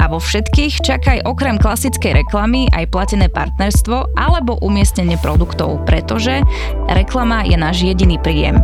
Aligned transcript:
A 0.00 0.08
vo 0.08 0.16
všetkých 0.16 0.80
čakaj 0.80 1.28
okrem 1.28 1.60
klasickej 1.60 2.24
reklamy 2.24 2.72
aj 2.72 2.88
platené 2.88 3.28
partnerstvo 3.28 4.16
alebo 4.16 4.56
umiestnenie 4.64 5.20
produktov, 5.20 5.84
pretože 5.84 6.40
reklama 6.88 7.44
je 7.44 7.60
náš 7.60 7.84
jediný 7.84 8.16
príjem. 8.16 8.56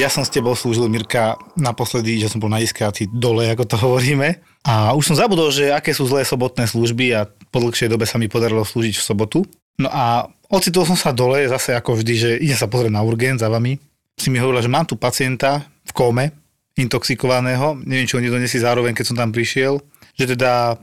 Ja 0.00 0.08
som 0.08 0.24
s 0.24 0.32
tebou 0.32 0.56
slúžil, 0.56 0.88
Mirka, 0.88 1.36
naposledy, 1.56 2.20
že 2.20 2.32
som 2.32 2.40
bol 2.40 2.52
na 2.52 2.60
iskáci 2.60 3.08
dole, 3.12 3.48
ako 3.52 3.64
to 3.64 3.76
hovoríme. 3.76 4.40
A 4.64 4.92
už 4.96 5.12
som 5.12 5.16
zabudol, 5.16 5.52
že 5.52 5.72
aké 5.72 5.92
sú 5.92 6.08
zlé 6.08 6.24
sobotné 6.24 6.68
služby 6.68 7.12
a 7.16 7.28
po 7.52 7.60
dlhšej 7.60 7.92
dobe 7.92 8.08
sa 8.08 8.16
mi 8.16 8.28
podarilo 8.28 8.64
slúžiť 8.64 8.96
v 8.96 9.04
sobotu. 9.04 9.38
No 9.76 9.88
a 9.92 10.28
ocitol 10.48 10.88
som 10.88 10.96
sa 10.96 11.12
dole, 11.12 11.44
zase 11.48 11.76
ako 11.76 12.00
vždy, 12.00 12.14
že 12.16 12.30
idem 12.40 12.56
sa 12.56 12.68
pozrieť 12.68 12.92
na 12.92 13.04
urgent 13.04 13.40
za 13.40 13.52
vami. 13.52 13.76
Si 14.16 14.32
mi 14.32 14.40
hovorila, 14.40 14.64
že 14.64 14.72
mám 14.72 14.88
tu 14.88 14.96
pacienta 15.00 15.64
v 15.84 15.92
kóme, 15.92 16.45
intoxikovaného, 16.76 17.80
neviem, 17.88 18.04
či 18.04 18.20
oni 18.20 18.28
donesli 18.28 18.60
zároveň, 18.60 18.92
keď 18.92 19.04
som 19.08 19.16
tam 19.16 19.32
prišiel, 19.32 19.80
že 20.12 20.36
teda, 20.36 20.76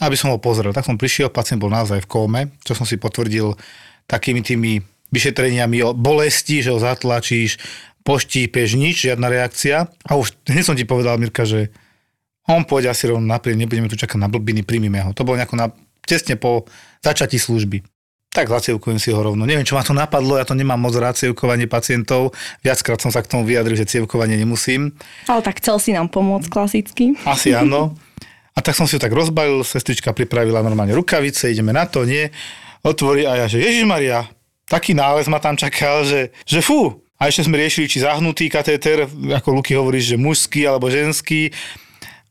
aby 0.00 0.16
som 0.16 0.32
ho 0.32 0.40
pozrel. 0.40 0.72
Tak 0.72 0.88
som 0.88 0.96
prišiel, 0.96 1.28
pacient 1.28 1.60
bol 1.60 1.68
naozaj 1.68 2.00
v 2.04 2.10
kóme, 2.10 2.40
čo 2.64 2.72
som 2.72 2.88
si 2.88 2.96
potvrdil 2.96 3.52
takými 4.08 4.40
tými 4.40 4.80
vyšetreniami 5.12 5.84
o 5.84 5.92
bolesti, 5.92 6.64
že 6.64 6.72
ho 6.72 6.80
zatlačíš, 6.80 7.60
poštípeš, 8.04 8.76
nič, 8.80 9.04
žiadna 9.08 9.28
reakcia. 9.28 9.84
A 10.08 10.16
už 10.16 10.32
hneď 10.48 10.64
som 10.64 10.76
ti 10.76 10.88
povedal, 10.88 11.20
Mirka, 11.20 11.44
že 11.44 11.68
on 12.48 12.64
pôjde 12.64 12.88
asi 12.88 13.12
rovno 13.12 13.28
naprieč, 13.28 13.60
nebudeme 13.60 13.92
tu 13.92 14.00
čakať 14.00 14.16
na 14.16 14.32
blbiny, 14.32 14.64
príjmime 14.64 15.04
ho. 15.04 15.12
To 15.12 15.28
bolo 15.28 15.36
nejako 15.36 15.60
na, 15.60 15.68
tesne 16.08 16.40
po 16.40 16.64
začatí 17.04 17.36
služby 17.36 17.84
tak 18.28 18.52
zacievkujem 18.52 19.00
si 19.00 19.08
ho 19.10 19.20
rovno. 19.24 19.48
Neviem, 19.48 19.64
čo 19.64 19.74
ma 19.74 19.82
to 19.82 19.96
napadlo, 19.96 20.36
ja 20.36 20.44
to 20.44 20.52
nemám 20.52 20.76
moc 20.76 20.92
rád 20.94 21.16
cievkovanie 21.16 21.64
pacientov. 21.64 22.36
Viackrát 22.60 23.00
som 23.00 23.08
sa 23.08 23.24
k 23.24 23.30
tomu 23.30 23.48
vyjadril, 23.48 23.74
že 23.74 23.88
cievkovanie 23.88 24.36
nemusím. 24.36 24.92
Ale 25.26 25.40
tak 25.40 25.64
chcel 25.64 25.80
si 25.80 25.90
nám 25.96 26.12
pomôcť 26.12 26.46
klasicky. 26.52 27.16
Asi 27.24 27.56
áno. 27.58 27.96
A 28.52 28.58
tak 28.60 28.74
som 28.74 28.90
si 28.90 28.98
ho 28.98 29.00
tak 29.00 29.14
rozbalil, 29.14 29.62
sestrička 29.62 30.10
pripravila 30.10 30.60
normálne 30.66 30.92
rukavice, 30.92 31.48
ideme 31.48 31.70
na 31.70 31.86
to, 31.86 32.02
nie? 32.02 32.26
Otvorí 32.82 33.22
a 33.22 33.38
ja, 33.38 33.46
že 33.46 33.62
Ježiš 33.62 33.86
Maria, 33.86 34.26
taký 34.66 34.98
nález 34.98 35.30
ma 35.30 35.38
tam 35.38 35.54
čakal, 35.54 36.02
že, 36.02 36.34
že 36.42 36.58
fú. 36.58 37.00
A 37.18 37.26
ešte 37.30 37.46
sme 37.46 37.58
riešili, 37.58 37.90
či 37.90 38.02
zahnutý 38.02 38.46
katéter, 38.46 39.06
ako 39.10 39.62
Luky 39.62 39.74
hovoríš, 39.74 40.14
že 40.14 40.16
mužský 40.18 40.66
alebo 40.66 40.86
ženský. 40.90 41.50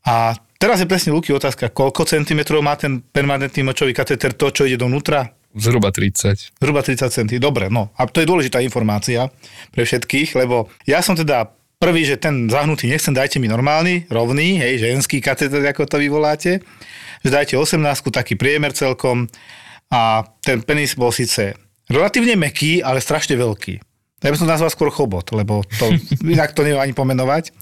A 0.04 0.36
teraz 0.56 0.80
je 0.80 0.88
presne 0.88 1.12
Luky 1.12 1.32
otázka, 1.32 1.68
koľko 1.72 2.08
centimetrov 2.08 2.64
má 2.64 2.76
ten 2.76 3.00
permanentný 3.00 3.64
močový 3.64 3.92
katéter, 3.92 4.32
to, 4.32 4.48
čo 4.48 4.64
ide 4.64 4.80
donútra? 4.80 5.37
Zhruba 5.56 5.88
30. 5.88 6.60
Zhruba 6.60 6.80
30 6.84 7.08
centy, 7.08 7.40
dobre, 7.40 7.72
no. 7.72 7.88
A 7.96 8.04
to 8.04 8.20
je 8.20 8.28
dôležitá 8.28 8.60
informácia 8.60 9.32
pre 9.72 9.88
všetkých, 9.88 10.36
lebo 10.36 10.68
ja 10.84 11.00
som 11.00 11.16
teda 11.16 11.56
prvý, 11.80 12.04
že 12.04 12.20
ten 12.20 12.50
zahnutý 12.50 12.90
nechcem, 12.90 13.14
dajte 13.14 13.38
mi 13.40 13.48
normálny, 13.48 14.10
rovný, 14.12 14.58
hej, 14.60 14.82
ženský 14.82 15.22
kateter, 15.22 15.62
ako 15.64 15.88
to 15.88 15.96
vy 16.02 16.10
voláte, 16.10 16.60
že 17.24 17.30
dajte 17.30 17.54
18, 17.56 17.80
taký 18.12 18.34
priemer 18.36 18.74
celkom 18.74 19.30
a 19.88 20.26
ten 20.44 20.60
penis 20.60 20.92
bol 20.98 21.14
síce 21.14 21.56
relatívne 21.88 22.36
meký, 22.36 22.84
ale 22.84 23.00
strašne 23.00 23.38
veľký. 23.40 23.80
Ja 24.18 24.34
by 24.34 24.36
som 24.36 24.50
nazval 24.50 24.74
skôr 24.74 24.90
chobot, 24.90 25.30
lebo 25.30 25.62
to, 25.78 25.94
inak 26.34 26.50
to 26.50 26.66
neviem 26.66 26.82
ani 26.82 26.92
pomenovať. 26.92 27.54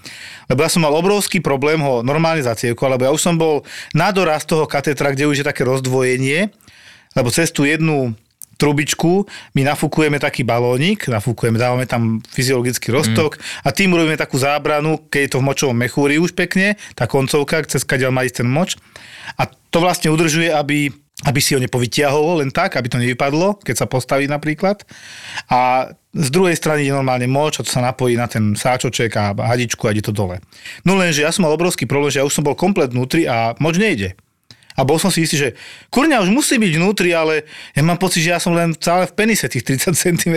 Lebo 0.49 0.65
ja 0.65 0.73
som 0.73 0.81
mal 0.83 0.97
obrovský 0.97 1.45
problém 1.45 1.79
ho 1.85 2.01
normálne 2.01 2.41
zacievkovať, 2.41 2.91
lebo 2.97 3.05
ja 3.05 3.13
už 3.13 3.23
som 3.23 3.37
bol 3.37 3.63
na 3.93 4.09
doraz 4.09 4.49
toho 4.49 4.65
katetra, 4.65 5.13
kde 5.13 5.29
už 5.29 5.45
je 5.45 5.47
také 5.47 5.69
rozdvojenie 5.69 6.49
lebo 7.17 7.33
cez 7.33 7.49
tú 7.51 7.65
jednu 7.65 8.15
trubičku 8.57 9.29
my 9.53 9.63
nafúkujeme 9.69 10.17
taký 10.17 10.41
balónik, 10.41 11.09
nafúkujeme, 11.09 11.61
dávame 11.61 11.85
tam 11.85 12.25
fyziologický 12.25 12.89
roztok 12.89 13.37
mm. 13.37 13.41
a 13.65 13.69
tým 13.73 13.93
robíme 13.93 14.17
takú 14.17 14.41
zábranu, 14.41 14.97
keď 15.13 15.21
je 15.21 15.31
to 15.37 15.41
v 15.41 15.47
močovom 15.47 15.77
mechúri 15.77 16.17
už 16.17 16.33
pekne, 16.33 16.81
tá 16.97 17.05
koncovka, 17.05 17.65
cez 17.69 17.85
kadeľ 17.85 18.11
má 18.13 18.25
ísť 18.25 18.45
ten 18.45 18.49
moč. 18.49 18.81
A 19.37 19.49
to 19.49 19.79
vlastne 19.85 20.09
udržuje, 20.09 20.49
aby 20.49 20.89
aby 21.25 21.41
si 21.41 21.57
ho 21.57 21.61
nepovytiahol 21.65 22.45
len 22.45 22.53
tak, 22.53 22.77
aby 22.77 22.93
to 22.93 23.01
nevypadlo, 23.01 23.57
keď 23.65 23.75
sa 23.81 23.87
postaví 23.89 24.29
napríklad. 24.29 24.85
A 25.49 25.89
z 26.13 26.29
druhej 26.29 26.53
strany 26.53 26.85
je 26.85 26.93
normálne 26.93 27.25
moč, 27.25 27.57
to 27.57 27.65
sa 27.65 27.81
napojí 27.81 28.21
na 28.21 28.29
ten 28.29 28.53
sáčoček 28.53 29.17
a 29.17 29.33
hadičku 29.33 29.89
a 29.89 29.97
ide 29.97 30.05
to 30.05 30.13
dole. 30.13 30.45
No 30.85 30.93
lenže 30.93 31.25
ja 31.25 31.33
som 31.33 31.49
mal 31.49 31.57
obrovský 31.57 31.89
problém, 31.89 32.13
že 32.13 32.21
ja 32.21 32.29
už 32.29 32.37
som 32.37 32.45
bol 32.45 32.53
komplet 32.53 32.93
vnútri 32.93 33.25
a 33.25 33.57
moč 33.57 33.81
nejde. 33.81 34.13
A 34.77 34.85
bol 34.85 35.01
som 35.01 35.09
si 35.09 35.25
istý, 35.25 35.41
že 35.41 35.49
kurňa 35.89 36.21
už 36.21 36.31
musí 36.31 36.61
byť 36.61 36.73
vnútri, 36.77 37.17
ale 37.17 37.49
ja 37.73 37.81
mám 37.81 37.97
pocit, 37.97 38.21
že 38.21 38.37
ja 38.37 38.41
som 38.41 38.53
len 38.53 38.77
celé 38.77 39.09
v 39.09 39.17
penise 39.17 39.49
tých 39.49 39.65
30 39.65 39.97
cm. 40.21 40.37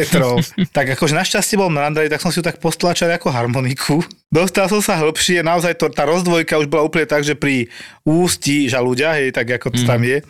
tak 0.71 0.95
akože 0.95 1.13
našťastie 1.13 1.59
bol 1.59 1.67
Mrandaj, 1.67 2.07
tak 2.07 2.23
som 2.23 2.31
si 2.31 2.39
ju 2.39 2.45
tak 2.47 2.63
postlačal 2.63 3.11
ako 3.11 3.29
harmoniku. 3.29 3.99
Dostal 4.31 4.71
som 4.71 4.79
sa 4.79 4.95
hĺbšie, 4.95 5.43
naozaj 5.43 5.75
to, 5.75 5.91
tá 5.91 6.07
rozdvojka 6.07 6.55
už 6.55 6.71
bola 6.71 6.87
úplne 6.87 7.09
tak, 7.09 7.27
že 7.27 7.35
pri 7.35 7.67
ústi 8.07 8.71
žalúďa, 8.71 9.19
hej, 9.19 9.35
tak 9.35 9.49
ako 9.59 9.75
to 9.75 9.81
mm. 9.83 9.89
tam 9.89 10.01
je. 10.05 10.21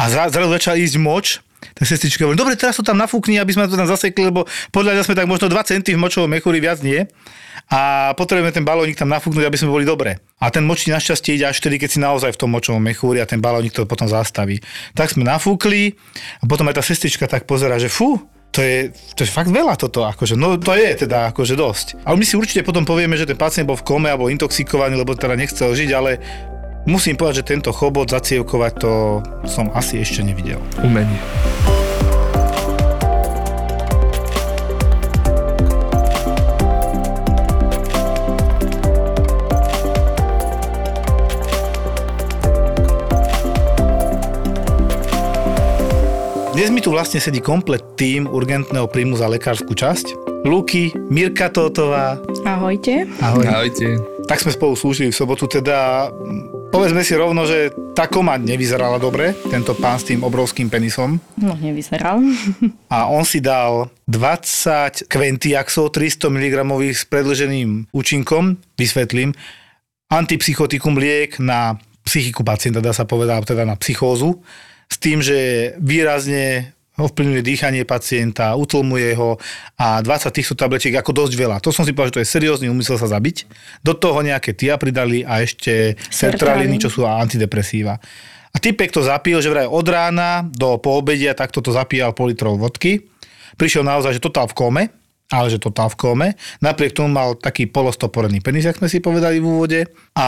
A 0.00 0.02
zrazu 0.08 0.48
začal 0.48 0.80
ísť 0.80 0.96
moč, 0.96 1.26
tak 1.74 1.84
sestrička 1.86 2.26
hovorí, 2.26 2.38
dobre, 2.38 2.54
teraz 2.58 2.78
to 2.78 2.84
tam 2.86 2.98
nafúkni, 2.98 3.38
aby 3.38 3.52
sme 3.54 3.70
to 3.70 3.78
tam 3.78 3.88
zasekli, 3.88 4.28
lebo 4.28 4.46
podľa 4.70 4.98
mňa 4.98 5.02
sme 5.06 5.14
tak 5.18 5.26
možno 5.26 5.46
2 5.50 5.70
centy 5.70 5.94
v 5.94 6.02
močovom 6.02 6.30
mechúri, 6.30 6.58
viac 6.58 6.82
nie 6.82 7.06
a 7.70 8.12
potrebujeme 8.18 8.50
ten 8.50 8.66
balónik 8.66 8.98
tam 8.98 9.06
nafúknuť, 9.14 9.46
aby 9.46 9.54
sme 9.54 9.70
boli 9.70 9.86
dobre. 9.86 10.18
A 10.42 10.50
ten 10.50 10.66
močník 10.66 10.90
našťastie 10.90 11.38
ide 11.38 11.46
až 11.46 11.62
vtedy, 11.62 11.78
keď 11.78 11.88
si 11.94 11.98
naozaj 12.02 12.34
v 12.34 12.40
tom 12.40 12.50
močovom 12.50 12.82
mechúri 12.82 13.22
a 13.22 13.30
ten 13.30 13.38
balónik 13.38 13.70
to 13.70 13.86
potom 13.86 14.10
zastaví. 14.10 14.58
Tak 14.98 15.14
sme 15.14 15.22
nafúkli 15.22 15.94
a 16.42 16.44
potom 16.50 16.66
aj 16.66 16.80
tá 16.80 16.82
sestrička 16.82 17.30
tak 17.30 17.46
pozera, 17.46 17.78
že 17.78 17.86
fú, 17.86 18.18
to 18.50 18.66
je, 18.66 18.90
to 19.14 19.22
je 19.22 19.30
fakt 19.30 19.46
veľa 19.46 19.78
toto, 19.78 20.02
akože, 20.02 20.34
no 20.34 20.58
to 20.58 20.74
je 20.74 21.06
teda 21.06 21.30
akože 21.30 21.54
dosť. 21.54 21.86
Ale 22.02 22.18
my 22.18 22.26
si 22.26 22.34
určite 22.34 22.66
potom 22.66 22.82
povieme, 22.82 23.14
že 23.14 23.30
ten 23.30 23.38
pacient 23.38 23.70
bol 23.70 23.78
v 23.78 23.86
kome 23.86 24.10
alebo 24.10 24.26
intoxikovaný, 24.26 24.98
lebo 24.98 25.14
teda 25.14 25.38
nechcel 25.38 25.70
žiť, 25.70 25.90
ale 25.94 26.18
musím 26.88 27.16
povedať, 27.16 27.44
že 27.44 27.50
tento 27.56 27.70
chobot 27.72 28.08
zacievkovať 28.08 28.72
to 28.80 28.92
som 29.44 29.68
asi 29.72 30.00
ešte 30.00 30.24
nevidel. 30.24 30.60
Umenie. 30.80 31.18
Dnes 46.60 46.68
mi 46.76 46.84
tu 46.84 46.92
vlastne 46.92 47.16
sedí 47.24 47.40
komplet 47.40 47.80
tým 47.96 48.28
urgentného 48.28 48.84
príjmu 48.84 49.16
za 49.16 49.32
lekárskú 49.32 49.72
časť. 49.72 50.12
Luky, 50.44 50.92
Mirka 51.08 51.48
Tótová. 51.48 52.20
Ahojte. 52.44 53.08
Ahoj. 53.24 53.48
Ahojte. 53.48 54.19
Tak 54.30 54.46
sme 54.46 54.54
spolu 54.54 54.78
slúžili 54.78 55.10
v 55.10 55.18
sobotu, 55.18 55.50
teda 55.50 56.06
povedzme 56.70 57.02
si 57.02 57.18
rovno, 57.18 57.50
že 57.50 57.74
tá 57.98 58.06
koma 58.06 58.38
nevyzerala 58.38 59.02
dobre, 59.02 59.34
tento 59.50 59.74
pán 59.74 59.98
s 59.98 60.06
tým 60.06 60.22
obrovským 60.22 60.70
penisom. 60.70 61.18
No, 61.34 61.58
nevyzeral. 61.58 62.22
A 62.94 63.10
on 63.10 63.26
si 63.26 63.42
dal 63.42 63.90
20 64.06 65.10
kventiaxov, 65.10 65.90
300 65.90 66.30
mg 66.30 66.62
s 66.94 67.02
predlženým 67.10 67.90
účinkom, 67.90 68.54
vysvetlím, 68.78 69.34
antipsychotikum 70.14 70.94
liek 70.94 71.42
na 71.42 71.82
psychiku 72.06 72.46
pacienta, 72.46 72.78
dá 72.78 72.94
sa 72.94 73.02
povedať, 73.02 73.50
teda 73.50 73.66
na 73.66 73.74
psychózu 73.74 74.46
s 74.86 74.94
tým, 75.02 75.18
že 75.18 75.74
výrazne 75.82 76.70
ovplyvňuje 77.00 77.42
dýchanie 77.42 77.82
pacienta, 77.88 78.52
utlmuje 78.54 79.16
ho 79.16 79.40
a 79.80 80.04
20 80.04 80.36
týchto 80.36 80.54
tablečiek 80.54 80.92
ako 81.00 81.24
dosť 81.24 81.34
veľa. 81.34 81.56
To 81.64 81.72
som 81.72 81.88
si 81.88 81.96
povedal, 81.96 82.12
že 82.12 82.16
to 82.20 82.22
je 82.22 82.34
seriózny 82.36 82.66
úmysel 82.68 83.00
sa 83.00 83.08
zabiť. 83.08 83.48
Do 83.80 83.96
toho 83.96 84.20
nejaké 84.20 84.52
tia 84.52 84.76
pridali 84.76 85.24
a 85.24 85.40
ešte 85.40 85.96
sertraliny, 86.12 86.76
čo 86.76 86.92
sú 86.92 87.08
antidepresíva. 87.08 87.96
A 88.50 88.56
typek 88.58 88.90
to 88.90 89.00
zapil, 89.00 89.40
že 89.40 89.48
vraj 89.48 89.64
od 89.64 89.86
rána 89.86 90.44
do 90.50 90.76
poobedia 90.76 91.32
takto 91.38 91.62
to 91.62 91.70
zapíjal 91.72 92.12
pol 92.12 92.28
litrov 92.28 92.58
vodky. 92.58 93.08
Prišiel 93.56 93.86
naozaj, 93.86 94.18
že 94.18 94.24
totál 94.24 94.50
v 94.50 94.58
kome 94.58 94.82
ale 95.30 95.46
že 95.46 95.62
totál 95.62 95.86
v 95.94 95.96
kóme. 95.96 96.28
Napriek 96.58 96.98
tomu 96.98 97.14
mal 97.14 97.38
taký 97.38 97.70
polostoporený 97.70 98.42
penis, 98.42 98.66
jak 98.66 98.82
sme 98.82 98.90
si 98.90 98.98
povedali 98.98 99.38
v 99.38 99.46
úvode. 99.46 99.80
A 100.18 100.26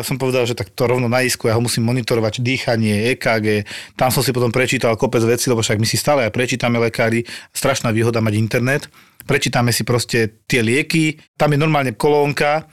som 0.00 0.16
povedal, 0.16 0.48
že 0.48 0.56
tak 0.56 0.72
to 0.72 0.88
rovno 0.88 1.12
na 1.12 1.20
isku, 1.20 1.46
ja 1.46 1.60
ho 1.60 1.62
musím 1.62 1.84
monitorovať, 1.84 2.40
dýchanie, 2.40 3.12
EKG. 3.14 3.68
Tam 4.00 4.08
som 4.08 4.24
si 4.24 4.32
potom 4.32 4.48
prečítal 4.48 4.96
kopec 4.96 5.20
veci, 5.28 5.52
lebo 5.52 5.60
však 5.60 5.76
my 5.76 5.84
si 5.84 6.00
stále 6.00 6.24
aj 6.24 6.32
prečítame 6.32 6.80
lekári. 6.80 7.28
Strašná 7.52 7.92
výhoda 7.92 8.24
mať 8.24 8.34
internet. 8.40 8.88
Prečítame 9.28 9.76
si 9.76 9.84
proste 9.84 10.40
tie 10.48 10.64
lieky. 10.64 11.20
Tam 11.36 11.52
je 11.52 11.60
normálne 11.60 11.92
kolónka, 11.92 12.64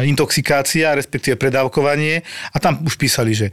intoxikácia, 0.00 0.96
respektíve 0.96 1.36
predávkovanie. 1.36 2.24
A 2.50 2.56
tam 2.56 2.80
už 2.80 2.96
písali, 2.96 3.36
že 3.36 3.52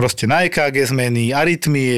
proste 0.00 0.24
na 0.24 0.48
EKG 0.48 0.88
zmeny, 0.88 1.36
arytmie, 1.36 1.92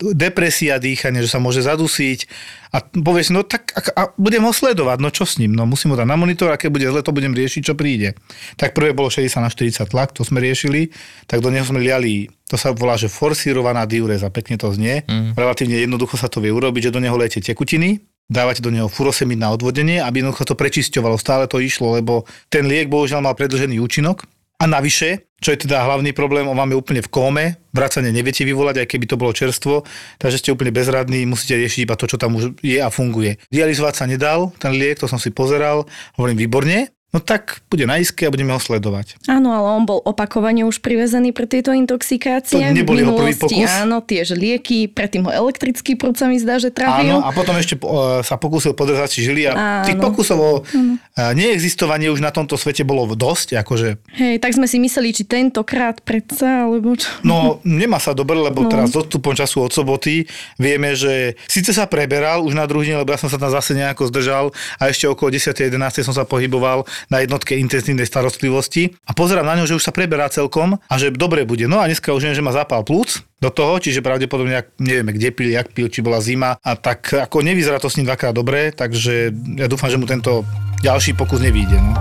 depresia 0.00 0.80
dýchania, 0.80 1.20
že 1.20 1.28
sa 1.28 1.36
môže 1.36 1.60
zadusiť 1.60 2.24
a 2.72 2.80
povieš, 2.80 3.36
no 3.36 3.44
tak 3.44 3.68
a, 3.76 3.80
a 3.92 4.02
budem 4.16 4.40
ho 4.40 4.50
sledovať, 4.50 4.98
no 5.04 5.12
čo 5.12 5.28
s 5.28 5.36
ním, 5.36 5.52
no 5.52 5.68
musím 5.68 5.92
ho 5.92 6.00
dať 6.00 6.08
na 6.08 6.16
monitor 6.16 6.48
a 6.48 6.56
keď 6.56 6.68
bude 6.72 6.86
zle, 6.88 7.04
to 7.04 7.12
budem 7.12 7.36
riešiť, 7.36 7.60
čo 7.60 7.76
príde. 7.76 8.16
Tak 8.56 8.72
prvé 8.72 8.96
bolo 8.96 9.12
60 9.12 9.28
na 9.44 9.52
40 9.52 9.92
tlak, 9.92 10.16
to 10.16 10.24
sme 10.24 10.40
riešili, 10.40 10.88
tak 11.28 11.44
do 11.44 11.52
neho 11.52 11.68
sme 11.68 11.84
liali, 11.84 12.32
to 12.48 12.56
sa 12.56 12.72
volá, 12.72 12.96
že 12.96 13.12
forsírovaná 13.12 13.84
diureza, 13.84 14.32
pekne 14.32 14.56
to 14.56 14.72
znie, 14.72 15.04
mm. 15.04 15.36
relatívne 15.36 15.76
jednoducho 15.76 16.16
sa 16.16 16.32
to 16.32 16.40
vie 16.40 16.50
urobiť, 16.50 16.88
že 16.88 16.94
do 16.96 17.04
neho 17.04 17.14
lejete 17.14 17.44
tekutiny, 17.44 18.00
dávate 18.26 18.64
do 18.64 18.72
neho 18.72 18.88
furosemid 18.88 19.36
na 19.36 19.52
odvodenie, 19.52 20.00
aby 20.00 20.24
jednoducho 20.24 20.48
to 20.48 20.56
prečisťovalo, 20.56 21.20
stále 21.20 21.44
to 21.44 21.60
išlo, 21.60 22.00
lebo 22.00 22.24
ten 22.48 22.64
liek 22.64 22.88
bohužiaľ 22.88 23.20
mal 23.20 23.36
predlžený 23.36 23.78
účinok 23.78 24.24
a 24.64 24.66
navyše, 24.66 25.28
čo 25.44 25.52
je 25.52 25.68
teda 25.68 25.84
hlavný 25.84 26.16
problém, 26.16 26.48
on 26.48 26.56
vám 26.56 26.72
je 26.72 26.80
úplne 26.80 27.04
v 27.04 27.12
kóme, 27.12 27.44
vracanie 27.76 28.08
neviete 28.08 28.48
vyvolať, 28.48 28.80
aj 28.80 28.88
keby 28.88 29.04
to 29.04 29.20
bolo 29.20 29.36
čerstvo, 29.36 29.84
takže 30.16 30.40
ste 30.40 30.56
úplne 30.56 30.72
bezradní, 30.72 31.28
musíte 31.28 31.60
riešiť 31.60 31.84
iba 31.84 32.00
to, 32.00 32.08
čo 32.08 32.16
tam 32.16 32.40
už 32.40 32.56
je 32.64 32.80
a 32.80 32.88
funguje. 32.88 33.36
Dializovať 33.52 33.94
sa 34.00 34.08
nedal, 34.08 34.56
ten 34.56 34.72
liek, 34.72 34.96
to 34.96 35.04
som 35.04 35.20
si 35.20 35.28
pozeral, 35.36 35.84
hovorím 36.16 36.48
výborne, 36.48 36.93
no 37.14 37.22
tak 37.22 37.62
bude 37.70 37.86
na 37.86 38.02
iske 38.02 38.26
a 38.26 38.30
budeme 38.34 38.50
ho 38.50 38.58
sledovať. 38.58 39.22
Áno, 39.30 39.54
ale 39.54 39.70
on 39.70 39.86
bol 39.86 40.02
opakovane 40.02 40.66
už 40.66 40.82
privezený 40.82 41.30
pre 41.30 41.46
tieto 41.46 41.70
intoxikácie. 41.70 42.58
To 42.58 42.74
nebol 42.74 42.98
jeho 42.98 43.14
prvý 43.14 43.38
pokus? 43.38 43.70
Áno, 43.70 44.02
tiež 44.02 44.34
lieky, 44.34 44.90
predtým 44.90 45.22
ho 45.22 45.30
elektrický 45.30 45.94
prúd 45.94 46.18
sa 46.18 46.26
mi 46.26 46.42
zdá, 46.42 46.58
že 46.58 46.74
trafil. 46.74 47.14
Áno, 47.14 47.22
a 47.22 47.30
potom 47.30 47.54
ešte 47.54 47.78
uh, 47.78 48.18
sa 48.26 48.34
pokúsil 48.34 48.74
podržať 48.74 49.14
si 49.14 49.20
žily 49.22 49.46
a 49.46 49.52
áno. 49.54 49.86
tých 49.86 49.98
pokusov 50.02 50.38
o 50.42 50.52
uh, 50.66 51.32
neexistovanie 51.38 52.10
už 52.10 52.18
na 52.18 52.34
tomto 52.34 52.58
svete 52.58 52.82
bolo 52.82 53.06
dosť, 53.14 53.62
akože... 53.62 53.88
Hej, 54.18 54.42
tak 54.42 54.58
sme 54.58 54.66
si 54.66 54.82
mysleli, 54.82 55.14
či 55.14 55.22
tentokrát 55.22 56.02
predsa, 56.02 56.66
alebo 56.66 56.98
čo... 56.98 57.06
No, 57.22 57.62
nemá 57.62 58.02
sa 58.02 58.10
dobre, 58.10 58.34
lebo 58.34 58.66
no. 58.66 58.70
teraz 58.72 58.90
s 58.90 58.98
odstupom 58.98 59.38
času 59.38 59.62
od 59.62 59.70
soboty 59.70 60.26
vieme, 60.58 60.98
že 60.98 61.38
síce 61.46 61.70
sa 61.70 61.86
preberal 61.86 62.42
už 62.42 62.58
na 62.58 62.66
druhý 62.66 62.90
deň, 62.90 63.06
lebo 63.06 63.14
ja 63.14 63.20
som 63.22 63.30
sa 63.30 63.38
tam 63.38 63.54
zase 63.54 63.78
nejako 63.78 64.10
zdržal 64.10 64.50
a 64.82 64.90
ešte 64.90 65.06
okolo 65.06 65.30
10. 65.30 65.54
11. 65.54 66.02
som 66.02 66.14
sa 66.16 66.26
pohyboval 66.26 66.82
na 67.08 67.24
jednotke 67.24 67.56
intenzívnej 67.56 68.08
starostlivosti 68.08 68.94
a 69.04 69.12
pozerám 69.12 69.44
na 69.48 69.56
ňo, 69.60 69.68
že 69.68 69.76
už 69.76 69.84
sa 69.84 69.92
preberá 69.92 70.28
celkom 70.28 70.76
a 70.76 70.94
že 71.00 71.12
dobre 71.12 71.48
bude. 71.48 71.68
No 71.68 71.80
a 71.80 71.88
dneska 71.88 72.12
už 72.12 72.30
viem, 72.30 72.36
že 72.36 72.44
má 72.44 72.52
zápal 72.52 72.84
plúc 72.84 73.24
do 73.40 73.52
toho, 73.52 73.76
čiže 73.76 74.00
pravdepodobne, 74.00 74.64
nevieme, 74.80 75.12
kde 75.12 75.28
pil, 75.34 75.52
jak 75.52 75.72
pil, 75.76 75.92
či 75.92 76.00
bola 76.00 76.22
zima 76.22 76.56
a 76.64 76.70
tak 76.78 77.12
ako 77.12 77.44
nevyzerá 77.44 77.76
to 77.76 77.92
s 77.92 78.00
ním 78.00 78.08
dvakrát 78.08 78.32
dobre, 78.32 78.72
takže 78.72 79.34
ja 79.60 79.66
dúfam, 79.68 79.92
že 79.92 80.00
mu 80.00 80.08
tento 80.08 80.44
ďalší 80.80 81.12
pokus 81.12 81.44
nevíde. 81.44 81.76
No. 81.76 81.92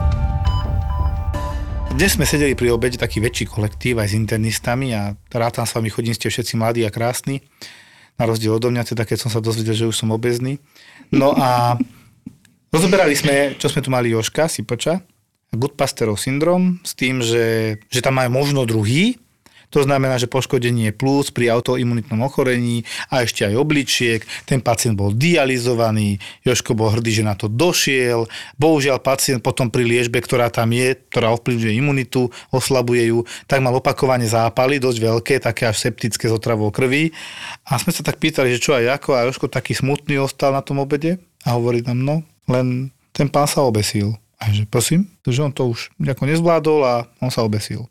Dnes 1.94 2.18
sme 2.18 2.26
sedeli 2.26 2.58
pri 2.58 2.74
obede 2.74 2.98
taký 2.98 3.22
väčší 3.22 3.46
kolektív 3.46 4.02
aj 4.02 4.10
s 4.10 4.18
internistami 4.18 4.98
a 4.98 5.14
rád 5.30 5.62
tam 5.62 5.66
s 5.70 5.78
vami 5.78 5.94
chodím, 5.94 6.18
ste 6.18 6.26
všetci 6.26 6.58
mladí 6.58 6.82
a 6.82 6.90
krásni, 6.90 7.46
na 8.18 8.26
rozdiel 8.26 8.58
odo 8.58 8.74
mňa, 8.74 8.94
teda 8.94 9.06
keď 9.06 9.18
som 9.22 9.30
sa 9.30 9.38
dozvedel, 9.38 9.78
že 9.78 9.86
už 9.86 10.02
som 10.02 10.10
obezný. 10.10 10.58
No 11.14 11.38
a 11.38 11.78
Rozoberali 12.74 13.14
sme, 13.14 13.54
čo 13.62 13.70
sme 13.70 13.86
tu 13.86 13.94
mali 13.94 14.10
Joška, 14.10 14.50
Sipoča, 14.50 15.06
Goodpasterov 15.54 16.18
syndrom 16.18 16.82
s 16.82 16.98
tým, 16.98 17.22
že, 17.22 17.78
že 17.94 18.02
tam 18.02 18.18
majú 18.18 18.34
možno 18.34 18.66
druhý, 18.66 19.22
to 19.74 19.82
znamená, 19.82 20.22
že 20.22 20.30
poškodenie 20.30 20.94
plus 20.94 21.34
pri 21.34 21.50
autoimunitnom 21.50 22.22
ochorení 22.22 22.86
a 23.10 23.26
ešte 23.26 23.42
aj 23.42 23.58
obličiek. 23.58 24.22
Ten 24.46 24.62
pacient 24.62 24.94
bol 24.94 25.10
dializovaný, 25.18 26.22
Joško 26.46 26.78
bol 26.78 26.94
hrdý, 26.94 27.22
že 27.22 27.26
na 27.26 27.34
to 27.34 27.50
došiel. 27.50 28.30
Bohužiaľ 28.62 29.02
pacient 29.02 29.42
potom 29.42 29.74
pri 29.74 29.82
liežbe, 29.82 30.22
ktorá 30.22 30.54
tam 30.54 30.78
je, 30.78 30.94
ktorá 31.10 31.34
ovplyvňuje 31.34 31.74
imunitu, 31.74 32.30
oslabuje 32.54 33.10
ju, 33.10 33.26
tak 33.50 33.66
mal 33.66 33.74
opakovane 33.74 34.30
zápaly, 34.30 34.78
dosť 34.78 35.00
veľké, 35.02 35.36
také 35.42 35.66
až 35.66 35.90
septické 35.90 36.30
z 36.30 36.38
otravou 36.38 36.70
krvi. 36.70 37.10
A 37.66 37.82
sme 37.82 37.90
sa 37.90 38.06
tak 38.06 38.22
pýtali, 38.22 38.54
že 38.54 38.62
čo 38.62 38.78
aj 38.78 39.02
ako 39.02 39.10
a 39.18 39.26
Joško 39.26 39.50
taký 39.50 39.74
smutný 39.74 40.22
ostal 40.22 40.54
na 40.54 40.62
tom 40.62 40.86
obede 40.86 41.18
a 41.50 41.58
hovorí 41.58 41.82
nám, 41.82 41.98
no, 41.98 42.16
len 42.50 42.92
ten 43.14 43.30
pán 43.30 43.48
sa 43.48 43.64
obesil. 43.64 44.18
A 44.42 44.52
že 44.52 44.68
prosím, 44.68 45.08
že 45.24 45.40
on 45.40 45.56
to 45.56 45.72
už 45.72 45.94
nejako 45.96 46.28
nezvládol 46.28 46.80
a 46.84 46.96
on 47.24 47.32
sa 47.32 47.48
obesil. 47.48 47.88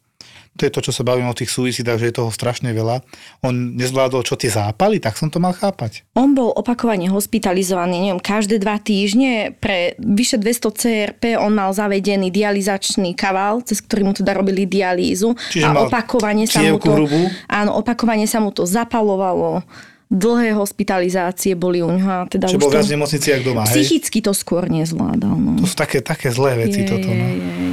To 0.60 0.69
je 0.69 0.75
to, 0.75 0.84
čo 0.84 0.93
sa 0.93 1.00
bavím 1.00 1.32
o 1.32 1.38
tých 1.38 1.49
súvisidách, 1.49 1.96
že 1.96 2.12
je 2.12 2.19
toho 2.20 2.28
strašne 2.28 2.69
veľa. 2.76 3.00
On 3.40 3.56
nezvládol 3.56 4.20
čo 4.20 4.37
tie 4.37 4.52
zápaly, 4.52 5.00
tak 5.00 5.16
som 5.16 5.32
to 5.32 5.40
mal 5.40 5.56
chápať. 5.56 6.04
On 6.12 6.37
bol 6.37 6.52
opakovane 6.52 7.08
hospitalizovaný, 7.08 8.04
neviem, 8.04 8.20
každé 8.20 8.60
dva 8.60 8.76
týždne 8.76 9.56
pre 9.56 9.96
vyše 9.96 10.37
200 10.37 10.76
CRP 10.76 11.40
on 11.40 11.56
mal 11.56 11.72
zavedený 11.72 12.28
dializačný 12.28 13.16
kaval, 13.16 13.64
cez 13.64 13.81
ktorý 13.81 14.05
mu 14.05 14.12
teda 14.12 14.37
robili 14.37 14.69
dialýzu. 14.69 15.32
Čiže 15.56 15.64
a 15.64 15.88
opakovane 15.88 16.44
sa 16.44 16.60
mu 16.60 16.76
to, 16.76 17.00
áno, 17.48 17.81
opakovane 17.81 18.28
sa 18.28 18.37
mu 18.37 18.52
to 18.52 18.69
zapalovalo 18.69 19.64
dlhé 20.12 20.53
hospitalizácie 20.53 21.56
boli 21.56 21.81
u 21.81 21.88
ňoho. 21.88 22.29
Teda 22.29 22.44
Čiže 22.44 22.61
bol 22.61 22.69
viac 22.69 22.85
v 22.85 22.94
nemocnici, 23.00 23.26
jak 23.32 23.43
doma, 23.43 23.64
Psychicky 23.64 24.20
hej? 24.20 24.26
to 24.29 24.32
skôr 24.37 24.69
nezvládal. 24.69 25.32
No. 25.32 25.56
To 25.56 25.64
sú 25.64 25.76
také, 25.76 26.05
také 26.05 26.29
zlé 26.29 26.69
veci 26.69 26.85
je, 26.85 26.88
toto. 26.93 27.09
No. 27.09 27.25
Je, 27.25 27.41
je. 27.41 27.70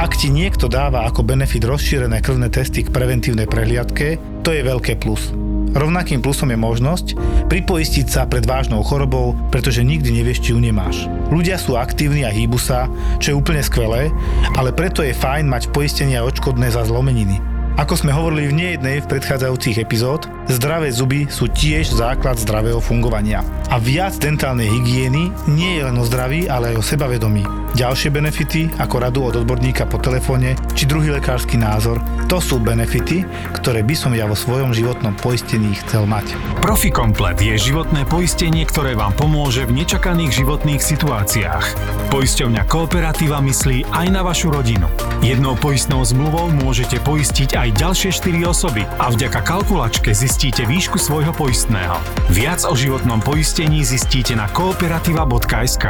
Ak 0.00 0.16
ti 0.16 0.32
niekto 0.32 0.64
dáva 0.64 1.04
ako 1.04 1.20
benefit 1.20 1.60
rozšírené 1.60 2.24
krvné 2.24 2.48
testy 2.48 2.80
k 2.80 2.88
preventívnej 2.88 3.44
prehliadke, 3.44 4.16
to 4.40 4.48
je 4.48 4.64
veľké 4.64 4.96
plus. 4.96 5.28
Rovnakým 5.70 6.24
plusom 6.24 6.50
je 6.50 6.58
možnosť 6.58 7.06
pripoistiť 7.46 8.06
sa 8.08 8.24
pred 8.26 8.42
vážnou 8.42 8.80
chorobou, 8.82 9.36
pretože 9.54 9.86
nikdy 9.86 10.10
nevieš, 10.10 10.42
či 10.42 10.50
ju 10.56 10.58
nemáš. 10.58 11.04
Ľudia 11.30 11.60
sú 11.60 11.76
aktívni 11.78 12.26
a 12.26 12.32
hýbu 12.32 12.58
sa, 12.58 12.90
čo 13.22 13.30
je 13.30 13.38
úplne 13.38 13.62
skvelé, 13.62 14.10
ale 14.58 14.74
preto 14.74 15.04
je 15.04 15.14
fajn 15.14 15.46
mať 15.46 15.70
poistenie 15.70 16.18
a 16.18 16.26
odškodné 16.26 16.72
za 16.74 16.82
zlomeniny. 16.88 17.59
Ako 17.80 17.96
sme 17.96 18.12
hovorili 18.12 18.52
v 18.52 18.56
nejednej 18.60 19.00
v 19.00 19.08
predchádzajúcich 19.08 19.80
epizód, 19.80 20.28
zdravé 20.52 20.92
zuby 20.92 21.24
sú 21.32 21.48
tiež 21.48 21.96
základ 21.96 22.36
zdravého 22.36 22.76
fungovania. 22.76 23.40
A 23.72 23.80
viac 23.80 24.20
dentálnej 24.20 24.68
hygieny 24.68 25.32
nie 25.48 25.80
je 25.80 25.88
len 25.88 25.96
o 25.96 26.04
zdraví, 26.04 26.44
ale 26.44 26.76
aj 26.76 26.76
o 26.76 26.84
sebavedomí. 26.84 27.40
Ďalšie 27.72 28.12
benefity, 28.12 28.68
ako 28.76 28.96
radu 29.00 29.20
od 29.30 29.40
odborníka 29.40 29.88
po 29.88 29.96
telefóne, 29.96 30.58
či 30.76 30.84
druhý 30.84 31.14
lekársky 31.14 31.56
názor, 31.56 32.02
to 32.28 32.42
sú 32.42 32.60
benefity, 32.60 33.24
ktoré 33.56 33.80
by 33.80 33.94
som 33.96 34.12
ja 34.12 34.28
vo 34.28 34.36
svojom 34.36 34.76
životnom 34.76 35.16
poistení 35.16 35.72
chcel 35.80 36.04
mať. 36.04 36.36
Profi-komplet 36.60 37.38
je 37.40 37.54
životné 37.56 38.04
poistenie, 38.10 38.66
ktoré 38.66 38.98
vám 38.98 39.16
pomôže 39.16 39.64
v 39.64 39.80
nečakaných 39.80 40.44
životných 40.44 40.82
situáciách. 40.82 41.64
Poisťovňa 42.10 42.66
Kooperativa 42.66 43.38
myslí 43.38 43.86
aj 43.88 44.06
na 44.10 44.26
vašu 44.26 44.50
rodinu. 44.50 44.90
Jednou 45.22 45.54
poistnou 45.54 46.02
zmluvou 46.02 46.50
môžete 46.50 46.98
poistiť 47.06 47.54
aj 47.54 47.68
ďalšie 47.74 48.10
4 48.12 48.46
osoby 48.46 48.82
a 48.98 49.10
vďaka 49.10 49.40
kalkulačke 49.42 50.10
zistíte 50.14 50.66
výšku 50.66 50.98
svojho 50.98 51.34
poistného. 51.34 51.98
Viac 52.30 52.66
o 52.66 52.74
životnom 52.74 53.22
poistení 53.22 53.82
zistíte 53.86 54.34
na 54.34 54.50
kooperativa.sk. 54.50 55.86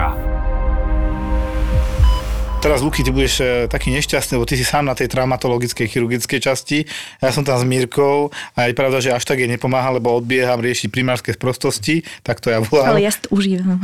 Teraz, 2.60 2.84
Luky, 2.84 3.00
ty 3.00 3.08
budeš 3.08 3.40
e, 3.40 3.44
taký 3.72 3.88
nešťastný, 3.88 4.37
lebo 4.37 4.44
ty 4.44 4.52
si 4.52 4.68
sám 4.68 4.84
na 4.84 4.92
tej 4.92 5.08
traumatologickej 5.08 5.88
chirurgickej 5.88 6.40
časti. 6.44 6.84
Ja 7.25 7.32
som 7.32 7.40
tam 7.40 7.56
s 7.56 7.64
Mírkou 7.64 8.28
a 8.52 8.68
je 8.68 8.76
pravda, 8.76 9.00
že 9.00 9.16
až 9.16 9.25
tak 9.25 9.40
jej 9.40 9.49
nepomáha, 9.49 9.96
lebo 9.96 10.12
odbieham 10.12 10.60
riešiť 10.60 10.92
primárske 10.92 11.32
sprostosti, 11.32 12.04
tak 12.20 12.44
to 12.44 12.52
ja 12.52 12.60
volám. 12.60 13.00
Ale 13.00 13.08
ja 13.08 13.16
to 13.16 13.32
užívam. 13.32 13.80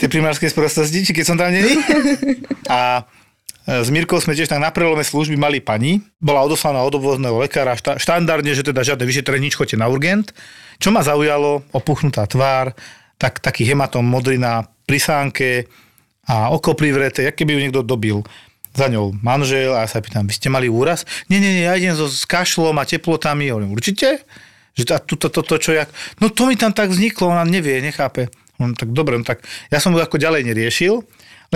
Tie 0.00 0.08
primárske 0.08 0.48
sprostosti, 0.48 1.04
či 1.04 1.12
keď 1.12 1.24
som 1.28 1.36
tam 1.36 1.52
není? 1.52 1.76
A 2.72 3.04
s 3.66 3.88
Mirkou 3.90 4.22
sme 4.22 4.38
tiež 4.38 4.46
tak 4.46 4.62
na 4.62 4.70
prelome 4.70 5.02
služby 5.02 5.34
mali 5.34 5.58
pani, 5.58 5.98
bola 6.22 6.46
odoslaná 6.46 6.86
od 6.86 6.94
obvozného 6.94 7.42
lekára, 7.42 7.74
šta, 7.74 7.98
štandardne, 7.98 8.54
že 8.54 8.62
teda 8.62 8.86
žiadne 8.86 9.02
vyšetrenie, 9.02 9.50
nič, 9.50 9.58
chodte 9.58 9.74
na 9.74 9.90
urgent. 9.90 10.30
Čo 10.78 10.94
ma 10.94 11.02
zaujalo, 11.02 11.66
opuchnutá 11.74 12.24
tvár, 12.30 12.78
tak, 13.18 13.42
taký 13.42 13.66
hematom 13.66 14.06
modrina 14.06 14.70
pri 14.86 14.98
sánke, 15.02 15.50
a 16.26 16.50
oko 16.50 16.74
privreté, 16.74 17.22
jak 17.30 17.38
keby 17.38 17.54
ju 17.54 17.60
niekto 17.62 17.80
dobil 17.86 18.26
za 18.74 18.90
ňou 18.90 19.14
manžel 19.22 19.72
a 19.72 19.86
ja 19.86 19.88
sa 19.88 20.02
pýtam, 20.02 20.26
vy 20.26 20.34
ste 20.34 20.50
mali 20.50 20.66
úraz? 20.66 21.06
Nie, 21.30 21.38
nie, 21.38 21.54
nie, 21.54 21.64
ja 21.64 21.78
idem 21.78 21.94
so, 21.94 22.10
s 22.10 22.26
kašlom 22.26 22.76
a 22.76 22.84
teplotami. 22.84 23.48
Hovorím, 23.48 23.72
určite? 23.72 24.26
Že 24.76 24.82
to, 25.06 25.16
to, 25.16 25.28
to, 25.32 25.40
to, 25.40 25.56
čo 25.56 25.70
jak... 25.72 25.88
No 26.20 26.28
to 26.28 26.44
mi 26.44 26.58
tam 26.58 26.74
tak 26.74 26.92
vzniklo, 26.92 27.32
ona 27.32 27.46
nevie, 27.46 27.80
nechápe. 27.80 28.28
On, 28.60 28.76
tak 28.76 28.92
dobre, 28.92 29.16
no 29.16 29.24
tak 29.24 29.40
ja 29.72 29.80
som 29.80 29.96
mu 29.96 30.02
ako 30.02 30.20
ďalej 30.20 30.44
neriešil, 30.44 31.00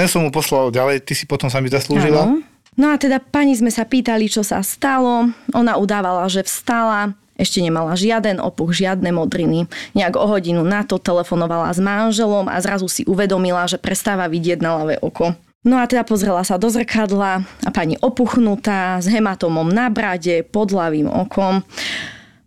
len 0.00 0.09
som 0.09 0.25
mu 0.25 0.33
poslal 0.33 0.73
ďalej, 0.73 1.04
ty 1.04 1.12
si 1.12 1.28
potom 1.28 1.52
sa 1.52 1.61
mi 1.61 1.69
zaslúžila. 1.69 2.40
No 2.80 2.87
a 2.88 2.97
teda 2.97 3.21
pani 3.21 3.52
sme 3.52 3.69
sa 3.69 3.85
pýtali, 3.85 4.33
čo 4.33 4.40
sa 4.40 4.64
stalo. 4.64 5.28
Ona 5.52 5.76
udávala, 5.76 6.25
že 6.33 6.40
vstala, 6.40 7.12
ešte 7.37 7.61
nemala 7.61 7.92
žiaden 7.92 8.40
opuch, 8.40 8.73
žiadne 8.73 9.12
modriny. 9.12 9.69
Nejak 9.92 10.16
o 10.16 10.25
hodinu 10.25 10.64
na 10.64 10.80
to 10.88 10.97
telefonovala 10.97 11.69
s 11.76 11.80
manželom 11.80 12.49
a 12.49 12.57
zrazu 12.64 12.88
si 12.88 13.04
uvedomila, 13.04 13.69
že 13.69 13.76
prestáva 13.76 14.28
vidieť 14.33 14.64
na 14.64 14.80
ľavé 14.80 14.97
oko. 15.04 15.37
No 15.61 15.76
a 15.76 15.85
teda 15.85 16.09
pozrela 16.09 16.40
sa 16.40 16.57
do 16.57 16.73
zrkadla 16.73 17.45
a 17.45 17.69
pani 17.69 18.00
opuchnutá 18.00 18.97
s 18.97 19.04
hematomom 19.12 19.69
na 19.69 19.92
brade 19.92 20.40
pod 20.49 20.73
ľavým 20.73 21.04
okom 21.04 21.61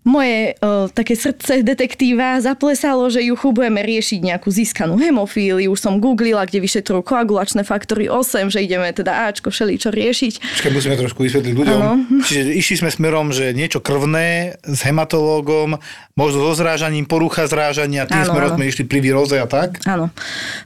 moje 0.03 0.59
uh, 0.59 0.91
také 0.91 1.15
srdce 1.15 1.63
detektíva 1.63 2.43
zaplesalo, 2.43 3.07
že 3.07 3.23
ju 3.23 3.39
budeme 3.55 3.79
riešiť 3.79 4.19
nejakú 4.19 4.51
získanú 4.51 4.99
hemofíliu. 4.99 5.71
Už 5.71 5.79
som 5.79 6.03
googlila, 6.03 6.43
kde 6.43 6.59
vyšetrujú 6.59 7.07
koagulačné 7.07 7.63
faktory 7.63 8.11
8, 8.11 8.51
že 8.51 8.59
ideme 8.59 8.91
teda 8.91 9.31
Ačko 9.31 9.49
čo 9.51 9.89
riešiť. 9.89 10.33
Počkaj, 10.59 10.71
musíme 10.75 10.99
trošku 10.99 11.23
vysvetliť 11.23 11.53
ľuďom. 11.55 11.79
Ano. 11.79 11.91
Čiže 12.19 12.51
išli 12.51 12.75
sme 12.83 12.89
smerom, 12.91 13.31
že 13.31 13.55
niečo 13.55 13.79
krvné 13.79 14.59
s 14.63 14.79
hematológom, 14.83 15.79
možno 16.19 16.37
so 16.51 16.53
zrážaním, 16.59 17.07
porucha 17.07 17.47
zrážania, 17.47 18.03
tým 18.03 18.27
ano, 18.27 18.29
smerom 18.35 18.49
ano. 18.53 18.55
sme 18.59 18.65
išli 18.67 18.83
pri 18.83 18.99
výroze 18.99 19.39
a 19.39 19.47
tak? 19.47 19.79
Áno. 19.87 20.11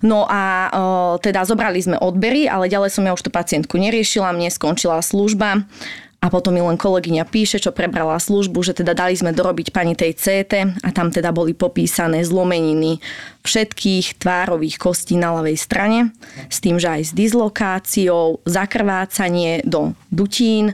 No 0.01 0.25
a 0.25 0.44
uh, 0.74 1.13
teda 1.22 1.46
zobrali 1.46 1.77
sme 1.77 2.01
odbery, 2.01 2.50
ale 2.50 2.74
ďalej 2.74 2.89
som 2.89 3.06
ja 3.06 3.13
už 3.13 3.22
tú 3.22 3.29
pacientku 3.29 3.77
neriešila, 3.77 4.34
mne 4.34 4.50
skončila 4.50 4.98
služba 5.06 5.70
a 6.17 6.33
potom 6.33 6.50
mi 6.50 6.62
len 6.65 6.81
kolegyňa 6.81 7.29
píše, 7.29 7.62
čo 7.62 7.69
prebrala 7.69 8.17
službu, 8.17 8.65
že 8.65 8.74
teda 8.74 8.97
dali 8.97 9.13
sme 9.13 9.38
dorobiť 9.38 9.69
pani 9.69 9.93
tej 9.93 10.17
CT 10.17 10.81
a 10.81 10.89
tam 10.89 11.13
teda 11.13 11.29
boli 11.29 11.53
popísané 11.53 12.25
zlomeniny 12.25 12.97
všetkých 13.45 14.17
tvárových 14.17 14.81
kostí 14.81 15.13
na 15.13 15.38
ľavej 15.38 15.57
strane, 15.62 16.09
s 16.50 16.57
tým, 16.57 16.81
že 16.81 16.89
aj 16.89 17.01
s 17.05 17.12
dislokáciou, 17.13 18.41
zakrvácanie 18.50 19.62
do 19.62 19.93
dutín, 20.09 20.74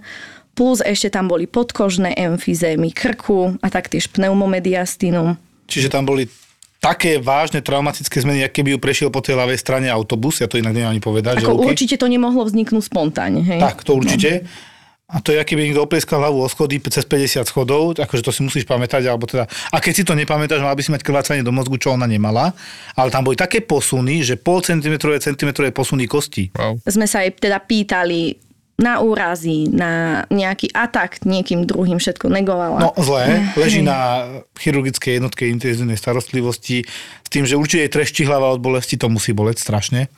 plus 0.55 0.79
ešte 0.79 1.11
tam 1.11 1.27
boli 1.27 1.43
podkožné 1.43 2.15
emfizémy 2.15 2.95
krku 2.95 3.59
a 3.59 3.67
taktiež 3.67 4.07
pneumomediastinum. 4.15 5.35
Čiže 5.67 5.91
tam 5.91 6.07
boli 6.07 6.31
také 6.79 7.19
vážne 7.19 7.59
traumatické 7.59 8.15
zmeny, 8.23 8.47
aké 8.47 8.63
by 8.63 8.75
ju 8.75 8.79
prešiel 8.79 9.09
po 9.11 9.19
tej 9.19 9.35
ľavej 9.35 9.59
strane 9.59 9.87
autobus, 9.91 10.39
ja 10.39 10.47
to 10.47 10.55
inak 10.55 10.71
neviem 10.71 10.95
ani 10.95 11.03
povedať. 11.03 11.43
Ako 11.43 11.59
že 11.59 11.67
určite 11.67 11.95
to 11.99 12.07
nemohlo 12.07 12.47
vzniknúť 12.47 12.83
spontánne, 12.87 13.43
hej? 13.43 13.59
Tak, 13.59 13.83
to 13.83 13.95
určite. 13.99 14.47
No. 14.47 14.71
A 15.13 15.21
to 15.21 15.29
je, 15.29 15.37
aký 15.37 15.53
by 15.53 15.69
niekto 15.69 15.85
oplieskal 15.85 16.17
hlavu 16.17 16.41
o 16.41 16.49
schody 16.49 16.81
cez 16.89 17.05
50 17.05 17.45
schodov, 17.45 17.93
akože 18.01 18.25
to 18.25 18.33
si 18.33 18.41
musíš 18.41 18.65
pamätať, 18.65 19.05
alebo 19.05 19.29
teda, 19.29 19.45
a 19.45 19.77
keď 19.77 19.93
si 19.93 20.03
to 20.03 20.17
nepamätáš, 20.17 20.65
mal 20.65 20.73
by 20.73 20.81
si 20.81 20.89
mať 20.89 21.05
krvácanie 21.05 21.45
do 21.45 21.53
mozgu, 21.53 21.77
čo 21.77 21.93
ona 21.93 22.09
nemala, 22.09 22.49
ale 22.97 23.13
tam 23.13 23.21
boli 23.21 23.37
také 23.37 23.61
posuny, 23.61 24.25
že 24.25 24.41
pol 24.41 24.65
centimetrové, 24.65 25.21
centimetrové 25.21 25.69
posuny 25.69 26.09
kosti. 26.09 26.49
Wow. 26.57 26.81
Sme 26.89 27.05
sa 27.05 27.21
aj 27.21 27.37
teda 27.37 27.61
pýtali, 27.61 28.41
na 28.73 28.97
úrazy, 29.05 29.69
na 29.69 30.25
nejaký 30.33 30.73
atak 30.73 31.21
niekým 31.29 31.69
druhým, 31.69 32.01
všetko 32.01 32.25
negovala. 32.25 32.81
No 32.81 32.89
zlé, 32.97 33.53
leží 33.53 33.85
na 33.85 34.25
chirurgickej 34.57 35.21
jednotke 35.21 35.45
intenzívnej 35.45 35.93
starostlivosti 35.93 36.81
s 37.21 37.29
tým, 37.29 37.45
že 37.45 37.53
určite 37.53 37.85
jej 37.85 37.93
trešti 37.93 38.21
hlava 38.25 38.49
od 38.49 38.57
bolesti, 38.57 38.97
to 38.97 39.13
musí 39.13 39.29
boleť 39.29 39.61
strašne 39.61 40.09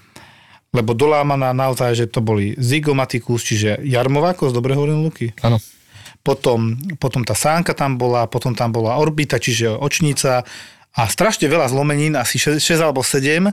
lebo 0.75 0.91
dolámaná 0.91 1.55
naozaj, 1.55 1.95
že 1.95 2.05
to 2.11 2.19
boli 2.19 2.51
zygomatikus, 2.59 3.41
čiže 3.47 3.79
jarmová 3.87 4.35
kosť, 4.35 4.53
dobre 4.53 4.75
hovorím 4.75 5.07
Luky? 5.07 5.31
Áno. 5.39 5.57
Potom, 6.25 6.75
potom 6.99 7.21
tá 7.23 7.37
sánka 7.37 7.71
tam 7.71 7.95
bola, 7.95 8.27
potom 8.27 8.51
tam 8.51 8.73
bola 8.73 8.97
orbita, 8.99 9.39
čiže 9.39 9.71
očnica 9.71 10.43
a 10.95 11.01
strašne 11.05 11.45
veľa 11.47 11.69
zlomenín, 11.69 12.17
asi 12.19 12.35
6, 12.41 12.59
6 12.59 12.81
alebo 12.81 13.05
7, 13.05 13.51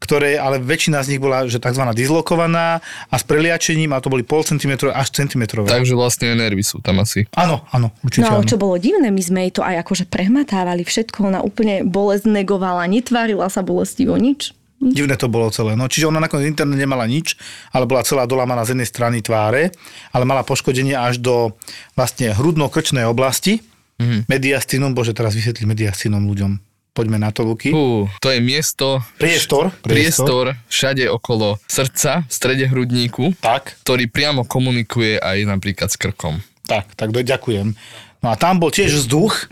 ktoré, 0.00 0.36
ale 0.36 0.60
väčšina 0.60 1.00
z 1.00 1.16
nich 1.16 1.20
bola 1.22 1.48
že 1.48 1.56
tzv. 1.56 1.80
dislokovaná 1.96 2.84
a 3.08 3.14
s 3.16 3.24
preliačením, 3.24 3.94
a 3.96 4.02
to 4.04 4.12
boli 4.12 4.20
pol 4.20 4.44
centimetrové 4.44 4.92
až 4.92 5.14
centimetrové. 5.16 5.70
Takže 5.70 5.96
vlastne 5.96 6.36
nervy 6.36 6.60
sú 6.60 6.84
tam 6.84 7.00
asi. 7.00 7.24
Áno, 7.32 7.64
áno, 7.72 7.88
určite 8.04 8.28
No 8.28 8.36
ale 8.36 8.42
áno. 8.44 8.50
čo 8.50 8.60
bolo 8.60 8.76
divné, 8.76 9.08
my 9.08 9.22
sme 9.22 9.48
jej 9.48 9.52
to 9.56 9.62
aj 9.64 9.80
akože 9.80 10.04
prehmatávali 10.08 10.84
všetko, 10.84 11.18
ona 11.28 11.40
úplne 11.40 11.86
bolesť 11.88 12.28
negovala, 12.28 12.84
netvárila 12.84 13.48
sa 13.48 13.64
bolestivo 13.64 14.16
nič. 14.20 14.52
Divné 14.92 15.16
to 15.16 15.32
bolo 15.32 15.48
celé. 15.48 15.72
No, 15.78 15.88
čiže 15.88 16.10
ona 16.10 16.20
nakoniec 16.20 16.52
interne 16.52 16.76
nemala 16.76 17.08
nič, 17.08 17.38
ale 17.72 17.88
bola 17.88 18.04
celá 18.04 18.28
dolamaná 18.28 18.66
z 18.66 18.76
jednej 18.76 18.88
strany 18.90 19.16
tváre, 19.24 19.72
ale 20.12 20.24
mala 20.28 20.44
poškodenie 20.44 20.92
až 20.92 21.22
do 21.22 21.56
vlastne 21.96 22.34
hrudno-krčnej 22.34 23.08
oblasti. 23.08 23.64
Mm-hmm. 23.96 24.20
Mediastinum, 24.26 24.92
bože, 24.92 25.14
teraz 25.14 25.38
vysvetliť 25.38 25.64
mediastinum 25.64 26.26
ľuďom. 26.26 26.58
Poďme 26.94 27.18
na 27.18 27.34
to, 27.34 27.42
Luky. 27.42 27.74
Fú, 27.74 28.06
to 28.22 28.30
je 28.30 28.38
miesto... 28.38 29.02
Priestor. 29.18 29.74
Priestor, 29.82 30.54
všade 30.70 31.10
okolo 31.10 31.58
srdca, 31.66 32.22
v 32.22 32.30
strede 32.30 32.70
hrudníku, 32.70 33.34
tak. 33.42 33.74
ktorý 33.82 34.06
priamo 34.06 34.46
komunikuje 34.46 35.18
aj 35.18 35.42
napríklad 35.42 35.90
s 35.90 35.98
krkom. 35.98 36.38
Tak, 36.70 36.94
tak 36.94 37.10
ďakujem. 37.10 37.74
No 38.22 38.26
a 38.30 38.38
tam 38.38 38.62
bol 38.62 38.70
tiež 38.70 38.94
vzduch, 38.94 39.50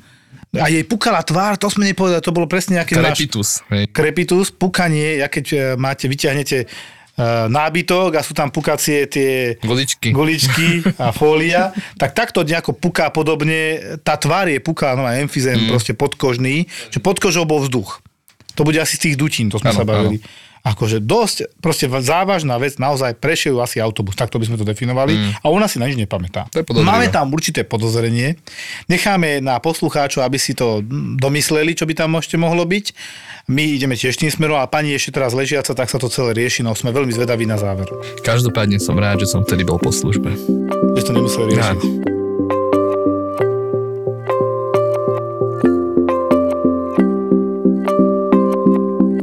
a 0.52 0.68
jej 0.68 0.84
pukala 0.84 1.24
tvár, 1.24 1.56
to 1.56 1.72
sme 1.72 1.88
nepovedali, 1.88 2.20
to 2.20 2.36
bolo 2.36 2.44
presne 2.44 2.76
nejaký 2.76 3.00
Krepitus. 3.00 3.64
Náš, 3.72 3.88
krepitus, 3.88 4.46
pukanie, 4.52 5.24
ja 5.24 5.32
keď 5.32 5.46
e, 5.48 5.56
máte, 5.80 6.04
vyťahnete 6.12 6.68
uh, 6.68 7.48
nábytok 7.48 8.20
a 8.20 8.24
sú 8.24 8.36
tam 8.36 8.52
pukacie 8.52 9.08
tie 9.08 9.56
goličky, 9.64 10.12
goličky 10.12 10.84
a 11.00 11.08
fólia, 11.16 11.72
tak 11.96 12.12
takto 12.12 12.44
nejako 12.44 12.76
puká 12.76 13.08
podobne, 13.08 13.80
tá 14.04 14.20
tvár 14.20 14.52
je 14.52 14.60
puká, 14.60 14.92
no 14.92 15.08
a 15.08 15.16
emfizém 15.16 15.56
mm. 15.56 15.68
proste 15.72 15.96
podkožný, 15.96 16.68
že 16.92 17.00
pod 17.00 17.16
kožou 17.16 17.48
bol 17.48 17.64
vzduch. 17.64 18.04
To 18.60 18.68
bude 18.68 18.76
asi 18.76 19.00
z 19.00 19.08
tých 19.08 19.16
dutín, 19.16 19.48
to 19.48 19.56
sme 19.56 19.72
ano, 19.72 19.78
sa 19.80 19.88
bavili. 19.88 20.20
Ano 20.20 20.51
akože 20.62 21.02
dosť, 21.02 21.58
proste 21.58 21.90
závažná 21.90 22.54
vec, 22.62 22.78
naozaj 22.78 23.18
prešiel 23.18 23.58
asi 23.58 23.82
autobus, 23.82 24.14
takto 24.14 24.38
by 24.38 24.46
sme 24.46 24.56
to 24.62 24.66
definovali 24.66 25.18
mm. 25.18 25.42
a 25.42 25.46
ona 25.50 25.66
si 25.66 25.82
na 25.82 25.90
nič 25.90 25.98
nepamätá. 25.98 26.46
Máme 26.70 27.10
tam 27.10 27.34
určité 27.34 27.66
podozrenie, 27.66 28.38
necháme 28.86 29.42
na 29.42 29.58
poslucháčov, 29.58 30.22
aby 30.22 30.38
si 30.38 30.54
to 30.54 30.78
domysleli, 31.18 31.74
čo 31.74 31.82
by 31.82 31.98
tam 31.98 32.14
ešte 32.14 32.38
mohlo 32.38 32.62
byť. 32.62 32.94
My 33.50 33.74
ideme 33.74 33.98
tiež 33.98 34.14
tým 34.14 34.30
smerom 34.30 34.62
a 34.62 34.70
pani 34.70 34.94
ešte 34.94 35.18
teraz 35.18 35.34
ležiaca, 35.34 35.74
tak 35.74 35.90
sa 35.90 35.98
to 35.98 36.06
celé 36.06 36.30
rieši, 36.38 36.62
no 36.62 36.78
sme 36.78 36.94
veľmi 36.94 37.10
zvedaví 37.10 37.42
na 37.42 37.58
záver. 37.58 37.90
Každopádne 38.22 38.78
som 38.78 38.94
rád, 38.94 39.26
že 39.26 39.34
som 39.34 39.42
vtedy 39.42 39.66
bol 39.66 39.82
po 39.82 39.90
službe. 39.90 40.30
Že 40.94 41.02
to 41.02 41.10
nemusel 41.10 41.42
riešiť. 41.50 41.58
Rád. 41.58 42.11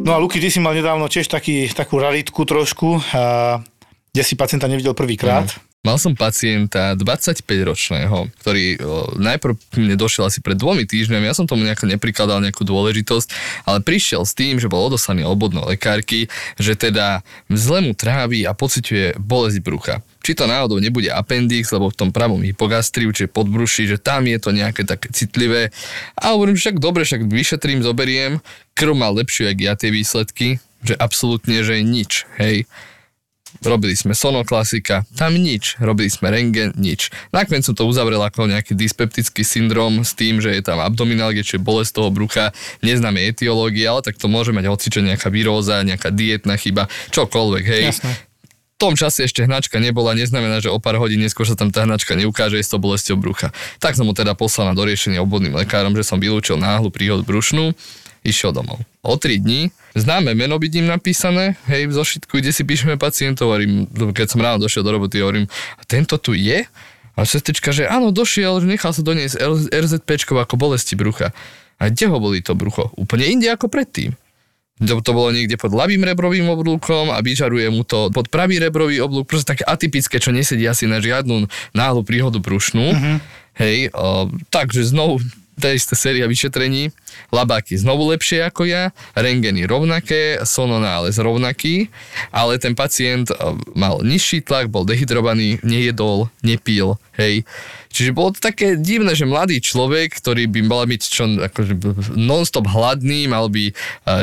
No 0.10 0.18
a 0.18 0.18
Luky, 0.18 0.42
ty 0.42 0.50
si 0.50 0.58
mal 0.58 0.74
nedávno 0.74 1.06
tiež 1.06 1.30
taký, 1.30 1.70
takú 1.70 2.02
ralitku 2.02 2.42
trošku, 2.42 2.98
a, 3.14 3.62
kde 4.10 4.24
si 4.26 4.34
pacienta 4.34 4.66
nevidel 4.66 4.98
prvýkrát. 4.98 5.46
Mm. 5.46 5.69
Mal 5.90 5.98
som 5.98 6.14
pacienta 6.14 6.94
25-ročného, 6.94 8.30
ktorý 8.46 8.78
najprv 9.18 9.58
mne 9.74 9.98
došiel 9.98 10.30
asi 10.30 10.38
pred 10.38 10.54
dvomi 10.54 10.86
týždňami, 10.86 11.26
ja 11.26 11.34
som 11.34 11.50
tomu 11.50 11.66
nejako 11.66 11.90
neprikladal 11.90 12.46
nejakú 12.46 12.62
dôležitosť, 12.62 13.34
ale 13.66 13.82
prišiel 13.82 14.22
s 14.22 14.38
tým, 14.38 14.62
že 14.62 14.70
bol 14.70 14.86
odoslaný 14.86 15.26
obodnou 15.26 15.66
lekárky, 15.66 16.30
že 16.62 16.78
teda 16.78 17.26
zle 17.50 17.82
mu 17.82 17.98
trávi 17.98 18.46
a 18.46 18.54
pociťuje 18.54 19.18
bolesť 19.18 19.66
brucha. 19.66 20.06
Či 20.22 20.38
to 20.38 20.46
náhodou 20.46 20.78
nebude 20.78 21.10
appendix, 21.10 21.74
lebo 21.74 21.90
v 21.90 21.98
tom 21.98 22.14
pravom 22.14 22.46
hypogastriu, 22.46 23.10
čiže 23.10 23.34
podbruši, 23.34 23.90
že 23.90 23.98
tam 23.98 24.30
je 24.30 24.38
to 24.38 24.54
nejaké 24.54 24.86
také 24.86 25.10
citlivé. 25.10 25.74
A 26.14 26.38
hovorím, 26.38 26.54
však 26.54 26.78
dobre, 26.78 27.02
však 27.02 27.26
vyšetrím, 27.26 27.82
zoberiem. 27.82 28.46
Krv 28.78 28.94
mal 28.94 29.18
lepšiu, 29.18 29.50
jak 29.50 29.58
ja 29.58 29.74
tie 29.74 29.90
výsledky, 29.90 30.62
že 30.86 30.94
absolútne, 30.94 31.66
že 31.66 31.82
nič, 31.82 32.30
hej 32.38 32.70
robili 33.64 33.96
sme 33.96 34.16
sonoklasika, 34.16 35.04
tam 35.16 35.36
nič, 35.36 35.76
robili 35.80 36.08
sme 36.08 36.32
rengen, 36.32 36.72
nič. 36.80 37.12
Nakoniec 37.36 37.68
som 37.68 37.76
to 37.76 37.88
uzavrel 37.88 38.24
ako 38.24 38.48
nejaký 38.48 38.76
dyspeptický 38.76 39.44
syndrom 39.44 40.04
s 40.04 40.16
tým, 40.16 40.40
že 40.40 40.56
je 40.56 40.62
tam 40.64 40.80
abdominálgie, 40.80 41.44
čiže 41.44 41.60
bolesť 41.60 42.00
toho 42.00 42.10
brucha, 42.12 42.56
neznáme 42.80 43.20
etiológie, 43.28 43.84
ale 43.88 44.04
tak 44.06 44.16
to 44.16 44.32
môže 44.32 44.56
mať 44.56 44.72
hocičo 44.72 45.02
nejaká 45.04 45.28
výroza, 45.28 45.84
nejaká 45.84 46.12
dietná 46.14 46.56
chyba, 46.56 46.88
čokoľvek, 47.12 47.66
hej. 47.68 47.86
Jasne. 47.92 48.14
V 48.80 48.88
tom 48.88 48.96
čase 48.96 49.28
ešte 49.28 49.44
hnačka 49.44 49.76
nebola, 49.76 50.16
neznamená, 50.16 50.64
že 50.64 50.72
o 50.72 50.80
pár 50.80 50.96
hodín 51.04 51.20
neskôr 51.20 51.44
sa 51.44 51.60
tam 51.60 51.68
tá 51.68 51.84
hnačka 51.84 52.16
neukáže 52.16 52.64
s 52.64 52.72
to 52.72 52.80
bolesťou 52.80 53.20
brucha. 53.20 53.52
Tak 53.84 54.00
som 54.00 54.08
mu 54.08 54.16
teda 54.16 54.40
poslal 54.40 54.72
na 54.72 54.76
doriešenie 54.80 55.20
obvodným 55.20 55.52
lekárom, 55.52 55.92
že 56.00 56.08
som 56.08 56.16
vylúčil 56.16 56.56
náhlu 56.56 56.88
príhod 56.88 57.28
brušnú 57.28 57.76
išiel 58.24 58.52
domov. 58.52 58.82
O 59.02 59.16
3 59.16 59.40
dní 59.40 59.72
známe 59.96 60.36
meno 60.36 60.60
im 60.60 60.88
napísané, 60.88 61.56
hej, 61.72 61.88
v 61.90 61.94
zošitku, 61.96 62.40
kde 62.40 62.52
si 62.52 62.64
píšeme 62.68 63.00
pacientov, 63.00 63.52
hovorím, 63.52 63.88
keď 63.90 64.28
som 64.28 64.40
ráno 64.44 64.60
došiel 64.62 64.84
do 64.84 64.92
roboty, 64.92 65.24
hovorím, 65.24 65.48
a 65.80 65.82
tento 65.88 66.20
tu 66.20 66.36
je? 66.36 66.68
A 67.20 67.28
sestrička, 67.28 67.76
že 67.76 67.84
áno, 67.84 68.16
došiel, 68.16 68.64
nechal 68.64 68.96
sa 68.96 69.04
doniesť 69.04 69.40
RZP 69.76 70.32
ako 70.32 70.56
bolesti 70.56 70.96
brucha. 70.96 71.36
A 71.80 71.92
kde 71.92 72.12
ho 72.12 72.20
boli 72.20 72.40
to 72.40 72.56
brucho? 72.56 72.92
Úplne 72.96 73.26
inde 73.28 73.48
ako 73.52 73.68
predtým. 73.68 74.16
To, 74.80 75.04
to 75.04 75.12
bolo 75.12 75.36
niekde 75.36 75.60
pod 75.60 75.76
ľavým 75.76 76.00
rebrovým 76.08 76.48
oblúkom 76.48 77.12
a 77.12 77.20
vyžaruje 77.20 77.68
mu 77.68 77.84
to 77.84 78.08
pod 78.16 78.32
pravý 78.32 78.64
rebrový 78.64 79.04
oblúk, 79.04 79.28
proste 79.28 79.52
také 79.52 79.68
atypické, 79.68 80.24
čo 80.24 80.32
nesedí 80.32 80.64
asi 80.64 80.88
na 80.88 81.04
žiadnu 81.04 81.52
náhlu 81.76 82.02
príhodu 82.08 82.40
brušnú. 82.40 82.96
Uh-huh. 82.96 83.20
Hej, 83.60 83.92
o, 83.92 84.32
takže 84.48 84.88
znovu 84.88 85.20
tá 85.60 85.76
istá 85.76 85.94
séria 85.94 86.26
vyšetrení, 86.26 86.96
labáky 87.30 87.76
znovu 87.76 88.10
lepšie 88.16 88.48
ako 88.48 88.66
ja, 88.66 88.96
rengeny 89.14 89.68
rovnaké, 89.68 90.40
sononález 90.48 91.20
rovnaký, 91.20 91.92
ale 92.32 92.56
ten 92.58 92.74
pacient 92.74 93.30
eh, 93.30 93.36
mal 93.76 94.00
nižší 94.02 94.42
tlak, 94.42 94.72
bol 94.72 94.88
dehydrovaný, 94.88 95.60
nejedol, 95.62 96.32
nepil, 96.42 96.96
hej. 97.20 97.44
Čiže 97.90 98.14
bolo 98.14 98.38
to 98.38 98.40
také 98.40 98.78
divné, 98.78 99.18
že 99.18 99.26
mladý 99.26 99.58
človek, 99.58 100.14
ktorý 100.22 100.46
by 100.46 100.62
mal 100.62 100.86
byť 100.86 101.02
čo, 101.02 101.26
akože 101.26 101.74
non-stop 102.14 102.70
hladný, 102.70 103.26
mal 103.26 103.50
by 103.50 103.70
eh, 103.70 103.74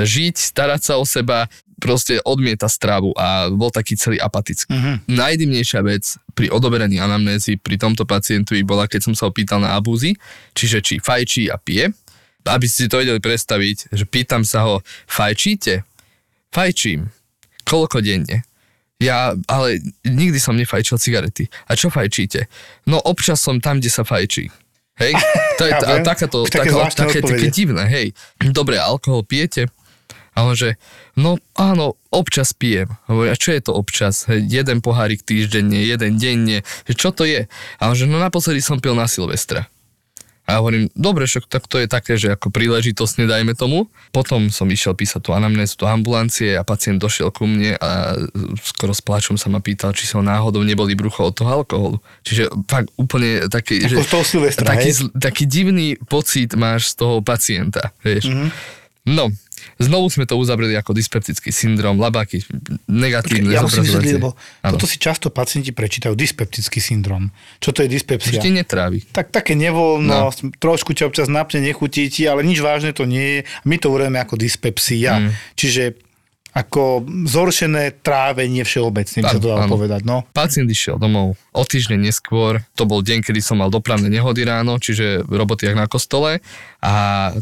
žiť, 0.06 0.34
starať 0.38 0.80
sa 0.80 0.94
o 0.96 1.04
seba, 1.04 1.50
proste 1.76 2.20
odmieta 2.24 2.72
stravu 2.72 3.12
a 3.16 3.52
bol 3.52 3.68
taký 3.68 4.00
celý 4.00 4.16
apatický. 4.16 4.72
Uh-huh. 4.72 4.96
Najdivnejšia 5.12 5.80
vec 5.84 6.16
pri 6.32 6.48
odoberaní 6.48 6.96
anamnézy 6.96 7.60
pri 7.60 7.76
tomto 7.76 8.08
pacientovi 8.08 8.64
bola, 8.64 8.88
keď 8.88 9.12
som 9.12 9.14
sa 9.14 9.28
opýtal 9.28 9.60
na 9.60 9.76
abúzy, 9.76 10.16
čiže 10.56 10.80
či 10.80 10.94
fajčí 10.98 11.52
a 11.52 11.60
pije. 11.60 11.92
Aby 12.46 12.70
ste 12.70 12.86
si 12.86 12.90
to 12.90 13.02
vedeli 13.02 13.18
predstaviť, 13.18 13.90
že 13.90 14.04
pýtam 14.06 14.46
sa 14.46 14.64
ho, 14.64 14.74
fajčíte? 15.10 15.82
Fajčím. 16.54 17.10
Koľko 17.66 17.98
denne? 17.98 18.45
Ja, 18.96 19.36
ale 19.44 19.84
nikdy 20.08 20.40
som 20.40 20.56
nefajčil 20.56 20.96
cigarety. 20.96 21.52
A 21.68 21.76
čo 21.76 21.92
fajčíte? 21.92 22.48
No 22.88 22.96
občas 22.96 23.44
som 23.44 23.60
tam, 23.60 23.76
kde 23.76 23.92
sa 23.92 24.08
fajčí. 24.08 24.48
Hej? 24.96 25.12
To 25.60 25.62
je 25.68 25.72
tá, 25.84 26.00
takáto, 26.00 26.48
také, 26.48 26.72
také, 26.72 27.20
také 27.20 27.48
divné, 27.52 27.84
hej. 27.92 28.16
Dobre, 28.40 28.80
alkohol 28.80 29.20
pijete? 29.20 29.68
A 30.36 30.44
on 30.44 30.52
že, 30.52 30.76
no 31.16 31.40
áno, 31.56 31.96
občas 32.12 32.52
pijem. 32.52 32.92
Hovorí, 33.08 33.32
a 33.32 33.36
čo 33.36 33.56
je 33.56 33.60
to 33.64 33.72
občas? 33.72 34.28
Hej, 34.28 34.44
jeden 34.48 34.84
pohárik 34.84 35.24
týždenne, 35.24 35.80
jeden 35.80 36.20
denne, 36.20 36.60
čo 36.88 37.08
to 37.12 37.24
je? 37.24 37.48
A 37.80 37.82
on 37.88 37.96
že, 37.96 38.04
no 38.04 38.20
naposledy 38.20 38.60
som 38.60 38.76
pil 38.76 38.92
na 38.92 39.08
Silvestra. 39.08 39.68
A 40.46 40.54
ja 40.54 40.58
hovorím, 40.62 40.86
dobre, 40.94 41.26
však 41.26 41.50
tak 41.50 41.66
to 41.66 41.82
je 41.82 41.90
také, 41.90 42.14
že 42.14 42.30
ako 42.30 42.54
príležitosne 42.54 43.26
dajme 43.26 43.58
tomu. 43.58 43.90
Potom 44.14 44.46
som 44.54 44.70
išiel 44.70 44.94
písať 44.94 45.20
tú 45.26 45.30
anamnézu 45.34 45.74
do 45.82 45.90
ambulancie 45.90 46.54
a 46.54 46.62
pacient 46.62 47.02
došiel 47.02 47.34
ku 47.34 47.50
mne 47.50 47.74
a 47.82 48.14
skoro 48.62 48.94
s 48.94 49.02
pláčom 49.02 49.34
sa 49.34 49.50
ma 49.50 49.58
pýtal, 49.58 49.90
či 49.90 50.06
ho 50.14 50.22
náhodou 50.22 50.62
neboli 50.62 50.94
brucho 50.94 51.26
od 51.26 51.34
toho 51.34 51.50
alkoholu. 51.50 51.98
Čiže 52.22 52.54
fakt 52.70 52.94
úplne 52.94 53.50
taký, 53.50 53.90
že, 53.90 53.98
Silvestra, 54.06 54.70
taký, 54.70 54.90
taký 55.18 55.44
divný 55.50 55.98
pocit 56.06 56.54
máš 56.54 56.94
z 56.94 57.02
toho 57.02 57.18
pacienta, 57.26 57.90
vieš. 58.06 58.30
Mm-hmm. 58.30 58.48
No, 59.06 59.30
Znovu 59.76 60.08
sme 60.08 60.24
to 60.24 60.38
uzavreli 60.38 60.78
ako 60.78 60.94
dyspeptický 60.94 61.50
syndrom, 61.50 61.98
labáky, 61.98 62.40
negatívne 62.88 63.52
ja 63.52 63.66
zobrazovacie. 63.66 64.16
lebo 64.16 64.38
toto 64.62 64.86
si 64.88 64.96
často 64.96 65.28
pacienti 65.28 65.74
prečítajú, 65.74 66.16
dyspeptický 66.16 66.80
syndrom. 66.80 67.28
Čo 67.58 67.76
to 67.76 67.84
je 67.84 67.88
dyspepsia? 67.90 68.38
Vždy 68.40 68.62
netrávi. 68.62 69.04
Tak 69.10 69.34
také 69.34 69.58
nevoľnosť, 69.58 70.38
no. 70.46 70.50
trošku 70.56 70.94
ťa 70.96 71.10
občas 71.10 71.28
napne, 71.28 71.60
nechutí 71.60 72.08
ti, 72.08 72.24
ale 72.24 72.46
nič 72.46 72.62
vážne 72.62 72.94
to 72.94 73.04
nie 73.04 73.40
je. 73.40 73.40
My 73.66 73.76
to 73.76 73.90
uvedeme 73.92 74.22
ako 74.22 74.38
dyspepsia. 74.38 75.20
Mm. 75.20 75.30
Čiže 75.58 76.05
ako 76.56 77.04
zhoršené 77.28 78.00
trávenie 78.00 78.64
všeobecne, 78.64 79.28
by 79.28 79.28
sa 79.28 79.36
to 79.36 79.52
dalo 79.52 79.68
povedať. 79.68 80.08
No. 80.08 80.24
Pacient 80.32 80.72
išiel 80.72 80.96
domov 80.96 81.36
o 81.52 81.62
týždeň 81.68 82.00
neskôr, 82.00 82.64
to 82.72 82.88
bol 82.88 83.04
deň, 83.04 83.20
kedy 83.20 83.44
som 83.44 83.60
mal 83.60 83.68
dopravné 83.68 84.08
nehody 84.08 84.48
ráno, 84.48 84.80
čiže 84.80 85.28
roboty 85.28 85.68
jak 85.68 85.76
na 85.76 85.84
kostole 85.84 86.40
a 86.80 86.92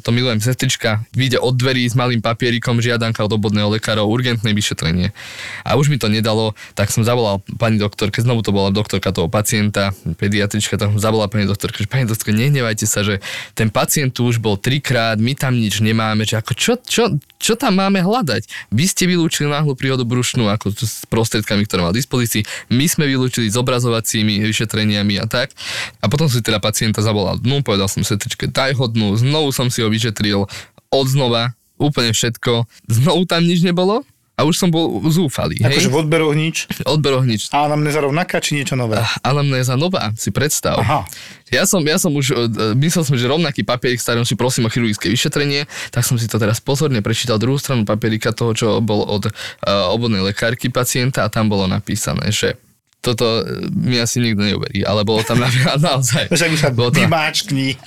to 0.02 0.10
milujem 0.10 0.42
sestrička, 0.42 1.06
vyjde 1.14 1.38
od 1.38 1.54
dverí 1.54 1.86
s 1.86 1.94
malým 1.94 2.18
papierikom, 2.18 2.82
žiadanka 2.82 3.22
od 3.22 3.38
obodného 3.38 3.70
lekára 3.70 4.02
o 4.02 4.10
urgentné 4.10 4.50
vyšetrenie. 4.50 5.14
A 5.62 5.78
už 5.78 5.94
mi 5.94 5.98
to 6.00 6.10
nedalo, 6.10 6.58
tak 6.74 6.90
som 6.90 7.06
zavolal 7.06 7.38
pani 7.60 7.78
doktorke, 7.78 8.18
znovu 8.18 8.42
to 8.42 8.50
bola 8.50 8.74
doktorka 8.74 9.14
toho 9.14 9.30
pacienta, 9.30 9.94
pediatrička, 10.18 10.74
tak 10.74 10.90
som 10.90 10.98
zavolal 10.98 11.30
pani 11.30 11.46
doktorke, 11.46 11.84
že 11.84 11.90
pani 11.90 12.08
doktorka, 12.08 12.34
nehnevajte 12.34 12.86
sa, 12.88 13.06
že 13.06 13.22
ten 13.54 13.70
pacient 13.70 14.16
tu 14.16 14.26
už 14.26 14.40
bol 14.40 14.58
trikrát, 14.58 15.20
my 15.22 15.36
tam 15.38 15.54
nič 15.54 15.78
nemáme, 15.84 16.26
že 16.26 16.40
ako 16.40 16.52
čo, 16.56 16.72
čo, 16.80 17.04
čo 17.36 17.54
tam 17.54 17.78
máme 17.78 18.00
hľadať? 18.00 18.72
Vy 18.72 18.84
ste 18.88 19.03
vylúčili 19.04 19.48
náhlu 19.48 19.76
príhodu 19.76 20.02
brušnú 20.02 20.48
ako 20.48 20.72
s 20.74 21.04
prostriedkami, 21.08 21.64
ktoré 21.64 21.84
mal 21.84 21.92
v 21.92 22.00
dispozícii. 22.00 22.44
My 22.72 22.88
sme 22.88 23.08
vylúčili 23.08 23.48
s 23.48 23.56
obrazovacími 23.56 24.42
vyšetreniami 24.44 25.20
a 25.20 25.26
tak. 25.28 25.52
A 26.00 26.08
potom 26.08 26.28
si 26.28 26.40
teda 26.40 26.60
pacienta 26.60 27.04
zavolal 27.04 27.40
dnu, 27.40 27.64
povedal 27.64 27.88
som 27.88 28.04
setričke, 28.06 28.48
daj 28.48 28.76
ho 28.76 28.86
dnu, 28.88 29.16
znovu 29.20 29.52
som 29.52 29.68
si 29.68 29.84
ho 29.84 29.88
vyšetril, 29.88 30.46
od 30.94 31.06
znova, 31.10 31.58
úplne 31.74 32.14
všetko. 32.14 32.70
Znovu 32.86 33.26
tam 33.26 33.42
nič 33.42 33.66
nebolo, 33.66 34.06
a 34.34 34.42
už 34.42 34.58
som 34.58 34.66
bol 34.66 34.98
zúfalý. 35.06 35.62
Akože 35.62 35.86
v 35.86 35.96
odberoch 36.02 36.34
nič? 36.34 36.66
Odberoch 36.82 37.22
nič. 37.22 37.54
A 37.54 37.70
anamnéza 37.70 38.02
rovnaká, 38.02 38.42
či 38.42 38.58
niečo 38.58 38.74
nové? 38.74 38.98
Uh, 38.98 39.06
anamnéza 39.22 39.78
nová, 39.78 40.10
si 40.18 40.34
predstav. 40.34 40.82
Aha. 40.82 41.06
Ja 41.54 41.62
som, 41.70 41.78
ja 41.86 42.02
som 42.02 42.10
už, 42.10 42.26
uh, 42.34 42.74
myslel 42.74 43.06
som, 43.06 43.14
že 43.14 43.30
rovnaký 43.30 43.62
papierik, 43.62 44.02
starom 44.02 44.26
si 44.26 44.34
prosím 44.34 44.66
o 44.66 44.70
chirurgické 44.74 45.06
vyšetrenie, 45.06 45.70
tak 45.94 46.02
som 46.02 46.18
si 46.18 46.26
to 46.26 46.42
teraz 46.42 46.58
pozorne 46.58 46.98
prečítal 46.98 47.38
druhú 47.38 47.62
stranu 47.62 47.86
papierika 47.86 48.34
toho, 48.34 48.50
čo 48.58 48.66
bol 48.82 49.06
od 49.06 49.30
uh, 49.30 49.94
obvodnej 49.94 50.26
lekárky 50.26 50.66
pacienta 50.66 51.22
a 51.22 51.30
tam 51.30 51.46
bolo 51.46 51.70
napísané, 51.70 52.34
že 52.34 52.58
toto 52.98 53.46
uh, 53.46 53.70
mi 53.70 54.02
asi 54.02 54.18
nikto 54.18 54.42
neuverí, 54.42 54.82
ale 54.82 55.06
bolo 55.06 55.22
tam 55.22 55.38
napríklad 55.46 55.78
naozaj. 55.78 56.26
Už 56.34 56.58
sa 56.58 56.74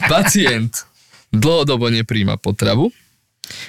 Pacient 0.08 0.88
dlhodobo 1.36 1.92
nepríjma 1.92 2.40
potravu, 2.40 2.88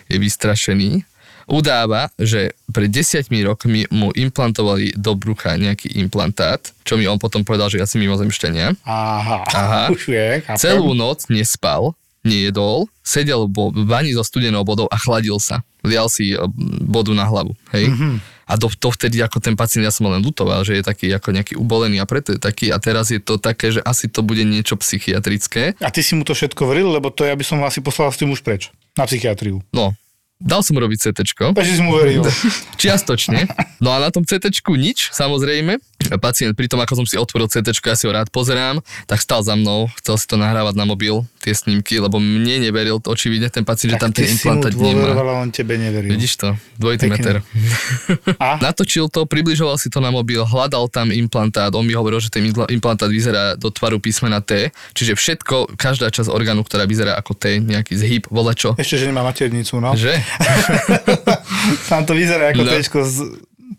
je 0.07 0.17
vystrašený, 0.19 1.03
udáva, 1.49 2.13
že 2.21 2.53
pred 2.71 2.93
desiatimi 2.93 3.43
rokmi 3.43 3.89
mu 3.89 4.13
implantovali 4.13 4.95
do 4.95 5.17
brucha 5.17 5.57
nejaký 5.57 5.97
implantát, 5.99 6.61
čo 6.85 7.01
mi 7.01 7.09
on 7.09 7.17
potom 7.17 7.43
povedal, 7.43 7.73
že 7.73 7.81
ja 7.81 7.87
si 7.89 7.97
mimozemšťania. 7.99 8.85
Aha, 8.85 9.39
Aha. 9.49 9.83
už 9.91 10.13
je, 10.13 10.29
chápem. 10.45 10.61
Celú 10.61 10.93
noc 10.93 11.27
nespal, 11.33 11.97
nejedol, 12.23 12.87
sedel 13.01 13.49
v 13.49 13.83
bani 13.89 14.13
so 14.13 14.21
studenou 14.21 14.63
vodou 14.63 14.87
a 14.93 14.97
chladil 15.01 15.41
sa. 15.41 15.65
Lial 15.81 16.13
si 16.13 16.37
e, 16.37 16.39
vodu 16.85 17.17
na 17.17 17.25
hlavu, 17.25 17.57
hej. 17.73 17.89
Mm-hmm. 17.89 18.15
A 18.49 18.57
do, 18.57 18.73
to 18.73 18.89
vtedy 18.89 19.21
ako 19.21 19.45
ten 19.45 19.53
pacient, 19.53 19.85
ja 19.85 19.93
som 19.93 20.09
len 20.09 20.25
lutoval, 20.25 20.65
že 20.65 20.81
je 20.81 20.85
taký 20.85 21.13
ako 21.13 21.37
nejaký 21.37 21.55
ubolený 21.61 22.01
a 22.01 22.09
preto 22.09 22.33
je 22.33 22.41
taký 22.41 22.73
a 22.73 22.81
teraz 22.81 23.13
je 23.13 23.21
to 23.21 23.37
také, 23.37 23.77
že 23.77 23.85
asi 23.85 24.09
to 24.09 24.25
bude 24.25 24.41
niečo 24.41 24.81
psychiatrické. 24.81 25.77
A 25.85 25.93
ty 25.93 26.01
si 26.01 26.17
mu 26.17 26.25
to 26.25 26.33
všetko 26.33 26.65
vril, 26.65 26.89
lebo 26.89 27.13
to 27.13 27.29
ja 27.29 27.37
by 27.37 27.45
som 27.45 27.61
asi 27.61 27.85
poslal 27.85 28.09
s 28.09 28.17
tým 28.17 28.33
už 28.33 28.41
preč. 28.41 28.73
Na 28.97 29.05
psychiatriu. 29.05 29.61
No, 29.77 29.93
Dal 30.39 30.63
som 30.63 30.79
robiť 30.79 31.11
CT. 31.11 31.35
Takže 31.51 31.73
si 31.75 31.83
mu 31.83 31.99
veril. 31.99 32.23
Čiastočne. 32.79 33.51
No 33.83 33.91
a 33.91 33.99
na 33.99 34.15
tom 34.15 34.23
CT 34.23 34.55
nič, 34.79 35.11
samozrejme. 35.11 35.83
Pacient 35.99 36.55
pri 36.55 36.71
tom, 36.71 36.79
ako 36.79 37.03
som 37.03 37.07
si 37.11 37.19
otvoril 37.19 37.51
CT, 37.51 37.75
ja 37.75 37.99
si 37.99 38.07
ho 38.07 38.13
rád 38.15 38.31
pozerám, 38.31 38.79
tak 39.11 39.19
stal 39.19 39.43
za 39.43 39.59
mnou, 39.59 39.91
chcel 39.99 40.15
si 40.15 40.31
to 40.31 40.39
nahrávať 40.39 40.79
na 40.79 40.87
mobil, 40.87 41.27
tie 41.43 41.51
snímky, 41.51 41.99
lebo 41.99 42.23
mne 42.23 42.63
neveril 42.63 43.03
to 43.03 43.11
očividne 43.11 43.51
ten 43.51 43.67
pacient, 43.67 43.99
tak 43.99 43.99
že 43.99 44.03
tam 44.07 44.13
ten 44.15 44.31
implantát 44.31 44.73
nemá. 44.79 45.11
on 45.43 45.51
tebe 45.51 45.75
neveril. 45.75 46.15
Vidíš 46.15 46.39
to, 46.39 46.49
dvojitý 46.79 47.11
Pekne. 47.11 47.15
meter. 47.19 47.35
A? 48.47 48.63
Natočil 48.63 49.11
to, 49.11 49.27
približoval 49.27 49.75
si 49.75 49.91
to 49.91 49.99
na 49.99 50.15
mobil, 50.15 50.47
hľadal 50.47 50.87
tam 50.87 51.11
implantát, 51.11 51.75
on 51.75 51.83
mi 51.83 51.99
hovoril, 51.99 52.23
že 52.23 52.31
ten 52.31 52.47
implantát 52.47 53.11
vyzerá 53.11 53.59
do 53.59 53.69
tvaru 53.69 53.99
písmena 53.99 54.39
T, 54.39 54.71
čiže 54.95 55.19
všetko, 55.19 55.75
každá 55.75 56.15
časť 56.15 56.31
orgánu, 56.31 56.63
ktorá 56.63 56.87
vyzerá 56.87 57.19
ako 57.19 57.35
T, 57.35 57.59
nejaký 57.59 57.99
zhyb, 57.99 58.23
volečo. 58.31 58.79
Ešte, 58.79 59.03
že 59.03 59.05
nemá 59.11 59.27
maternicu, 59.27 59.83
no. 59.83 59.99
Že? 59.99 60.15
Tam 61.91 62.07
to 62.07 62.15
vyzerá 62.15 62.55
ako 62.55 62.63
no. 62.63 62.71
tečko 62.71 62.99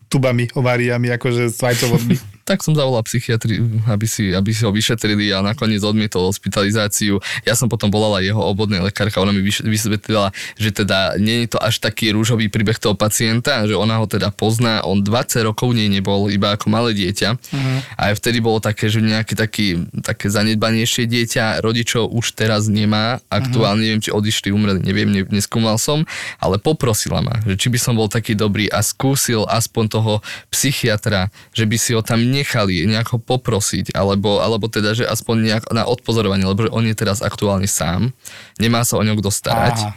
tubami, 0.10 0.50
ováriami, 0.58 1.14
akože 1.14 1.54
s 1.54 1.62
vajcovodmi 1.62 2.18
tak 2.50 2.66
som 2.66 2.74
zavolal 2.74 3.06
psychiatri, 3.06 3.62
aby 3.86 4.10
si, 4.10 4.34
aby 4.34 4.50
si 4.50 4.66
ho 4.66 4.74
vyšetrili 4.74 5.30
a 5.30 5.46
nakoniec 5.46 5.86
odmietol 5.86 6.34
hospitalizáciu. 6.34 7.22
Ja 7.46 7.54
som 7.54 7.70
potom 7.70 7.94
volala 7.94 8.26
jeho 8.26 8.42
obvodnej 8.42 8.82
lekárka, 8.82 9.22
ona 9.22 9.30
mi 9.30 9.46
vysvetlila, 9.46 10.34
že 10.58 10.74
teda 10.74 11.22
nie 11.22 11.46
je 11.46 11.54
to 11.54 11.60
až 11.62 11.78
taký 11.78 12.10
rúžový 12.10 12.50
príbeh 12.50 12.82
toho 12.82 12.98
pacienta, 12.98 13.70
že 13.70 13.78
ona 13.78 14.02
ho 14.02 14.10
teda 14.10 14.34
pozná, 14.34 14.82
on 14.82 15.06
20 15.06 15.46
rokov 15.46 15.78
nie 15.78 15.86
nebol, 15.94 16.34
iba 16.34 16.58
ako 16.58 16.74
malé 16.74 16.98
dieťa. 16.98 17.30
Uh-huh. 17.38 17.78
A 18.02 18.10
aj 18.10 18.18
vtedy 18.18 18.42
bolo 18.42 18.58
také, 18.58 18.90
že 18.90 19.06
nejaké 19.06 19.38
taký, 19.38 19.86
také 20.02 20.34
zanedbanejšie 20.34 21.06
dieťa 21.06 21.62
rodičov 21.62 22.10
už 22.10 22.34
teraz 22.34 22.66
nemá, 22.66 23.22
aktuálne 23.30 23.78
uh-huh. 23.78 23.86
neviem, 23.86 24.02
či 24.02 24.10
odišli, 24.10 24.50
umreli, 24.50 24.82
neviem, 24.82 25.10
ne, 25.14 25.22
neskúmal 25.30 25.78
som, 25.78 26.02
ale 26.42 26.58
poprosila 26.58 27.22
ma, 27.22 27.38
že 27.46 27.54
či 27.54 27.70
by 27.70 27.78
som 27.78 27.94
bol 27.94 28.10
taký 28.10 28.34
dobrý 28.34 28.66
a 28.74 28.82
skúsil 28.82 29.46
aspoň 29.46 29.86
toho 29.94 30.14
psychiatra, 30.50 31.30
že 31.54 31.70
by 31.70 31.78
si 31.78 31.94
ho 31.94 32.02
tam 32.02 32.26
ne 32.26 32.39
nechali 32.40 32.88
nejako 32.88 33.20
poprosiť, 33.20 33.92
alebo, 33.94 34.40
alebo 34.40 34.72
teda, 34.72 34.96
že 34.96 35.04
aspoň 35.04 35.36
nejak 35.44 35.64
na 35.76 35.84
odpozorovanie, 35.84 36.48
lebo 36.48 36.66
že 36.66 36.74
on 36.74 36.88
je 36.88 36.96
teraz 36.96 37.20
aktuálne 37.20 37.68
sám, 37.68 38.16
nemá 38.56 38.88
sa 38.88 38.96
o 38.96 39.04
ňo 39.04 39.20
kto 39.20 39.30
starať. 39.30 39.78
Aha. 39.84 39.92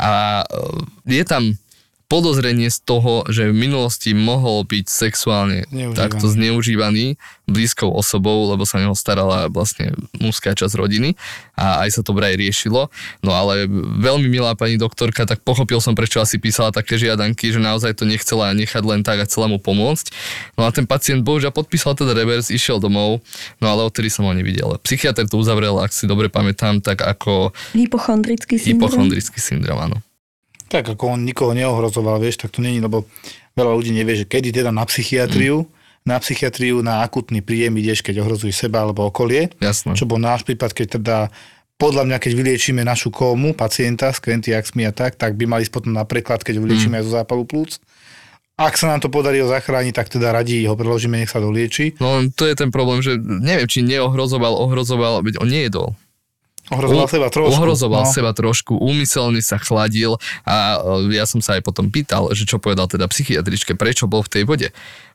A 0.00 0.10
e, 0.48 1.16
je 1.20 1.24
tam 1.24 1.56
podozrenie 2.10 2.74
z 2.74 2.82
toho, 2.82 3.22
že 3.30 3.46
v 3.46 3.54
minulosti 3.54 4.10
mohol 4.10 4.66
byť 4.66 4.84
sexuálne 4.90 5.62
Zneužívaný. 5.70 5.94
takto 5.94 6.26
zneužívaný 6.26 7.06
blízkou 7.46 7.86
osobou, 7.86 8.50
lebo 8.50 8.66
sa 8.66 8.82
neho 8.82 8.98
starala 8.98 9.46
vlastne 9.46 9.94
mužská 10.18 10.58
časť 10.58 10.74
rodiny 10.74 11.14
a 11.54 11.86
aj 11.86 11.98
sa 11.98 12.02
to 12.02 12.10
vraj 12.10 12.34
riešilo. 12.34 12.90
No 13.22 13.30
ale 13.30 13.70
veľmi 14.02 14.26
milá 14.26 14.58
pani 14.58 14.74
doktorka, 14.74 15.22
tak 15.22 15.46
pochopil 15.46 15.78
som, 15.78 15.94
prečo 15.94 16.18
asi 16.18 16.42
písala 16.42 16.74
také 16.74 16.98
žiadanky, 16.98 17.54
že 17.54 17.62
naozaj 17.62 17.94
to 17.94 18.04
nechcela 18.10 18.50
nechať 18.58 18.82
len 18.82 19.06
tak 19.06 19.22
a 19.22 19.28
chcela 19.30 19.46
mu 19.46 19.62
pomôcť. 19.62 20.10
No 20.58 20.66
a 20.66 20.74
ten 20.74 20.90
pacient 20.90 21.22
bohužiaľ 21.22 21.54
podpísal 21.54 21.94
teda 21.94 22.10
revers, 22.10 22.50
išiel 22.50 22.82
domov, 22.82 23.22
no 23.62 23.66
ale 23.70 23.86
odtedy 23.86 24.10
som 24.10 24.26
ho 24.26 24.34
nevidel. 24.34 24.74
Psychiatr 24.82 25.30
to 25.30 25.38
uzavrel, 25.38 25.78
ak 25.78 25.94
si 25.94 26.10
dobre 26.10 26.26
pamätám, 26.26 26.82
tak 26.82 27.06
ako 27.06 27.54
Hypochondrický 27.78 28.58
syndrom. 28.58 28.90
hypochondrický 28.90 29.38
syndrom, 29.38 29.78
áno. 29.78 30.02
Tak 30.70 30.94
ako 30.94 31.18
on 31.18 31.26
nikoho 31.26 31.50
neohrozoval, 31.50 32.22
vieš, 32.22 32.46
tak 32.46 32.54
to 32.54 32.62
není, 32.62 32.78
lebo 32.78 33.02
veľa 33.58 33.74
ľudí 33.74 33.90
nevie, 33.90 34.22
že 34.22 34.30
kedy 34.30 34.54
teda 34.54 34.70
na 34.70 34.86
psychiatriu, 34.86 35.66
na 36.06 36.16
psychiatriu, 36.22 36.78
na 36.80 37.02
akutný 37.02 37.42
príjem 37.42 37.74
ideš, 37.76 38.06
keď 38.06 38.22
ohrozuješ 38.22 38.70
seba 38.70 38.86
alebo 38.86 39.02
okolie. 39.10 39.50
Jasné. 39.58 39.98
Čo 39.98 40.06
bol 40.06 40.22
náš 40.22 40.46
prípad, 40.46 40.70
keď 40.70 40.86
teda 41.02 41.16
podľa 41.80 42.06
mňa, 42.06 42.16
keď 42.20 42.32
vyliečíme 42.36 42.84
našu 42.84 43.08
kómu 43.10 43.56
pacienta 43.56 44.12
s 44.12 44.20
krentiaxmi 44.20 44.84
a 44.86 44.92
tak, 44.92 45.16
tak 45.18 45.34
by 45.34 45.48
mali 45.48 45.64
potom 45.66 45.90
na 45.90 46.04
preklad, 46.04 46.44
keď 46.44 46.60
ho 46.60 46.64
vyliečíme 46.68 47.00
aj 47.00 47.04
zo 47.08 47.12
zápalu 47.16 47.48
plúc. 47.48 47.80
Ak 48.60 48.76
sa 48.76 48.92
nám 48.92 49.00
to 49.00 49.08
podarí 49.08 49.40
ho 49.40 49.48
zachrániť, 49.48 49.96
tak 49.96 50.12
teda 50.12 50.36
radí 50.36 50.68
ho 50.68 50.76
preložíme, 50.76 51.16
nech 51.16 51.32
sa 51.32 51.40
dolieči. 51.40 51.96
No 51.96 52.20
to 52.36 52.44
je 52.44 52.52
ten 52.52 52.68
problém, 52.68 53.00
že 53.00 53.16
neviem, 53.16 53.64
či 53.64 53.80
neohrozoval, 53.80 54.52
ohrozoval, 54.52 55.24
veď 55.24 55.40
on 55.40 55.48
nejedol. 55.48 55.88
Ohrozoval 56.70 57.06
seba 57.10 57.28
trošku. 57.28 57.54
Ohrozoval 57.58 58.04
no. 58.06 58.12
seba 58.14 58.30
trošku, 58.30 58.72
úmyselne 58.78 59.42
sa 59.42 59.58
chladil 59.58 60.16
a 60.46 60.78
e, 61.02 61.18
ja 61.18 61.26
som 61.26 61.42
sa 61.42 61.58
aj 61.58 61.66
potom 61.66 61.90
pýtal, 61.90 62.30
že 62.30 62.46
čo 62.46 62.62
povedal 62.62 62.86
teda 62.86 63.10
psychiatričke, 63.10 63.74
prečo 63.74 64.06
bol 64.06 64.22
v 64.22 64.30
tej 64.30 64.42
vode. 64.46 64.68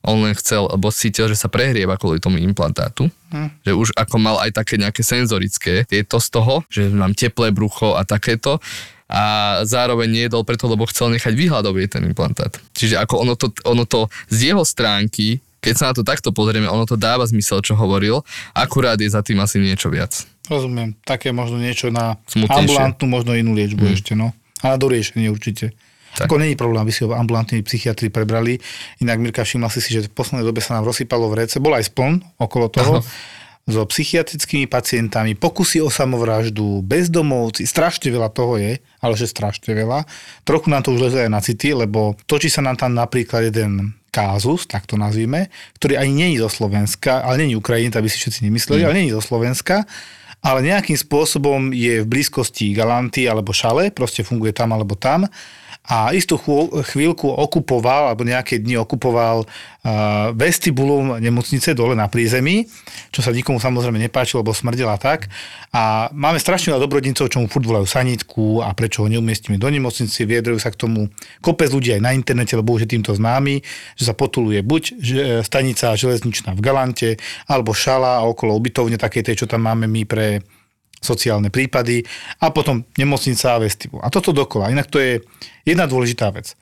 On 0.03 0.19
len 0.21 0.35
chcel, 0.35 0.67
lebo 0.69 0.91
cítil, 0.91 1.31
že 1.31 1.39
sa 1.39 1.47
prehrieva 1.47 1.95
kvôli 1.95 2.19
tomu 2.19 2.37
implantátu, 2.43 3.07
Hm. 3.35 3.49
že 3.67 3.71
už 3.73 3.89
ako 3.97 4.15
mal 4.21 4.37
aj 4.39 4.53
také 4.53 4.77
nejaké 4.77 5.01
senzorické 5.01 5.83
tieto 5.83 6.21
z 6.21 6.27
toho, 6.29 6.63
že 6.71 6.87
mám 6.87 7.11
teplé 7.17 7.49
brucho 7.49 7.97
a 7.97 8.05
takéto 8.05 8.61
a 9.05 9.61
zároveň 9.61 10.09
nejedol 10.09 10.41
preto, 10.41 10.65
lebo 10.65 10.89
chcel 10.89 11.13
nechať 11.13 11.33
vyhľadovieť 11.37 11.89
ten 11.97 12.03
implantát. 12.09 12.57
Čiže 12.73 12.97
ako 12.97 13.21
ono 13.21 13.33
to, 13.37 13.53
ono 13.61 13.85
to 13.85 14.09
z 14.33 14.53
jeho 14.53 14.65
stránky, 14.65 15.45
keď 15.61 15.73
sa 15.77 15.85
na 15.89 15.93
to 15.93 16.01
takto 16.01 16.33
pozrieme, 16.33 16.65
ono 16.65 16.89
to 16.89 16.97
dáva 16.97 17.25
zmysel, 17.25 17.61
čo 17.61 17.77
hovoril, 17.77 18.25
akurát 18.57 18.97
je 18.97 19.09
za 19.09 19.21
tým 19.21 19.37
asi 19.41 19.61
niečo 19.61 19.93
viac. 19.93 20.25
Rozumiem. 20.47 20.93
Také 21.01 21.31
možno 21.31 21.57
niečo 21.57 21.89
na 21.89 22.17
Smutnejšie. 22.25 22.53
ambulantnú, 22.55 23.05
možno 23.05 23.31
inú 23.33 23.53
liečbu 23.53 23.81
Mm. 23.81 23.93
ešte, 23.93 24.13
no. 24.13 24.31
A 24.61 24.73
na 24.73 24.77
doriešenie 24.77 25.29
určite. 25.29 25.73
Tak. 26.15 26.31
Ako 26.31 26.39
není 26.39 26.55
problém, 26.55 26.79
aby 26.79 26.95
si 26.95 27.03
ho 27.03 27.11
ambulantní 27.11 27.59
psychiatri 27.59 28.07
prebrali. 28.07 28.55
Inak 29.03 29.19
Mirka, 29.19 29.43
všimla 29.43 29.67
si 29.67 29.83
si, 29.83 29.91
že 29.91 30.07
v 30.07 30.15
poslednej 30.15 30.47
dobe 30.47 30.63
sa 30.63 30.79
nám 30.79 30.87
rozsypalo 30.87 31.27
v 31.27 31.43
rece, 31.43 31.59
bol 31.59 31.75
aj 31.75 31.91
spln 31.91 32.23
okolo 32.39 32.71
toho, 32.71 33.03
so 33.65 33.81
psychiatrickými 33.83 34.69
pacientami, 34.69 35.33
pokusy 35.33 35.81
o 35.81 35.89
samovraždu, 35.89 36.85
bezdomovci, 36.85 37.65
strašne 37.65 38.13
veľa 38.13 38.29
toho 38.29 38.61
je, 38.61 38.77
ale 39.01 39.13
že 39.17 39.25
strašne 39.25 39.73
veľa. 39.73 40.05
Trochu 40.45 40.69
nám 40.69 40.85
to 40.85 40.93
už 40.93 41.09
leze 41.09 41.19
aj 41.25 41.31
na 41.33 41.41
city, 41.41 41.73
lebo 41.73 42.13
točí 42.29 42.47
sa 42.47 42.61
nám 42.61 42.77
tam 42.77 42.93
napríklad 42.93 43.49
jeden 43.49 43.97
kázus, 44.13 44.69
tak 44.69 44.85
to 44.87 44.95
nazvime, 44.95 45.49
ktorý 45.75 45.97
ani 45.99 46.13
není 46.15 46.35
zo 46.39 46.47
Slovenska, 46.47 47.25
ale 47.25 47.43
není 47.43 47.57
Ukrajin, 47.57 47.91
aby 47.91 48.07
si 48.07 48.21
všetci 48.21 48.47
nemysleli, 48.47 48.85
ale 48.85 49.03
není 49.03 49.11
zo 49.11 49.19
Slovenska, 49.19 49.83
ale 50.45 50.61
nejakým 50.61 50.93
spôsobom 50.93 51.73
je 51.73 52.05
v 52.05 52.09
blízkosti 52.09 52.69
Galanty 52.77 53.25
alebo 53.25 53.49
Šale, 53.49 53.89
proste 53.89 54.21
funguje 54.21 54.53
tam 54.53 54.77
alebo 54.77 54.93
tam 54.93 55.25
a 55.85 56.09
istú 56.17 56.41
chvíľku 56.81 57.29
okupoval, 57.29 58.09
alebo 58.09 58.25
nejaké 58.25 58.57
dni 58.57 58.81
okupoval 58.81 59.45
uh, 59.45 60.33
vestibulum 60.33 61.21
nemocnice 61.21 61.77
dole 61.77 61.93
na 61.93 62.09
prízemí, 62.09 62.65
čo 63.13 63.21
sa 63.21 63.29
nikomu 63.29 63.61
samozrejme 63.61 64.01
nepáčilo, 64.01 64.41
lebo 64.41 64.49
smrdela 64.53 64.97
tak. 64.97 65.29
A 65.69 66.09
máme 66.09 66.41
strašne 66.41 66.73
veľa 66.73 66.81
dobrodincov, 66.89 67.29
čo 67.29 67.37
mu 67.37 67.45
furt 67.45 67.69
volajú 67.69 67.85
sanitku 67.85 68.65
a 68.65 68.73
prečo 68.73 69.05
ho 69.05 69.07
neumiestnime 69.11 69.61
do 69.61 69.69
nemocnice, 69.69 70.25
viedrujú 70.25 70.57
sa 70.57 70.73
k 70.73 70.79
tomu 70.81 71.13
kopec 71.45 71.69
ľudí 71.69 71.93
aj 71.93 72.01
na 72.01 72.17
internete, 72.17 72.57
lebo 72.57 72.73
už 72.73 72.89
je 72.89 72.97
týmto 72.97 73.13
známy, 73.13 73.61
že 73.93 74.03
sa 74.09 74.17
potuluje 74.17 74.65
buď 74.65 74.81
že, 74.97 75.15
e, 75.19 75.29
stanica 75.45 75.93
železničná 75.93 76.57
v 76.57 76.63
Galante, 76.63 77.09
alebo 77.45 77.75
šala 77.75 78.25
okolo 78.25 78.57
ubytovne 78.57 78.97
také 78.97 79.21
tej, 79.21 79.45
čo 79.45 79.51
tam 79.51 79.67
máme 79.69 79.85
my 79.85 80.01
pre 80.07 80.41
sociálne 81.01 81.53
prípady 81.53 82.03
a 82.41 82.49
potom 82.49 82.83
nemocnica 82.95 83.55
a 83.55 83.61
vestibul. 83.61 84.01
A 84.01 84.09
toto 84.09 84.31
dokola. 84.35 84.71
Inak 84.71 84.89
to 84.89 84.97
je 84.99 85.21
jedna 85.67 85.85
dôležitá 85.85 86.31
vec. 86.33 86.57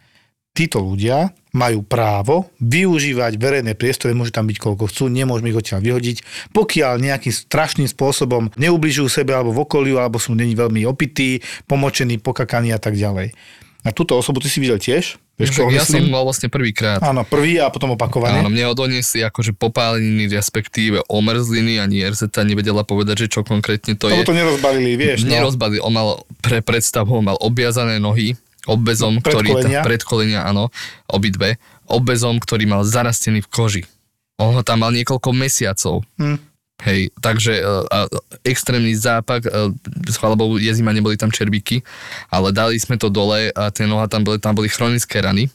Títo 0.53 0.85
ľudia 0.85 1.33
majú 1.49 1.81
právo 1.81 2.49
využívať 2.61 3.41
verejné 3.41 3.73
priestory, 3.73 4.13
môže 4.13 4.29
tam 4.29 4.45
byť 4.45 4.57
koľko 4.61 4.85
chcú, 4.85 5.09
nemôžeme 5.09 5.49
ich 5.49 5.57
odtiaľ 5.57 5.81
vyhodiť, 5.81 6.17
pokiaľ 6.53 7.01
nejakým 7.01 7.33
strašným 7.33 7.89
spôsobom 7.89 8.53
neubližujú 8.53 9.09
sebe 9.09 9.33
alebo 9.33 9.49
v 9.49 9.65
okoliu, 9.65 9.97
alebo 9.97 10.21
sú 10.21 10.37
není 10.37 10.53
veľmi 10.53 10.85
opití, 10.85 11.41
pomočení, 11.65 12.21
pokakaní 12.21 12.69
a 12.69 12.77
tak 12.77 12.93
ďalej. 12.93 13.33
A 13.81 13.89
túto 13.89 14.13
osobu 14.13 14.45
ty 14.45 14.49
si 14.49 14.61
videl 14.61 14.77
tiež? 14.77 15.17
Vieš, 15.33 15.57
koho 15.57 15.73
ja 15.73 15.81
som 15.81 15.97
myslím? 15.97 16.13
mal 16.13 16.21
vlastne 16.29 16.45
prvýkrát. 16.45 17.01
Áno, 17.01 17.25
prvý 17.25 17.57
a 17.57 17.73
potom 17.73 17.97
opakovane. 17.97 18.45
Áno, 18.45 18.53
mne 18.53 18.69
odoniesli 18.69 19.25
akože 19.25 19.57
popáleniny, 19.57 20.29
respektíve 20.29 21.01
omrzliny, 21.09 21.81
ani 21.81 22.05
RZ 22.05 22.29
nevedela 22.45 22.85
povedať, 22.85 23.25
že 23.25 23.27
čo 23.33 23.41
konkrétne 23.41 23.97
to 23.97 24.13
Lebo 24.13 24.21
je. 24.21 24.29
to 24.29 24.37
nerozbalili, 24.37 24.93
vieš. 24.93 25.25
No. 25.25 25.33
Nerozbalil, 25.33 25.81
on 25.81 25.93
mal 25.93 26.09
pre 26.45 26.61
predstavu, 26.61 27.17
on 27.17 27.33
mal 27.33 27.37
obviazané 27.41 27.97
nohy, 27.97 28.37
obezom, 28.69 29.17
ktorý... 29.25 29.57
Predkolenia. 29.57 29.81
Predkolenia, 29.81 30.39
áno, 30.45 30.69
obidve. 31.09 31.57
Obezom, 31.89 32.37
ktorý 32.37 32.69
mal 32.69 32.85
zarastený 32.85 33.41
v 33.41 33.49
koži. 33.49 33.83
On 34.37 34.53
ho 34.53 34.61
tam 34.61 34.85
mal 34.85 34.93
niekoľko 34.93 35.33
mesiacov. 35.33 36.05
Hm. 36.21 36.52
Hej, 36.81 37.13
takže 37.21 37.61
uh, 37.61 37.85
uh, 37.85 38.09
extrémny 38.43 38.97
zápak, 38.97 39.45
uh, 39.45 39.71
chvála 40.09 40.35
Bohu, 40.35 40.57
je 40.57 40.73
zima, 40.73 40.91
neboli 40.91 41.15
tam 41.15 41.29
červíky, 41.29 41.85
ale 42.33 42.49
dali 42.49 42.75
sme 42.81 42.97
to 42.97 43.13
dole 43.13 43.53
a 43.53 43.69
tie 43.69 43.85
noha 43.85 44.09
tam 44.09 44.25
boli, 44.25 44.41
tam 44.41 44.57
boli 44.57 44.67
chronické 44.67 45.21
rany. 45.21 45.47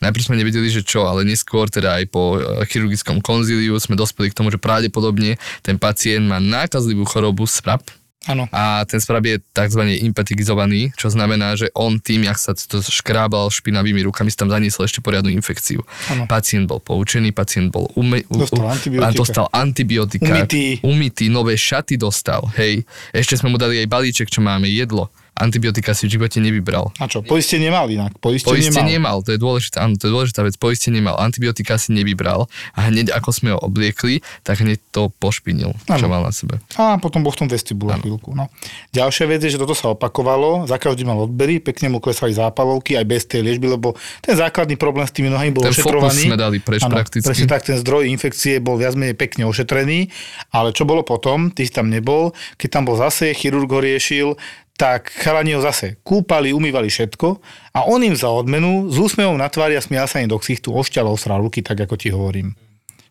Najprv 0.00 0.24
sme 0.24 0.40
nevedeli, 0.40 0.68
že 0.70 0.86
čo, 0.86 1.04
ale 1.08 1.26
neskôr, 1.26 1.68
teda 1.68 2.00
aj 2.00 2.04
po 2.08 2.38
chirurgickom 2.70 3.20
konzíliu 3.20 3.76
sme 3.82 3.98
dospeli 3.98 4.30
k 4.32 4.36
tomu, 4.36 4.48
že 4.48 4.62
pravdepodobne 4.62 5.36
ten 5.60 5.76
pacient 5.76 6.24
má 6.24 6.40
nákazlivú 6.40 7.04
chorobu 7.04 7.44
SPRAP, 7.44 7.84
Áno. 8.26 8.50
a 8.50 8.82
ten 8.84 8.98
sprav 8.98 9.22
je 9.22 9.38
tzv. 9.54 9.82
impetigizovaný, 10.02 10.90
čo 10.98 11.08
znamená, 11.08 11.54
že 11.54 11.70
on 11.72 11.98
tým, 12.02 12.26
jak 12.26 12.38
sa 12.38 12.52
to 12.52 12.82
škrábal 12.82 13.48
špinavými 13.50 14.02
rukami, 14.06 14.28
si 14.30 14.38
tam 14.38 14.50
zaniesol 14.50 14.84
ešte 14.86 14.98
poriadnu 15.00 15.30
infekciu. 15.30 15.86
Áno. 16.10 16.26
Pacient 16.26 16.66
bol 16.66 16.82
poučený, 16.82 17.30
pacient 17.30 17.70
bol 17.70 17.86
ume, 17.94 18.26
u, 18.28 18.42
Dostal 18.42 18.66
antibiotika. 18.66 19.14
dostal 19.14 19.46
antibiotika. 19.50 20.26
Umytý. 20.26 20.64
Umytý, 20.82 21.24
nové 21.30 21.54
šaty 21.54 21.94
dostal, 21.94 22.44
hej. 22.58 22.82
Ešte 23.14 23.38
sme 23.38 23.54
mu 23.54 23.56
dali 23.56 23.78
aj 23.82 23.88
balíček, 23.88 24.28
čo 24.28 24.42
máme, 24.42 24.66
jedlo. 24.66 25.08
Antibiotika 25.36 25.92
si 25.92 26.08
v 26.08 26.16
živote 26.16 26.40
nevybral. 26.40 26.96
A 26.96 27.04
čo, 27.06 27.20
poistenie 27.20 27.68
mal 27.68 27.84
inak. 27.86 28.16
Poistenie, 28.16 28.56
Poistenie 28.56 28.96
mal. 28.96 29.20
mal, 29.20 29.24
to 29.24 29.36
je 29.36 29.38
dôležitá, 29.38 29.84
áno, 29.84 29.94
to 29.94 30.08
je 30.08 30.12
dôležitá 30.12 30.40
vec, 30.40 30.56
poistenie 30.56 30.98
mal, 30.98 31.20
antibiotika 31.20 31.76
si 31.76 31.92
nevybral 31.92 32.48
a 32.72 32.88
hneď 32.88 33.12
ako 33.12 33.28
sme 33.30 33.48
ho 33.52 33.60
obliekli, 33.60 34.24
tak 34.40 34.64
hneď 34.64 34.80
to 34.88 35.12
pošpinil, 35.12 35.76
čo 35.84 36.00
Áno. 36.00 36.08
mal 36.08 36.24
na 36.24 36.32
sebe. 36.32 36.56
A 36.74 36.96
potom 36.96 37.20
bol 37.20 37.30
v 37.30 37.44
tom 37.44 37.48
vestibule 37.48 37.92
chvíľku. 37.96 38.32
No. 38.32 38.48
Ďalšia 38.90 39.28
vec 39.28 39.44
je, 39.44 39.52
že 39.52 39.60
toto 39.60 39.76
sa 39.76 39.92
opakovalo, 39.92 40.64
za 40.64 40.80
každý 40.80 41.04
mal 41.04 41.20
odbery, 41.20 41.60
pekne 41.60 41.92
mu 41.92 42.00
klesali 42.00 42.32
zápalovky 42.32 42.96
aj 42.96 43.04
bez 43.04 43.28
tej 43.28 43.44
liečby, 43.44 43.68
lebo 43.68 43.92
ten 44.20 44.32
základný 44.32 44.74
problém 44.74 45.04
s 45.04 45.12
tými 45.12 45.28
nohami 45.28 45.52
bol 45.52 45.62
Ten 45.62 45.76
ošetrovaný. 45.76 46.32
sme 46.32 46.40
dali 46.40 46.58
preč 46.58 46.80
Áno, 46.80 46.96
prakticky. 46.96 47.28
Presne 47.28 47.44
tak, 47.46 47.60
ten 47.60 47.76
zdroj 47.76 48.08
infekcie 48.08 48.56
bol 48.56 48.80
viac 48.80 48.96
menej 48.96 49.12
pekne 49.12 49.44
ošetrený, 49.44 50.08
ale 50.50 50.72
čo 50.72 50.88
bolo 50.88 51.04
potom, 51.04 51.52
ty 51.52 51.62
si 51.62 51.72
tam 51.72 51.92
nebol, 51.92 52.32
keď 52.56 52.68
tam 52.72 52.82
bol 52.88 52.96
zase, 52.96 53.36
chirurg 53.36 53.68
ho 53.68 53.84
riešil, 53.84 54.32
tak 54.76 55.08
chalani 55.08 55.56
ho 55.56 55.60
zase 55.64 55.96
kúpali, 56.04 56.52
umývali 56.52 56.92
všetko 56.92 57.28
a 57.72 57.88
on 57.88 58.04
im 58.04 58.12
za 58.12 58.28
odmenu 58.28 58.92
s 58.92 58.96
úsmevom 59.00 59.40
na 59.40 59.48
tvári 59.48 59.72
a 59.76 59.82
smial 59.82 60.04
sa 60.04 60.20
im 60.20 60.28
do 60.28 60.36
ksichtu 60.36 60.72
ošťal 60.72 61.08
osral 61.08 61.40
ruky, 61.40 61.64
tak 61.64 61.80
ako 61.80 61.96
ti 61.96 62.12
hovorím. 62.12 62.52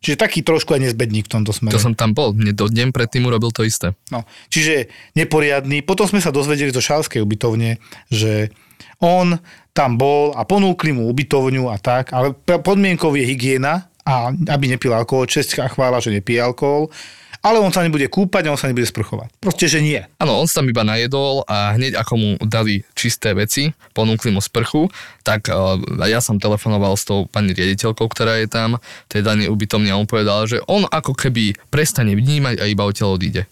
Čiže 0.06 0.22
taký 0.22 0.46
trošku 0.46 0.78
aj 0.78 0.86
nezbedník 0.86 1.26
v 1.26 1.34
tomto 1.42 1.50
smere. 1.50 1.74
To 1.74 1.82
som 1.82 1.98
tam 1.98 2.14
bol, 2.14 2.38
mne 2.38 2.54
do 2.54 2.70
deň 2.70 2.94
predtým 2.94 3.26
urobil 3.26 3.50
to 3.50 3.66
isté. 3.66 3.98
No, 4.14 4.22
čiže 4.54 4.94
neporiadný. 5.18 5.82
Potom 5.82 6.06
sme 6.06 6.22
sa 6.22 6.30
dozvedeli 6.30 6.70
zo 6.70 6.78
šalskej 6.78 7.26
ubytovne, 7.26 7.82
že 8.14 8.54
on 9.02 9.42
tam 9.74 9.98
bol 9.98 10.38
a 10.38 10.46
ponúkli 10.46 10.94
mu 10.94 11.10
ubytovňu 11.10 11.74
a 11.74 11.82
tak, 11.82 12.14
ale 12.14 12.38
podmienkou 12.38 13.18
je 13.18 13.26
hygiena 13.26 13.90
a 14.06 14.30
aby 14.30 14.78
nepil 14.78 14.94
alkohol. 14.94 15.26
Česká 15.26 15.66
chvála, 15.74 15.98
že 15.98 16.14
nepije 16.14 16.38
alkohol. 16.38 16.94
Ale 17.46 17.62
on 17.62 17.70
sa 17.70 17.86
nebude 17.86 18.10
kúpať 18.10 18.50
a 18.50 18.54
on 18.54 18.58
sa 18.58 18.66
nebude 18.66 18.90
sprchovať. 18.90 19.30
Proste, 19.38 19.70
že 19.70 19.78
nie. 19.78 20.02
Áno, 20.18 20.42
on 20.42 20.50
sa 20.50 20.66
tam 20.66 20.74
iba 20.74 20.82
najedol 20.82 21.46
a 21.46 21.78
hneď 21.78 21.94
ako 22.02 22.14
mu 22.18 22.30
dali 22.42 22.82
čisté 22.98 23.38
veci, 23.38 23.70
ponúkli 23.94 24.34
mu 24.34 24.42
sprchu, 24.42 24.90
tak 25.22 25.54
uh, 25.54 25.78
ja 26.10 26.26
som 26.26 26.42
telefonoval 26.42 26.98
s 26.98 27.06
tou 27.06 27.30
pani 27.30 27.54
riaditeľkou, 27.54 28.10
ktorá 28.10 28.42
je 28.42 28.50
tam, 28.50 28.82
tej 29.14 29.22
danej 29.22 29.54
ubytovne 29.54 29.94
a 29.94 30.00
on 30.02 30.10
povedal, 30.10 30.50
že 30.50 30.58
on 30.66 30.90
ako 30.90 31.14
keby 31.14 31.54
prestane 31.70 32.18
vnímať 32.18 32.58
a 32.58 32.66
iba 32.66 32.82
odtiaľ 32.82 33.22
odíde. 33.22 33.46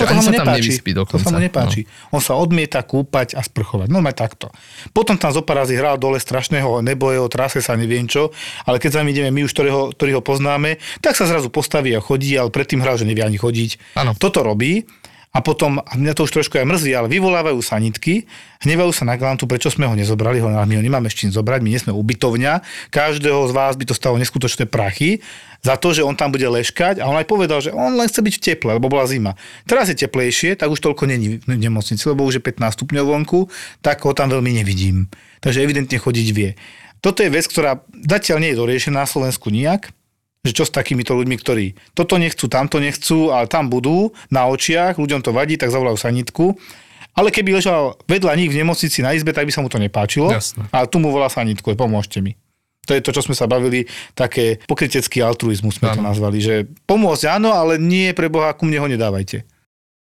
Že 0.00 0.06
ani 0.08 0.22
sa 0.24 0.32
tam 0.32 0.48
nevyspí 0.56 0.90
To 0.96 0.98
dokonca. 1.04 1.24
sa 1.28 1.36
mu 1.36 1.40
nepáči. 1.40 1.80
No. 1.84 2.16
On 2.16 2.20
sa 2.24 2.34
odmieta 2.40 2.80
kúpať 2.80 3.36
a 3.36 3.44
sprchovať. 3.44 3.92
No 3.92 4.00
takto. 4.16 4.48
Potom 4.96 5.20
tam 5.20 5.30
zo 5.30 5.44
pár 5.44 5.62
razy 5.64 5.76
hral 5.76 6.00
dole 6.00 6.16
strašného 6.16 6.80
nebojeho, 6.80 7.28
trase 7.28 7.60
sa 7.60 7.76
neviem 7.76 8.08
čo, 8.08 8.32
ale 8.64 8.80
keď 8.80 9.00
ním 9.04 9.12
ideme 9.12 9.30
my 9.30 9.40
už, 9.44 9.52
ktorého, 9.52 9.92
ktorého 9.92 10.24
poznáme, 10.24 10.80
tak 11.04 11.16
sa 11.16 11.28
zrazu 11.28 11.52
postaví 11.52 11.92
a 11.92 12.00
chodí, 12.00 12.32
ale 12.38 12.48
predtým 12.48 12.80
hral, 12.80 12.96
že 12.96 13.04
nevie 13.04 13.22
ani 13.24 13.36
chodiť. 13.36 14.00
Áno. 14.00 14.16
Toto 14.16 14.40
robí 14.40 14.88
a 15.30 15.38
potom, 15.46 15.78
a 15.78 15.92
mňa 15.94 16.18
to 16.18 16.26
už 16.26 16.34
trošku 16.34 16.58
aj 16.58 16.66
mrzí, 16.66 16.90
ale 16.90 17.06
vyvolávajú 17.06 17.62
sanitky, 17.62 18.26
hnevajú 18.66 18.90
sa 18.90 19.06
na 19.06 19.14
Galantu, 19.14 19.46
prečo 19.46 19.70
sme 19.70 19.86
ho 19.86 19.94
nezobrali, 19.94 20.42
ho, 20.42 20.50
my 20.50 20.74
ho 20.74 20.82
nemáme 20.82 21.06
s 21.06 21.14
zobrať, 21.22 21.62
my 21.62 21.70
nie 21.70 21.78
sme 21.78 21.94
ubytovňa, 21.94 22.66
každého 22.90 23.46
z 23.46 23.52
vás 23.54 23.78
by 23.78 23.86
to 23.86 23.94
stalo 23.94 24.18
neskutočné 24.18 24.66
prachy 24.66 25.22
za 25.62 25.78
to, 25.78 25.94
že 25.94 26.02
on 26.02 26.18
tam 26.18 26.34
bude 26.34 26.42
leškať 26.42 26.98
a 26.98 27.06
on 27.06 27.14
aj 27.14 27.30
povedal, 27.30 27.62
že 27.62 27.70
on 27.70 27.94
len 27.94 28.10
chce 28.10 28.26
byť 28.26 28.34
v 28.34 28.42
teple, 28.42 28.70
lebo 28.74 28.90
bola 28.90 29.06
zima. 29.06 29.38
Teraz 29.70 29.86
je 29.86 30.02
teplejšie, 30.02 30.58
tak 30.58 30.66
už 30.66 30.82
toľko 30.82 31.06
není 31.06 31.38
v 31.38 31.46
nemocnici, 31.46 32.02
lebo 32.10 32.26
už 32.26 32.42
je 32.42 32.42
15 32.42 32.74
stupňov 32.82 33.04
vonku, 33.06 33.46
tak 33.86 34.02
ho 34.02 34.10
tam 34.10 34.34
veľmi 34.34 34.50
nevidím. 34.50 35.06
Takže 35.38 35.62
evidentne 35.62 35.94
chodiť 35.94 36.28
vie. 36.34 36.58
Toto 36.98 37.22
je 37.22 37.30
vec, 37.30 37.46
ktorá 37.46 37.86
zatiaľ 38.02 38.42
nie 38.42 38.50
je 38.52 38.60
doriešená 38.60 39.06
na 39.06 39.08
Slovensku 39.08 39.48
nijak, 39.48 39.94
že 40.40 40.56
čo 40.56 40.64
s 40.64 40.72
takýmito 40.72 41.12
ľuďmi, 41.12 41.36
ktorí 41.36 41.66
toto 41.92 42.16
nechcú, 42.16 42.48
tamto 42.48 42.80
nechcú, 42.80 43.28
ale 43.28 43.44
tam 43.44 43.68
budú 43.68 44.12
na 44.32 44.48
očiach, 44.48 44.96
ľuďom 44.96 45.20
to 45.20 45.36
vadí, 45.36 45.60
tak 45.60 45.68
zavolajú 45.68 46.00
sanitku. 46.00 46.56
Ale 47.12 47.34
keby 47.34 47.58
ležal 47.58 47.98
vedľa 48.06 48.38
nich 48.38 48.48
v 48.48 48.62
nemocnici 48.62 49.02
na 49.02 49.12
izbe, 49.12 49.34
tak 49.34 49.44
by 49.44 49.52
sa 49.52 49.60
mu 49.60 49.68
to 49.68 49.76
nepáčilo. 49.82 50.30
Jasné. 50.30 50.70
A 50.70 50.86
tu 50.86 51.02
mu 51.02 51.10
volá 51.10 51.28
sanitku, 51.28 51.74
pomôžte 51.74 52.22
mi. 52.22 52.38
To 52.88 52.96
je 52.96 53.04
to, 53.04 53.12
čo 53.12 53.20
sme 53.20 53.36
sa 53.36 53.44
bavili, 53.44 53.84
také 54.16 54.62
pokrytecký 54.64 55.20
altruizmus 55.20 55.76
sme 55.76 55.92
to 55.92 56.00
Áno. 56.00 56.08
nazvali, 56.08 56.40
že 56.40 56.64
pomôcť 56.88 57.28
áno, 57.28 57.52
ale 57.52 57.76
nie 57.76 58.16
pre 58.16 58.32
Boha, 58.32 58.56
ku 58.56 58.64
mne 58.64 58.80
ho 58.80 58.88
nedávajte. 58.88 59.44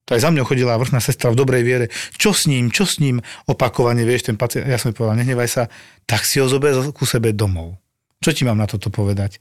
To 0.09 0.17
aj 0.17 0.21
za 0.21 0.31
mňou 0.33 0.45
chodila 0.49 0.77
vrchná 0.81 1.01
sestra 1.01 1.33
v 1.33 1.39
dobrej 1.39 1.63
viere. 1.65 1.87
Čo 2.17 2.33
s 2.37 2.45
ním, 2.45 2.69
čo 2.73 2.85
s 2.89 3.01
ním? 3.01 3.21
Opakovane, 3.49 4.05
vieš, 4.05 4.29
ten 4.29 4.37
pacient, 4.37 4.69
ja 4.69 4.77
som 4.81 4.93
povedal, 4.93 5.17
nehnevaj 5.17 5.49
sa, 5.49 5.63
tak 6.09 6.25
si 6.29 6.41
ho 6.41 6.47
zober 6.49 6.77
ku 6.93 7.05
sebe 7.09 7.33
domov. 7.33 7.77
Čo 8.25 8.33
ti 8.33 8.49
mám 8.49 8.57
na 8.57 8.65
toto 8.65 8.89
povedať? 8.89 9.37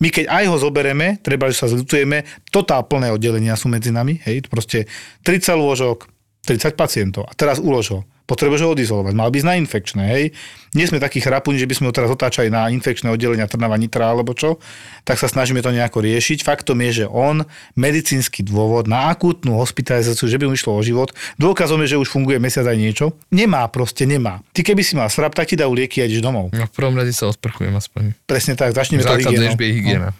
My 0.00 0.08
keď 0.08 0.32
aj 0.32 0.44
ho 0.48 0.56
zobereme, 0.56 1.20
treba, 1.20 1.52
že 1.52 1.60
sa 1.60 1.68
zľutujeme, 1.68 2.24
totál 2.48 2.88
plné 2.88 3.12
oddelenia 3.12 3.60
sú 3.60 3.68
medzi 3.68 3.92
nami, 3.92 4.24
hej, 4.24 4.48
proste 4.48 4.88
30 5.28 5.52
lôžok, 5.52 6.08
30 6.42 6.74
pacientov 6.74 7.30
a 7.30 7.32
teraz 7.38 7.62
ulož 7.62 7.86
ho. 7.94 8.00
Potrebuješ 8.22 8.62
ho 8.64 8.72
odizolovať. 8.72 9.12
Mal 9.18 9.28
byť 9.28 9.42
na 9.44 9.54
infekčné, 9.58 10.02
hej. 10.08 10.24
Nie 10.72 10.88
sme 10.88 11.02
takí 11.02 11.18
chrapuni, 11.20 11.58
že 11.58 11.68
by 11.68 11.74
sme 11.74 11.86
ho 11.90 11.94
teraz 11.94 12.08
otáčali 12.08 12.48
na 12.48 12.70
infekčné 12.70 13.10
oddelenia 13.10 13.50
Trnava, 13.50 13.76
Nitra 13.76 14.08
alebo 14.08 14.32
čo. 14.32 14.62
Tak 15.04 15.18
sa 15.20 15.28
snažíme 15.28 15.60
to 15.60 15.74
nejako 15.74 16.00
riešiť. 16.00 16.46
Faktom 16.46 16.80
je, 16.86 17.02
že 17.02 17.06
on 17.10 17.44
medicínsky 17.76 18.40
dôvod 18.46 18.88
na 18.88 19.10
akútnu 19.10 19.58
hospitalizáciu, 19.58 20.30
že 20.30 20.38
by 20.38 20.48
mu 20.48 20.54
išlo 20.54 20.72
o 20.74 20.82
život, 20.82 21.12
dôkazom 21.36 21.82
je, 21.84 21.98
že 21.98 22.00
už 22.00 22.08
funguje 22.08 22.38
mesiac 22.38 22.64
aj 22.64 22.78
niečo. 22.78 23.12
Nemá 23.34 23.68
proste, 23.68 24.08
nemá. 24.08 24.40
Ty 24.54 24.64
keby 24.64 24.82
si 24.86 24.96
mal 24.96 25.12
srap, 25.12 25.34
tak 25.34 25.50
ti 25.50 25.58
dajú 25.58 25.74
lieky 25.74 26.00
a 26.00 26.08
ideš 26.08 26.24
domov. 26.24 26.54
No 26.54 26.66
v 26.66 26.72
prvom 26.72 26.94
rade 26.96 27.12
sa 27.12 27.28
osprchujem 27.28 27.74
aspoň. 27.74 28.16
Presne 28.24 28.54
tak, 28.56 28.72
začneme 28.72 29.02
to 29.02 29.18
hygienou. 29.18 29.54
je 29.58 29.74
hygiena. 29.76 30.10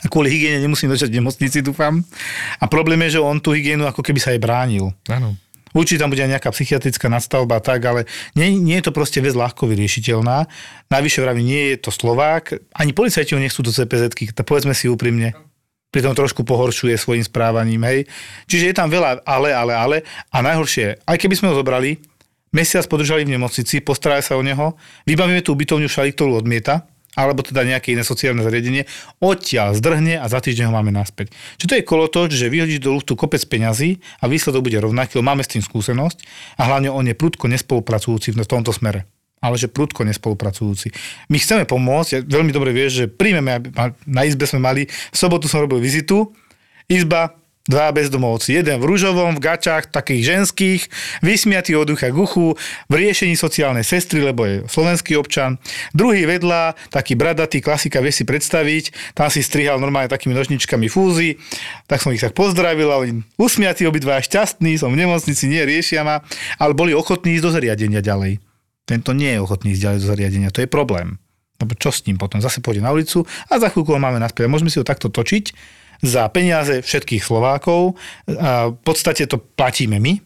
A 0.00 0.06
kvôli 0.08 0.32
hygiene 0.32 0.64
nemusím 0.64 0.88
začať 0.94 1.12
v 1.12 1.18
nemocnici, 1.20 1.60
dúfam. 1.60 2.00
A 2.56 2.64
problém 2.70 3.02
je, 3.08 3.18
že 3.18 3.20
on 3.20 3.36
tú 3.36 3.52
hygienu 3.52 3.84
ako 3.84 4.00
keby 4.00 4.18
sa 4.22 4.32
aj 4.32 4.40
bránil. 4.40 4.94
Áno. 5.12 5.36
Určite 5.70 6.02
tam 6.02 6.10
bude 6.10 6.26
aj 6.26 6.34
nejaká 6.34 6.50
psychiatrická 6.50 7.06
nadstavba, 7.06 7.62
tak, 7.62 7.86
ale 7.86 8.10
nie, 8.34 8.58
nie 8.58 8.82
je 8.82 8.90
to 8.90 8.96
proste 8.96 9.22
vec 9.22 9.38
ľahko 9.38 9.70
vyriešiteľná. 9.70 10.50
Najvyššie 10.90 11.20
vraví, 11.22 11.42
nie 11.46 11.62
je 11.74 11.76
to 11.78 11.90
Slovák, 11.94 12.58
ani 12.74 12.90
policajti 12.90 13.38
ho 13.38 13.40
nechcú 13.40 13.62
do 13.62 13.70
cpz 13.70 14.34
povedzme 14.42 14.74
si 14.74 14.90
úprimne. 14.90 15.30
Pritom 15.90 16.14
trošku 16.14 16.46
pohoršuje 16.46 16.94
svojim 16.98 17.22
správaním, 17.22 17.82
hej. 17.86 18.06
Čiže 18.46 18.64
je 18.70 18.74
tam 18.74 18.90
veľa 18.90 19.26
ale, 19.26 19.50
ale, 19.54 19.74
ale. 19.74 19.96
A 20.30 20.38
najhoršie, 20.42 21.02
aj 21.02 21.16
keby 21.18 21.34
sme 21.38 21.50
ho 21.50 21.58
zobrali, 21.58 21.98
mesiac 22.54 22.86
podržali 22.86 23.26
v 23.26 23.34
nemocnici, 23.38 23.82
postarali 23.82 24.22
sa 24.22 24.38
o 24.38 24.42
neho, 24.42 24.74
vybavíme 25.06 25.42
tú 25.42 25.54
ubytovňu 25.54 25.90
všali, 25.90 26.14
ktorú 26.14 26.38
odmieta, 26.38 26.86
alebo 27.18 27.42
teda 27.42 27.66
nejaké 27.66 27.94
iné 27.94 28.06
sociálne 28.06 28.42
zariadenie, 28.42 28.86
odtiaľ 29.18 29.74
zdrhne 29.74 30.22
a 30.22 30.26
za 30.30 30.38
týždeň 30.38 30.70
ho 30.70 30.74
máme 30.74 30.94
naspäť. 30.94 31.34
Čiže 31.58 31.68
to 31.68 31.76
je 31.78 31.88
kolotoč, 31.88 32.30
že 32.38 32.52
vyhodíš 32.52 32.80
do 32.82 32.94
luftu 32.94 33.18
kopec 33.18 33.42
peňazí 33.46 33.98
a 34.22 34.30
výsledok 34.30 34.70
bude 34.70 34.78
rovnaký, 34.78 35.18
máme 35.18 35.42
s 35.42 35.50
tým 35.50 35.62
skúsenosť 35.62 36.22
a 36.60 36.70
hlavne 36.70 36.90
on 36.90 37.06
je 37.06 37.18
prudko 37.18 37.50
nespolupracujúci 37.50 38.34
v 38.34 38.46
tomto 38.46 38.70
smere 38.70 39.06
ale 39.40 39.56
že 39.56 39.72
prudko 39.72 40.04
nespolupracujúci. 40.04 40.92
My 41.32 41.40
chceme 41.40 41.64
pomôcť, 41.64 42.10
ja 42.12 42.20
veľmi 42.20 42.52
dobre 42.52 42.76
vieš, 42.76 42.92
že 42.92 43.04
príjmeme, 43.08 43.72
na 44.04 44.22
izbe 44.28 44.44
sme 44.44 44.60
mali, 44.60 44.84
v 44.84 45.16
sobotu 45.16 45.48
som 45.48 45.64
robil 45.64 45.80
vizitu, 45.80 46.28
izba, 46.92 47.39
dva 47.70 47.94
bezdomovci, 47.94 48.58
jeden 48.58 48.82
v 48.82 48.84
rúžovom, 48.90 49.38
v 49.38 49.44
gačách, 49.46 49.94
takých 49.94 50.34
ženských, 50.34 50.82
vysmiatý 51.22 51.78
od 51.78 51.94
ducha 51.94 52.10
k 52.10 52.18
v 52.90 52.92
riešení 52.92 53.38
sociálnej 53.38 53.86
sestry, 53.86 54.26
lebo 54.26 54.42
je 54.42 54.66
slovenský 54.66 55.14
občan. 55.14 55.62
Druhý 55.94 56.26
vedľa, 56.26 56.74
taký 56.90 57.14
bradatý, 57.14 57.62
klasika, 57.62 58.02
vie 58.02 58.10
si 58.10 58.26
predstaviť, 58.26 59.14
tam 59.14 59.30
si 59.30 59.46
strihal 59.46 59.78
normálne 59.78 60.10
takými 60.10 60.34
nožničkami 60.34 60.90
fúzy, 60.90 61.38
tak 61.86 62.02
som 62.02 62.10
ich 62.10 62.18
tak 62.18 62.34
pozdravil 62.34 62.90
a 62.90 62.98
oni 62.98 63.22
usmiatí 63.38 63.86
obidva 63.86 64.18
šťastní, 64.18 64.74
som 64.74 64.90
v 64.90 65.06
nemocnici, 65.06 65.46
nie 65.46 65.62
riešia 65.62 66.02
ma, 66.02 66.26
ale 66.58 66.74
boli 66.74 66.90
ochotní 66.90 67.38
ísť 67.38 67.44
do 67.46 67.50
zariadenia 67.54 68.02
ďalej. 68.02 68.42
Tento 68.82 69.14
nie 69.14 69.38
je 69.38 69.38
ochotný 69.38 69.78
ísť 69.78 69.82
ďalej 69.86 69.98
do 70.02 70.06
zariadenia, 70.10 70.50
to 70.50 70.66
je 70.66 70.68
problém. 70.68 71.22
Lebo 71.60 71.76
čo 71.76 71.92
s 71.92 72.02
ním 72.08 72.16
potom? 72.16 72.40
Zase 72.40 72.64
pôjde 72.64 72.80
na 72.80 72.90
ulicu 72.90 73.28
a 73.46 73.60
za 73.60 73.68
chvíľku 73.68 73.92
ho 73.92 74.00
máme 74.00 74.16
naspäť. 74.16 74.48
Môžeme 74.48 74.72
si 74.72 74.80
ho 74.80 74.84
takto 74.88 75.12
točiť 75.12 75.78
za 76.00 76.28
peniaze 76.32 76.80
všetkých 76.80 77.22
Slovákov. 77.24 77.96
A 78.26 78.72
v 78.72 78.80
podstate 78.80 79.24
to 79.28 79.40
platíme 79.40 80.00
my. 80.00 80.20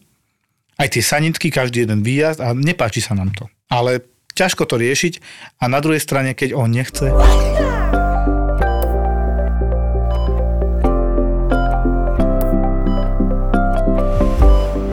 Aj 0.75 0.91
tie 0.91 0.99
sanitky, 0.99 1.47
každý 1.51 1.87
jeden 1.87 2.03
výjazd 2.03 2.43
a 2.43 2.51
nepáči 2.51 2.99
sa 2.99 3.15
nám 3.15 3.31
to. 3.31 3.47
Ale 3.71 4.03
ťažko 4.35 4.67
to 4.67 4.75
riešiť 4.75 5.23
a 5.63 5.71
na 5.71 5.79
druhej 5.79 6.03
strane, 6.03 6.35
keď 6.35 6.51
on 6.51 6.67
nechce... 6.67 7.07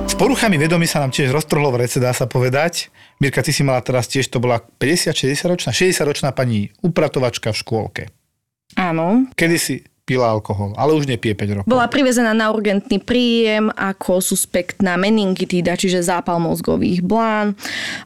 S 0.06 0.14
poruchami 0.14 0.54
vedomí 0.54 0.86
sa 0.86 1.02
nám 1.02 1.10
tiež 1.10 1.34
roztrhlo 1.34 1.74
v 1.74 1.82
rece, 1.82 1.98
dá 1.98 2.14
sa 2.14 2.30
povedať. 2.30 2.94
Mirka, 3.18 3.42
ty 3.42 3.50
si 3.50 3.66
mala 3.66 3.82
teraz 3.82 4.06
tiež, 4.06 4.30
to 4.30 4.38
bola 4.38 4.62
50-60 4.62 5.50
ročná, 5.50 5.70
60 5.74 6.06
ročná 6.06 6.30
pani 6.30 6.70
upratovačka 6.78 7.50
v 7.50 7.58
škôlke. 7.58 8.02
Áno. 8.78 9.26
Kedy 9.34 9.56
si 9.58 9.82
pila 10.12 10.28
alkohol, 10.28 10.76
ale 10.76 10.92
už 10.92 11.08
nepije 11.08 11.32
5 11.32 11.56
rokov. 11.56 11.68
Bola 11.72 11.88
privezená 11.88 12.36
na 12.36 12.52
urgentný 12.52 13.00
príjem 13.00 13.72
ako 13.72 14.20
suspektná 14.20 15.00
meningitída, 15.00 15.72
čiže 15.72 16.04
zápal 16.04 16.36
mozgových 16.36 17.00
blán. 17.00 17.56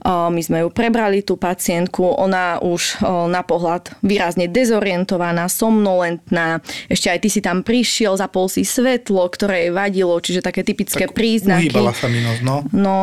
My 0.07 0.39
sme 0.39 0.63
ju 0.63 0.71
prebrali, 0.71 1.27
tú 1.27 1.35
pacientku. 1.35 2.07
Ona 2.07 2.63
už 2.63 3.03
na 3.27 3.43
pohľad 3.43 3.91
výrazne 4.07 4.47
dezorientovaná, 4.47 5.51
somnolentná. 5.51 6.63
Ešte 6.87 7.11
aj 7.11 7.19
ty 7.19 7.29
si 7.33 7.41
tam 7.43 7.67
prišiel, 7.67 8.15
zapol 8.15 8.47
si 8.47 8.63
svetlo, 8.63 9.27
ktoré 9.27 9.67
jej 9.67 9.73
vadilo, 9.75 10.15
čiže 10.23 10.45
také 10.47 10.63
typické 10.63 11.11
príznaky. 11.11 11.75
Uhýbala 11.75 11.91
sa 11.97 12.07
mi 12.07 12.23
nos, 12.23 12.39
no. 12.45 12.63
No, 12.71 12.99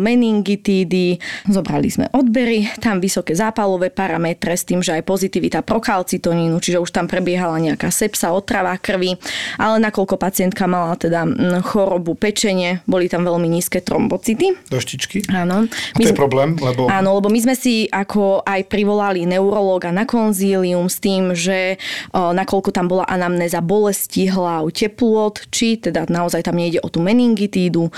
meningitídy, 0.00 1.20
zobrali 1.50 1.90
sme 1.90 2.06
odbery, 2.14 2.70
tam 2.78 3.02
vysoké 3.02 3.36
zápalové 3.36 3.90
parametre 3.90 4.54
s 4.54 4.64
tým, 4.64 4.80
že 4.80 4.96
aj 4.96 5.04
pozitivita 5.04 5.66
prokalcitonínu, 5.66 6.56
čiže 6.62 6.78
už 6.78 6.94
tam 6.94 7.10
prebiehala 7.10 7.58
nejaká 7.58 7.90
sepsa, 7.90 8.29
otrava 8.32 8.74
krvi, 8.78 9.18
ale 9.58 9.76
nakoľko 9.82 10.16
pacientka 10.16 10.64
mala 10.70 10.94
teda 10.96 11.26
chorobu 11.64 12.14
pečenie, 12.14 12.82
boli 12.86 13.10
tam 13.10 13.26
veľmi 13.26 13.46
nízke 13.50 13.82
trombocity. 13.82 14.54
Doštičky. 14.70 15.30
Áno. 15.34 15.66
A 15.66 15.96
to 15.98 16.10
je 16.10 16.16
problém, 16.16 16.54
lebo... 16.58 16.86
Áno, 16.88 17.18
lebo 17.18 17.28
my 17.28 17.40
sme 17.42 17.54
si 17.58 17.86
ako 17.90 18.46
aj 18.46 18.66
privolali 18.70 19.26
neurológa 19.26 19.90
na 19.90 20.06
konzílium 20.06 20.86
s 20.86 21.02
tým, 21.02 21.34
že 21.34 21.76
o, 22.14 22.30
nakoľko 22.30 22.70
tam 22.70 22.86
bola 22.86 23.04
anamnéza 23.06 23.60
bolesti 23.60 24.30
hlav, 24.30 24.70
teplot, 24.70 25.50
či 25.50 25.80
teda 25.80 26.06
naozaj 26.06 26.46
tam 26.46 26.56
nejde 26.58 26.80
o 26.82 26.88
tú 26.88 27.02
meningitídu, 27.02 27.88
o, 27.88 27.90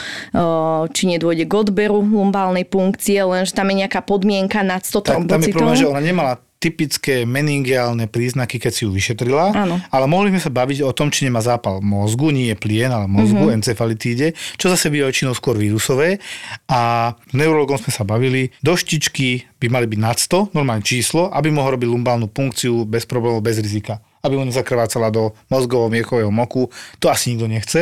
či 0.91 1.03
nedôjde 1.09 1.45
k 1.47 1.53
odberu 1.53 2.01
lumbálnej 2.03 2.65
punkcie, 2.67 3.23
lenže 3.23 3.53
tam 3.53 3.69
je 3.71 3.85
nejaká 3.85 4.01
podmienka 4.05 4.65
nad 4.65 4.83
100 4.83 5.03
Tak, 5.03 5.27
tam 5.29 5.41
je 5.43 5.53
trombocitov. 5.53 5.59
problém, 5.59 5.77
že 5.77 5.87
ona 5.89 6.03
nemala 6.03 6.33
typické 6.63 7.27
meningiálne 7.27 8.07
príznaky, 8.07 8.63
keď 8.63 8.71
si 8.71 8.87
ju 8.87 8.95
vyšetrila, 8.95 9.51
Áno. 9.51 9.83
ale 9.91 10.05
mohli 10.07 10.31
sme 10.31 10.39
sa 10.39 10.47
baviť 10.47 10.87
o 10.87 10.95
tom, 10.95 11.11
či 11.11 11.27
nemá 11.27 11.43
zápal 11.43 11.83
mozgu, 11.83 12.31
nie 12.31 12.47
je 12.49 12.57
plien, 12.57 12.87
ale 12.87 13.11
mozgu, 13.11 13.35
Mhm. 13.35 13.43
mm-hmm. 13.43 13.59
encefalitíde, 13.59 14.27
čo 14.55 14.71
zase 14.71 14.87
býva 14.87 15.11
väčšinou 15.11 15.35
skôr 15.35 15.59
vírusové. 15.59 16.23
A 16.71 17.11
neurologom 17.35 17.77
sme 17.77 17.91
sa 17.91 18.07
bavili, 18.07 18.55
doštičky 18.63 19.59
by 19.59 19.67
mali 19.67 19.91
byť 19.91 19.99
nad 19.99 20.15
100, 20.17 20.55
normálne 20.55 20.87
číslo, 20.87 21.27
aby 21.29 21.51
mohol 21.51 21.75
robiť 21.75 21.89
lumbálnu 21.91 22.31
punkciu 22.31 22.87
bez 22.87 23.03
problémov, 23.03 23.43
bez 23.43 23.59
rizika. 23.59 23.99
Aby 24.23 24.39
mu 24.39 24.47
nezakrvácala 24.47 25.11
do 25.11 25.35
mozgovo-miechového 25.51 26.31
moku, 26.31 26.71
to 27.03 27.11
asi 27.11 27.35
nikto 27.35 27.51
nechce. 27.51 27.81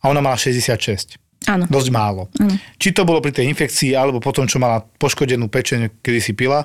A 0.00 0.08
ona 0.08 0.24
mala 0.24 0.40
66. 0.40 1.20
Áno. 1.46 1.68
Dosť 1.68 1.88
málo. 1.92 2.32
Áno. 2.40 2.56
Či 2.80 2.90
to 2.90 3.04
bolo 3.04 3.20
pri 3.20 3.30
tej 3.30 3.46
infekcii, 3.46 3.92
alebo 3.92 4.18
potom, 4.18 4.48
čo 4.48 4.56
mala 4.56 4.80
poškodenú 4.82 5.46
pečeň, 5.46 6.00
kedy 6.00 6.18
si 6.18 6.32
pila, 6.32 6.64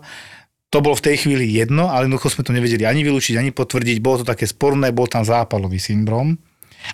to 0.72 0.80
bolo 0.80 0.96
v 0.96 1.04
tej 1.12 1.28
chvíli 1.28 1.52
jedno, 1.52 1.92
ale 1.92 2.08
jednoducho 2.08 2.32
sme 2.32 2.48
to 2.48 2.56
nevedeli 2.56 2.88
ani 2.88 3.04
vylúčiť, 3.04 3.36
ani 3.36 3.52
potvrdiť. 3.52 4.00
Bolo 4.00 4.24
to 4.24 4.32
také 4.32 4.48
sporné, 4.48 4.96
bol 4.96 5.04
tam 5.06 5.28
zápalový 5.28 5.78
syndrom. 5.78 6.40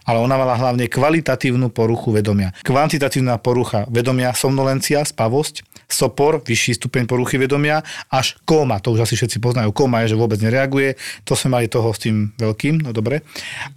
ale 0.03 0.19
ona 0.19 0.35
mala 0.35 0.55
hlavne 0.59 0.87
kvalitatívnu 0.91 1.71
poruchu 1.71 2.11
vedomia. 2.11 2.51
Kvantitatívna 2.63 3.39
porucha 3.39 3.87
vedomia, 3.87 4.35
somnolencia, 4.35 5.03
spavosť, 5.03 5.63
sopor, 5.87 6.43
vyšší 6.43 6.83
stupeň 6.83 7.07
poruchy 7.07 7.39
vedomia, 7.39 7.79
až 8.11 8.35
kóma, 8.43 8.83
to 8.83 8.91
už 8.91 9.07
asi 9.07 9.15
všetci 9.15 9.39
poznajú, 9.39 9.71
kóma 9.71 10.03
je, 10.03 10.15
že 10.15 10.19
vôbec 10.19 10.39
nereaguje, 10.43 10.99
to 11.23 11.39
sme 11.39 11.59
mali 11.59 11.71
toho 11.71 11.91
s 11.95 12.03
tým 12.03 12.35
veľkým, 12.35 12.83
no 12.83 12.91
dobre. 12.91 13.23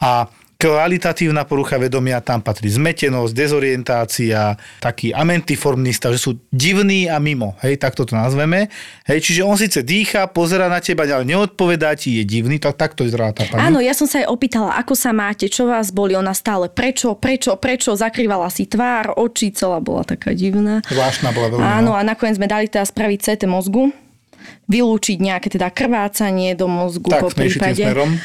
A 0.02 0.26
kvalitatívna 0.60 1.48
porucha 1.48 1.80
vedomia, 1.80 2.20
tam 2.20 2.44
patrí 2.44 2.68
zmetenosť, 2.68 3.32
dezorientácia, 3.32 4.60
taký 4.84 5.16
amentiformný 5.16 5.88
stav, 5.96 6.12
že 6.12 6.20
sú 6.20 6.36
divní 6.52 7.08
a 7.08 7.16
mimo, 7.16 7.56
hej, 7.64 7.80
tak 7.80 7.96
to 7.96 8.04
nazveme. 8.12 8.68
Hej, 9.08 9.24
čiže 9.24 9.40
on 9.40 9.56
síce 9.56 9.80
dýcha, 9.80 10.28
pozera 10.28 10.68
na 10.68 10.84
teba, 10.84 11.08
ale 11.08 11.24
neodpovedá 11.24 11.96
ti, 11.96 12.20
je 12.20 12.28
divný, 12.28 12.60
tak 12.60 12.76
takto 12.76 13.08
vyzerá 13.08 13.32
tá 13.32 13.48
pani. 13.48 13.72
Áno, 13.72 13.80
ja 13.80 13.96
som 13.96 14.04
sa 14.04 14.20
aj 14.20 14.28
opýtala, 14.28 14.76
ako 14.76 14.92
sa 14.92 15.16
máte, 15.16 15.48
čo 15.48 15.64
vás 15.64 15.88
boli, 15.88 16.12
ona 16.12 16.36
stále 16.36 16.68
prečo, 16.68 17.16
prečo, 17.16 17.56
prečo, 17.56 17.96
zakrývala 17.96 18.52
si 18.52 18.68
tvár, 18.68 19.16
oči, 19.16 19.56
celá 19.56 19.80
bola 19.80 20.04
taká 20.04 20.36
divná. 20.36 20.84
Zvláštna 20.84 21.32
bola 21.32 21.56
veľmi. 21.56 21.64
Áno, 21.64 21.96
a 21.96 22.04
nakoniec 22.04 22.36
sme 22.36 22.44
dali 22.44 22.68
teda 22.68 22.84
spraviť 22.84 23.18
CT 23.24 23.48
mozgu, 23.48 23.96
vylúčiť 24.68 25.16
nejaké 25.24 25.48
teda 25.48 25.72
krvácanie 25.72 26.52
do 26.52 26.68
mozgu 26.68 27.08
tak, 27.08 27.24
po 27.24 27.32
prípade. 27.32 27.80
smerom. 27.80 28.20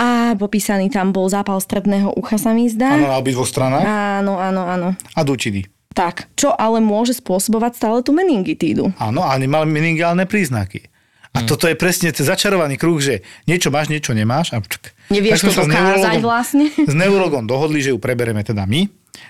A 0.00 0.32
popísaný 0.32 0.88
tam 0.88 1.12
bol 1.12 1.28
zápal 1.28 1.60
stredného 1.60 2.16
ucha, 2.16 2.40
sa 2.40 2.56
mi 2.56 2.72
zdá. 2.72 2.96
Áno, 2.96 3.12
na 3.12 3.20
obidvoch 3.20 3.44
stranách. 3.44 3.84
Áno, 3.84 4.40
áno, 4.40 4.64
áno. 4.64 4.88
A 5.12 5.20
dučidy. 5.20 5.68
Tak, 5.92 6.32
čo 6.32 6.56
ale 6.56 6.80
môže 6.80 7.12
spôsobovať 7.20 7.76
stále 7.76 7.98
tú 8.00 8.16
meningitídu? 8.16 8.88
Áno, 8.96 9.20
ale 9.20 9.44
nemal 9.44 9.68
meningálne 9.68 10.24
príznaky. 10.24 10.88
A 11.30 11.44
hmm. 11.44 11.48
toto 11.50 11.68
je 11.68 11.76
presne 11.76 12.10
ten 12.10 12.24
začarovaný 12.24 12.80
kruh, 12.80 12.96
že 12.98 13.22
niečo 13.44 13.68
máš, 13.68 13.92
niečo 13.92 14.16
nemáš. 14.16 14.56
A 14.56 14.64
čak. 14.64 14.96
Nevieš 15.12 15.46
to 15.46 15.68
dokázať 15.68 16.18
vlastne? 16.24 16.72
S 16.74 16.94
neurologom 16.96 17.44
dohodli, 17.44 17.84
že 17.84 17.92
ju 17.92 17.98
prebereme 18.00 18.40
teda 18.40 18.64
my. 18.64 18.88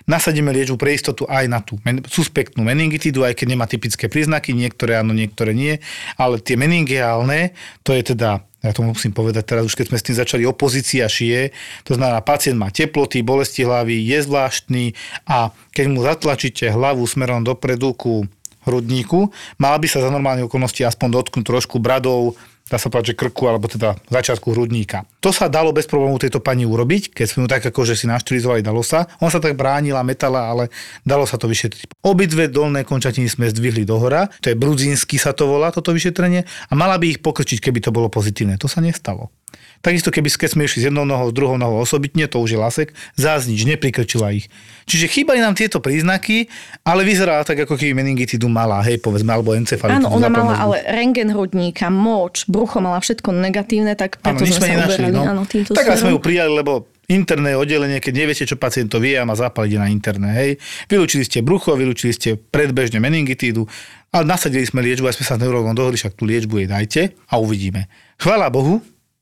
Nasadíme 0.09 0.51
liečbu 0.51 0.77
pre 0.81 0.97
istotu 0.97 1.29
aj 1.29 1.45
na 1.47 1.61
tú 1.61 1.79
men- 1.87 2.03
suspektnú 2.05 2.67
meningitidu, 2.67 3.23
aj 3.23 3.39
keď 3.39 3.47
nemá 3.55 3.67
typické 3.71 4.11
príznaky, 4.11 4.57
niektoré 4.57 4.99
áno, 4.99 5.15
niektoré 5.15 5.55
nie. 5.55 5.79
Ale 6.19 6.43
tie 6.43 6.59
meningiálne, 6.59 7.55
to 7.87 7.95
je 7.95 8.15
teda 8.15 8.45
ja 8.61 8.77
to 8.77 8.85
musím 8.85 9.17
povedať 9.17 9.57
teraz, 9.57 9.65
už 9.65 9.73
keď 9.73 9.89
sme 9.89 9.97
s 9.97 10.05
tým 10.05 10.17
začali, 10.21 10.43
opozícia 10.45 11.09
šije, 11.09 11.49
to 11.89 11.97
znamená, 11.97 12.21
pacient 12.21 12.61
má 12.61 12.69
teploty, 12.69 13.25
bolesti 13.25 13.65
hlavy, 13.65 14.05
je 14.05 14.21
zvláštny 14.21 14.85
a 15.25 15.49
keď 15.73 15.85
mu 15.89 16.05
zatlačíte 16.05 16.69
hlavu 16.69 17.09
smerom 17.09 17.41
dopredu 17.41 17.97
ku 17.97 18.29
hrudníku, 18.69 19.33
mal 19.57 19.81
by 19.81 19.89
sa 19.89 20.05
za 20.05 20.13
normálne 20.13 20.45
okolnosti 20.45 20.85
aspoň 20.85 21.09
dotknúť 21.09 21.45
trošku 21.49 21.81
bradou 21.81 22.37
dá 22.71 22.79
sa 22.79 22.87
povedať, 22.87 23.13
že 23.13 23.19
krku 23.19 23.51
alebo 23.51 23.67
teda 23.67 23.99
začiatku 24.07 24.55
hrudníka. 24.55 25.03
To 25.21 25.35
sa 25.35 25.51
dalo 25.51 25.75
bez 25.75 25.91
problémov 25.91 26.23
tejto 26.23 26.39
pani 26.39 26.63
urobiť, 26.63 27.11
keď 27.11 27.27
sme 27.27 27.39
ju 27.45 27.49
tak 27.51 27.67
akože 27.67 27.99
si 27.99 28.07
naštilizovali, 28.07 28.63
dalo 28.63 28.87
sa. 28.87 29.11
On 29.19 29.29
sa 29.29 29.43
tak 29.43 29.59
bránila, 29.59 30.07
metala, 30.07 30.47
ale 30.47 30.71
dalo 31.03 31.27
sa 31.27 31.35
to 31.35 31.51
vyšetriť. 31.51 31.99
Obidve 32.07 32.47
dolné 32.47 32.87
končatiny 32.87 33.27
sme 33.27 33.51
zdvihli 33.51 33.83
dohora, 33.83 34.31
to 34.39 34.55
je 34.55 34.57
brudzinský 34.57 35.19
sa 35.19 35.35
to 35.35 35.51
volá, 35.51 35.75
toto 35.75 35.91
vyšetrenie, 35.91 36.47
a 36.47 36.73
mala 36.79 36.97
by 36.97 37.19
ich 37.19 37.21
pokrčiť, 37.21 37.59
keby 37.59 37.83
to 37.83 37.91
bolo 37.91 38.07
pozitívne. 38.07 38.55
To 38.63 38.71
sa 38.71 38.79
nestalo. 38.79 39.35
Takisto 39.81 40.13
keby 40.13 40.29
keď 40.29 40.51
sme 40.53 40.69
išli 40.69 40.85
z 40.85 40.87
jednou 40.93 41.09
nohou, 41.09 41.33
s 41.33 41.35
druhou 41.35 41.57
nohou 41.57 41.81
osobitne, 41.81 42.29
to 42.29 42.37
už 42.37 42.53
je 42.53 42.59
lasek, 42.61 42.89
zás 43.17 43.49
nič, 43.49 43.65
neprikrčila 43.65 44.29
ich. 44.37 44.53
Čiže 44.85 45.09
chýbali 45.09 45.41
nám 45.41 45.57
tieto 45.57 45.81
príznaky, 45.81 46.53
ale 46.85 47.01
vyzerá 47.07 47.41
tak, 47.49 47.65
ako 47.65 47.81
keby 47.81 47.97
meningitidu 47.97 48.45
mala, 48.53 48.85
hej, 48.85 49.01
povedzme, 49.01 49.33
alebo 49.33 49.57
encefalitu. 49.57 50.05
Áno, 50.05 50.13
ona 50.13 50.29
mala 50.29 50.61
ale 50.61 50.85
rengen 50.85 51.33
hrudníka, 51.33 51.89
moč, 51.89 52.45
brucho 52.45 52.85
mala 52.85 53.01
všetko 53.01 53.33
negatívne, 53.33 53.97
tak 53.97 54.21
preto 54.21 54.45
sme 54.45 54.61
sa 54.61 54.69
nenašli, 54.69 55.09
uberali, 55.09 55.17
no. 55.17 55.23
áno, 55.25 55.43
týmto 55.49 55.73
Tak 55.73 55.87
smerom. 55.89 56.01
sme 56.01 56.11
ju 56.13 56.19
prijali, 56.21 56.53
lebo 56.53 56.73
interné 57.11 57.59
oddelenie, 57.59 57.99
keď 57.99 58.15
neviete, 58.15 58.45
čo 58.47 58.55
pacient 58.55 58.87
to 58.87 59.03
vie 59.03 59.19
a 59.19 59.27
má 59.27 59.35
zápal, 59.35 59.67
ide 59.67 59.83
na 59.83 59.91
interné. 59.91 60.31
Hej. 60.31 60.51
Vylúčili 60.87 61.27
ste 61.27 61.43
brucho, 61.43 61.75
vylúčili 61.75 62.15
ste 62.15 62.39
predbežne 62.39 63.03
meningitídu, 63.03 63.67
ale 64.15 64.25
nasadili 64.29 64.63
sme 64.63 64.85
liečbu, 64.87 65.11
aj 65.11 65.19
sme 65.19 65.27
sa 65.27 65.35
s 65.35 65.43
neurologom 65.43 65.75
dohodli, 65.75 65.99
však 65.99 66.15
tú 66.15 66.23
liečbu 66.29 66.63
jej 66.63 66.69
dajte 66.71 67.03
a 67.31 67.35
uvidíme. 67.43 67.91
Chvála 68.23 68.47
Bohu, 68.47 68.79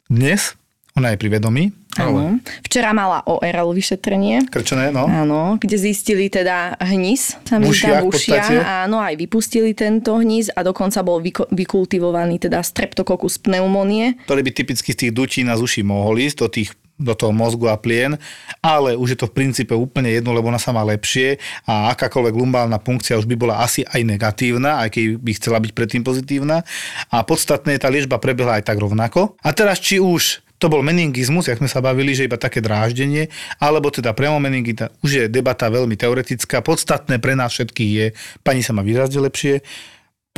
dnes 0.09 0.57
ona 0.99 1.15
je 1.15 1.21
pri 1.21 1.31
vedomí, 1.31 1.71
Áno. 1.95 2.39
Včera 2.63 2.91
mala 2.91 3.23
ORL 3.23 3.71
vyšetrenie. 3.75 4.47
krčené, 4.51 4.91
no. 4.91 5.07
Áno, 5.07 5.59
kde 5.59 5.75
zistili 5.79 6.31
teda 6.31 6.75
hnis, 6.79 7.35
v 7.43 7.67
ušiach, 7.67 8.03
podstate. 8.03 8.55
áno, 8.63 8.99
aj 8.99 9.15
vypustili 9.15 9.75
tento 9.75 10.15
hnis 10.15 10.47
a 10.51 10.63
dokonca 10.63 11.03
bol 11.03 11.19
vyko- 11.19 11.51
vykultivovaný 11.51 12.39
teda 12.39 12.63
streptokokus 12.63 13.39
pneumonie. 13.39 14.15
ktoré 14.27 14.43
by 14.43 14.51
typicky 14.55 14.91
z 14.91 14.99
tých 15.07 15.13
dučí 15.15 15.41
na 15.43 15.55
uší 15.55 15.83
mohol 15.83 16.19
ísť 16.19 16.37
do 16.39 16.49
tých 16.49 16.71
do 16.99 17.15
toho 17.15 17.31
mozgu 17.31 17.71
a 17.71 17.79
plien, 17.79 18.19
ale 18.59 18.99
už 18.99 19.15
je 19.15 19.19
to 19.23 19.31
v 19.31 19.37
princípe 19.39 19.73
úplne 19.73 20.11
jedno, 20.11 20.35
lebo 20.35 20.51
ona 20.51 20.59
sa 20.59 20.75
má 20.75 20.83
lepšie 20.83 21.39
a 21.65 21.95
akákoľvek 21.95 22.35
lumbálna 22.35 22.83
funkcia 22.83 23.17
už 23.17 23.31
by 23.31 23.39
bola 23.39 23.63
asi 23.63 23.87
aj 23.87 24.03
negatívna, 24.03 24.83
aj 24.83 24.99
keď 24.99 25.05
by 25.23 25.31
chcela 25.39 25.59
byť 25.63 25.73
predtým 25.73 26.03
pozitívna. 26.03 26.67
A 27.15 27.23
podstatné, 27.23 27.79
tá 27.79 27.87
liečba 27.89 28.19
prebehla 28.19 28.59
aj 28.59 28.67
tak 28.67 28.83
rovnako. 28.83 29.39
A 29.41 29.55
teraz 29.55 29.79
či 29.79 30.03
už 30.03 30.43
to 30.59 30.67
bol 30.67 30.83
meningizmus, 30.83 31.47
jak 31.47 31.63
sme 31.63 31.71
sa 31.71 31.79
bavili, 31.79 32.19
že 32.19 32.27
iba 32.27 32.35
také 32.35 32.59
dráždenie, 32.59 33.31
alebo 33.63 33.95
teda 33.95 34.11
priamo 34.11 34.43
meningita, 34.43 34.91
už 35.07 35.11
je 35.15 35.25
debata 35.31 35.71
veľmi 35.71 35.95
teoretická. 35.95 36.67
Podstatné 36.67 37.23
pre 37.23 37.39
nás 37.39 37.55
všetkých 37.55 37.91
je, 37.95 38.07
pani 38.43 38.67
sa 38.67 38.75
má 38.75 38.83
výrazne 38.83 39.23
lepšie, 39.23 39.63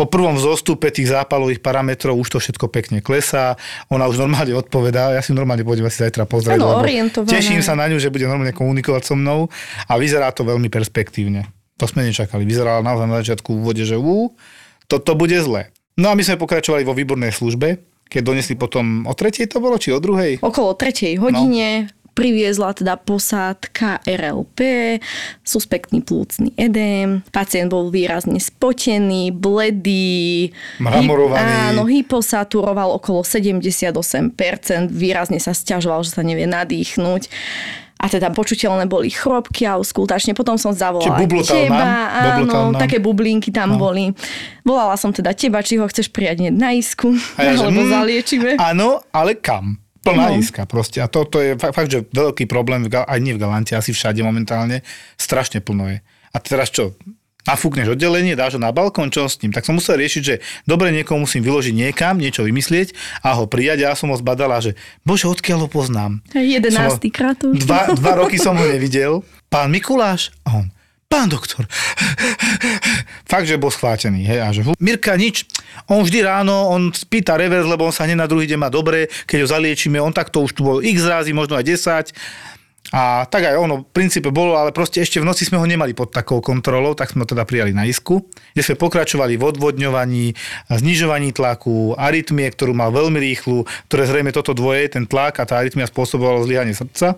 po 0.01 0.09
prvom 0.09 0.41
vzostupe 0.41 0.89
tých 0.89 1.13
zápalových 1.13 1.61
parametrov 1.61 2.17
už 2.17 2.33
to 2.33 2.39
všetko 2.41 2.73
pekne 2.73 3.05
klesá, 3.05 3.61
ona 3.93 4.09
už 4.09 4.17
normálne 4.17 4.57
odpovedá, 4.57 5.13
ja 5.13 5.21
si 5.21 5.37
normálne 5.37 5.61
pôjdem 5.61 5.85
asi 5.85 6.09
zajtra 6.09 6.25
pozrieť, 6.25 6.57
orientovaná. 6.57 7.29
teším 7.29 7.61
sa 7.61 7.77
na 7.77 7.85
ňu, 7.85 8.01
že 8.01 8.09
bude 8.09 8.25
normálne 8.25 8.57
komunikovať 8.57 9.03
so 9.05 9.13
mnou 9.13 9.53
a 9.85 9.93
vyzerá 10.01 10.33
to 10.33 10.49
veľmi 10.49 10.73
perspektívne. 10.73 11.45
To 11.77 11.85
sme 11.85 12.09
nečakali. 12.09 12.49
Vyzerala 12.49 12.81
naozaj 12.81 13.07
na 13.13 13.21
začiatku 13.21 13.53
v 13.53 13.57
úvode, 13.61 13.85
že 13.85 14.01
ú, 14.01 14.33
toto 14.89 15.13
bude 15.13 15.37
zle. 15.37 15.69
No 16.01 16.09
a 16.09 16.17
my 16.17 16.25
sme 16.25 16.41
pokračovali 16.41 16.81
vo 16.81 16.97
výbornej 16.97 17.37
službe, 17.37 17.85
keď 18.09 18.23
donesli 18.25 18.57
potom 18.57 19.05
o 19.05 19.13
tretej 19.13 19.53
to 19.53 19.61
bolo, 19.61 19.77
či 19.77 19.93
o 19.93 20.01
druhej? 20.01 20.41
Okolo 20.41 20.73
tretej 20.81 21.21
hodine 21.21 21.93
priviezla 22.13 22.75
teda 22.75 22.97
posádka 22.97 24.03
RLP, 24.05 24.61
suspektný 25.41 26.03
plúcný 26.03 26.53
edém, 26.55 27.23
pacient 27.31 27.71
bol 27.71 27.89
výrazne 27.89 28.37
spotený, 28.37 29.31
bledý, 29.33 30.51
Mramorovaný. 30.79 31.73
Áno, 31.73 31.87
hyposaturoval 31.87 32.95
okolo 32.97 33.23
78%, 33.23 33.95
výrazne 34.91 35.39
sa 35.39 35.53
stiažoval, 35.53 36.03
že 36.03 36.15
sa 36.15 36.23
nevie 36.23 36.47
nadýchnuť. 36.47 37.23
A 38.01 38.09
teda 38.09 38.33
počuteľné 38.33 38.89
boli 38.89 39.13
chropky 39.13 39.69
a 39.69 39.77
auskultačne. 39.77 40.33
Potom 40.33 40.57
som 40.57 40.73
zavolala 40.73 41.21
teba. 41.45 41.77
nám? 41.77 42.49
Áno, 42.49 42.73
nám? 42.73 42.81
také 42.81 42.97
bublinky 42.97 43.53
tam 43.53 43.77
No. 43.77 43.93
boli. 43.93 44.17
Volala 44.65 44.97
som 44.97 45.13
teda 45.13 45.37
teba, 45.37 45.61
či 45.61 45.77
ho 45.77 45.85
chceš 45.85 46.09
prijať 46.09 46.49
na 46.49 46.73
isku, 46.73 47.13
A 47.37 47.45
ja, 47.45 47.53
alebo 47.61 47.85
mm, 47.85 47.93
zaliečime. 47.93 48.51
Áno, 48.57 49.05
ale 49.13 49.37
kam? 49.37 49.77
Plná 50.01 50.29
No. 50.29 50.37
iska 50.37 50.65
proste. 50.65 50.99
A 50.99 51.07
toto 51.07 51.39
je 51.39 51.55
fakt, 51.55 51.75
fakt, 51.75 51.91
že 51.91 52.05
veľký 52.07 52.45
problém, 52.45 52.83
v 52.83 52.97
aj 52.99 53.19
nie 53.19 53.33
v 53.33 53.41
Galante, 53.41 53.73
asi 53.73 53.91
všade 53.91 54.21
momentálne. 54.21 54.81
Strašne 55.15 55.61
plno 55.61 55.87
je. 55.87 56.01
A 56.31 56.37
teraz 56.39 56.69
čo? 56.69 56.97
Nafúkneš 57.43 57.89
oddelenie, 57.91 58.33
dáš 58.35 58.57
ho 58.57 58.61
na 58.61 58.69
balkón, 58.69 59.09
čo 59.09 59.25
s 59.25 59.41
ním? 59.41 59.49
Tak 59.49 59.63
som 59.63 59.73
musel 59.73 59.97
riešiť, 59.97 60.23
že 60.23 60.35
dobre, 60.65 60.89
niekoho 60.91 61.17
musím 61.17 61.41
vyložiť 61.41 61.73
niekam, 61.75 62.17
niečo 62.17 62.45
vymyslieť 62.45 62.93
a 63.19 63.33
ho 63.33 63.45
prijať. 63.45 63.81
Ja 63.83 63.93
som 63.93 64.09
ho 64.09 64.17
zbadala, 64.17 64.57
že 64.59 64.77
bože, 65.03 65.25
odkiaľ 65.27 65.65
ho 65.65 65.71
poznám? 65.71 66.21
Jedenáctý 66.31 66.77
Som 67.03 67.13
ho- 67.13 67.17
krát 67.17 67.39
už. 67.41 67.55
Dva, 67.59 67.81
dva 67.93 68.13
roky 68.19 68.37
som 68.37 68.53
ho 68.53 68.65
nevidel. 68.67 69.25
Pán 69.49 69.69
Mikuláš? 69.69 70.37
A 70.45 70.61
on, 70.61 70.69
pán 71.11 71.27
doktor. 71.27 71.67
Fakt, 73.27 73.51
že 73.51 73.59
bol 73.59 73.75
schvátený. 73.75 74.23
Hej, 74.23 74.39
a 74.39 74.49
že, 74.55 74.63
"Fú, 74.63 74.79
Mirka, 74.79 75.19
nič. 75.19 75.43
On 75.91 76.07
vždy 76.07 76.23
ráno, 76.23 76.71
on 76.71 76.95
spýta 76.95 77.35
revers, 77.35 77.67
lebo 77.67 77.91
on 77.91 77.95
sa 77.95 78.07
hneď 78.07 78.23
na 78.23 78.31
druhý 78.31 78.47
deň 78.47 78.59
má 78.63 78.71
dobre, 78.71 79.11
keď 79.27 79.39
ho 79.43 79.49
zaliečíme, 79.51 79.99
on 79.99 80.15
takto 80.15 80.47
už 80.47 80.55
tu 80.55 80.63
bol 80.63 80.79
x 80.79 81.03
razy, 81.03 81.35
možno 81.35 81.59
aj 81.59 81.67
10. 81.67 82.15
A 82.91 83.23
tak 83.27 83.47
aj 83.47 83.55
ono 83.55 83.87
v 83.87 83.91
princípe 83.93 84.35
bolo, 84.35 84.59
ale 84.59 84.75
proste 84.75 84.99
ešte 84.99 85.23
v 85.23 85.29
noci 85.29 85.47
sme 85.47 85.63
ho 85.63 85.67
nemali 85.67 85.95
pod 85.95 86.11
takou 86.11 86.43
kontrolou, 86.43 86.99
tak 86.99 87.15
sme 87.15 87.23
ho 87.23 87.29
teda 87.29 87.47
prijali 87.47 87.71
na 87.71 87.87
isku, 87.87 88.27
kde 88.51 88.63
sme 88.67 88.83
pokračovali 88.83 89.39
v 89.39 89.47
odvodňovaní, 89.47 90.35
znižovaní 90.67 91.31
tlaku, 91.31 91.95
arytmie, 91.95 92.51
ktorú 92.51 92.75
mal 92.75 92.91
veľmi 92.91 93.19
rýchlu, 93.21 93.63
ktoré 93.87 94.11
zrejme 94.11 94.35
toto 94.35 94.59
dvoje, 94.59 94.91
ten 94.91 95.07
tlak 95.07 95.39
a 95.39 95.47
tá 95.47 95.63
arytmia 95.63 95.87
spôsobovalo 95.87 96.43
zlyhanie 96.43 96.75
srdca. 96.75 97.15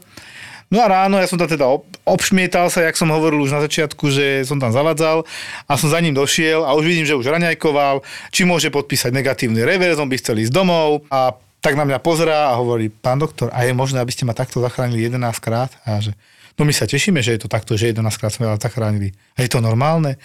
No 0.73 0.81
a 0.81 0.89
ráno 0.89 1.21
ja 1.21 1.29
som 1.29 1.37
tam 1.37 1.49
teda 1.49 1.69
obšmietal 2.03 2.69
sa, 2.69 2.83
jak 2.83 2.99
som 2.99 3.11
hovoril 3.11 3.43
už 3.43 3.55
na 3.55 3.61
začiatku, 3.63 4.11
že 4.11 4.43
som 4.43 4.59
tam 4.59 4.75
zavadzal 4.75 5.23
a 5.67 5.73
som 5.79 5.89
za 5.91 6.03
ním 6.03 6.15
došiel 6.15 6.67
a 6.67 6.75
už 6.75 6.85
vidím, 6.87 7.07
že 7.07 7.19
už 7.19 7.31
raňajkoval, 7.31 8.03
či 8.35 8.43
môže 8.43 8.69
podpísať 8.75 9.15
negatívny 9.15 9.63
revers, 9.63 9.99
on 10.03 10.11
by 10.11 10.19
chcel 10.19 10.39
ísť 10.43 10.53
domov 10.53 11.07
a 11.11 11.35
tak 11.63 11.79
na 11.79 11.87
mňa 11.87 12.03
pozerá 12.03 12.51
a 12.51 12.59
hovorí, 12.59 12.91
pán 12.91 13.23
doktor, 13.23 13.47
a 13.55 13.63
je 13.63 13.71
možné, 13.71 14.03
aby 14.03 14.11
ste 14.11 14.27
ma 14.27 14.35
takto 14.35 14.59
zachránili 14.59 15.07
11 15.07 15.39
krát? 15.39 15.71
A 15.87 16.03
že, 16.03 16.11
no 16.59 16.67
my 16.67 16.75
sa 16.75 16.91
tešíme, 16.91 17.23
že 17.23 17.39
je 17.39 17.47
to 17.47 17.49
takto, 17.49 17.79
že 17.79 17.95
11 17.95 18.03
krát 18.19 18.35
sme 18.35 18.51
vás 18.51 18.59
zachránili. 18.59 19.15
A 19.39 19.47
je 19.47 19.49
to 19.49 19.63
normálne? 19.63 20.19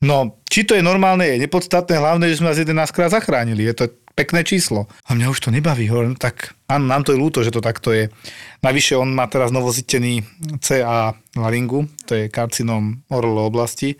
No, 0.00 0.40
či 0.48 0.64
to 0.64 0.72
je 0.72 0.80
normálne, 0.80 1.28
je 1.28 1.44
nepodstatné, 1.44 2.00
hlavne, 2.00 2.32
že 2.32 2.40
sme 2.40 2.48
vás 2.48 2.56
11 2.56 2.72
krát 2.96 3.12
zachránili. 3.12 3.68
Je 3.68 3.76
to 3.76 3.84
pekné 4.20 4.44
číslo. 4.44 4.84
A 5.08 5.16
mňa 5.16 5.32
už 5.32 5.48
to 5.48 5.48
nebaví, 5.48 5.88
hovorím, 5.88 6.12
tak 6.20 6.52
áno, 6.68 6.84
nám 6.84 7.08
to 7.08 7.16
je 7.16 7.22
ľúto, 7.22 7.40
že 7.40 7.48
to 7.48 7.64
takto 7.64 7.96
je. 7.96 8.12
Navyše 8.60 9.00
on 9.00 9.16
má 9.16 9.24
teraz 9.32 9.48
novozitený 9.48 10.20
CA 10.60 11.16
laringu, 11.32 11.88
to 12.04 12.12
je 12.12 12.28
karcinom 12.28 13.00
orlovej 13.08 13.48
oblasti, 13.48 13.90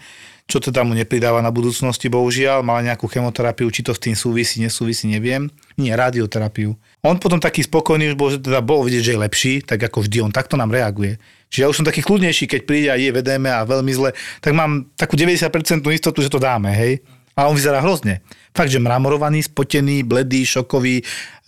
čo 0.45 0.61
teda 0.61 0.83
mu 0.85 0.93
nepridáva 0.93 1.41
na 1.41 1.49
budúcnosti, 1.55 2.11
bohužiaľ. 2.11 2.67
Mal 2.67 2.83
nejakú 2.83 3.07
chemoterapiu, 3.07 3.71
či 3.71 3.87
to 3.87 3.95
s 3.97 4.03
tým 4.03 4.19
súvisí, 4.19 4.61
nesúvisí, 4.61 5.07
neviem. 5.07 5.49
Nie, 5.79 5.95
radioterapiu. 5.95 6.75
On 7.07 7.17
potom 7.17 7.41
taký 7.41 7.65
spokojný 7.65 8.13
už 8.13 8.17
bol, 8.19 8.29
že 8.35 8.43
teda 8.43 8.61
bol 8.61 8.83
vidieť, 8.85 9.03
že 9.07 9.13
je 9.15 9.25
lepší, 9.25 9.53
tak 9.63 9.81
ako 9.81 10.05
vždy, 10.05 10.27
on 10.27 10.35
takto 10.35 10.59
nám 10.59 10.75
reaguje. 10.75 11.17
Čiže 11.49 11.63
ja 11.63 11.71
už 11.71 11.77
som 11.81 11.87
taký 11.87 12.03
kľudnejší, 12.03 12.51
keď 12.51 12.61
príde 12.67 12.89
a 12.91 12.99
je 12.99 13.11
vedeme 13.15 13.49
a 13.49 13.63
veľmi 13.63 13.93
zle, 13.95 14.11
tak 14.43 14.53
mám 14.53 14.91
takú 14.99 15.15
90% 15.15 15.81
istotu, 15.95 16.19
že 16.21 16.31
to 16.31 16.43
dáme, 16.43 16.75
hej. 16.75 17.03
A 17.41 17.49
on 17.49 17.57
vyzerá 17.57 17.81
hrozne. 17.81 18.21
Fakt, 18.53 18.69
že 18.69 18.77
mramorovaný, 18.77 19.41
spotený, 19.41 20.05
bledý, 20.05 20.45
šokový, 20.45 21.01
e, 21.01 21.05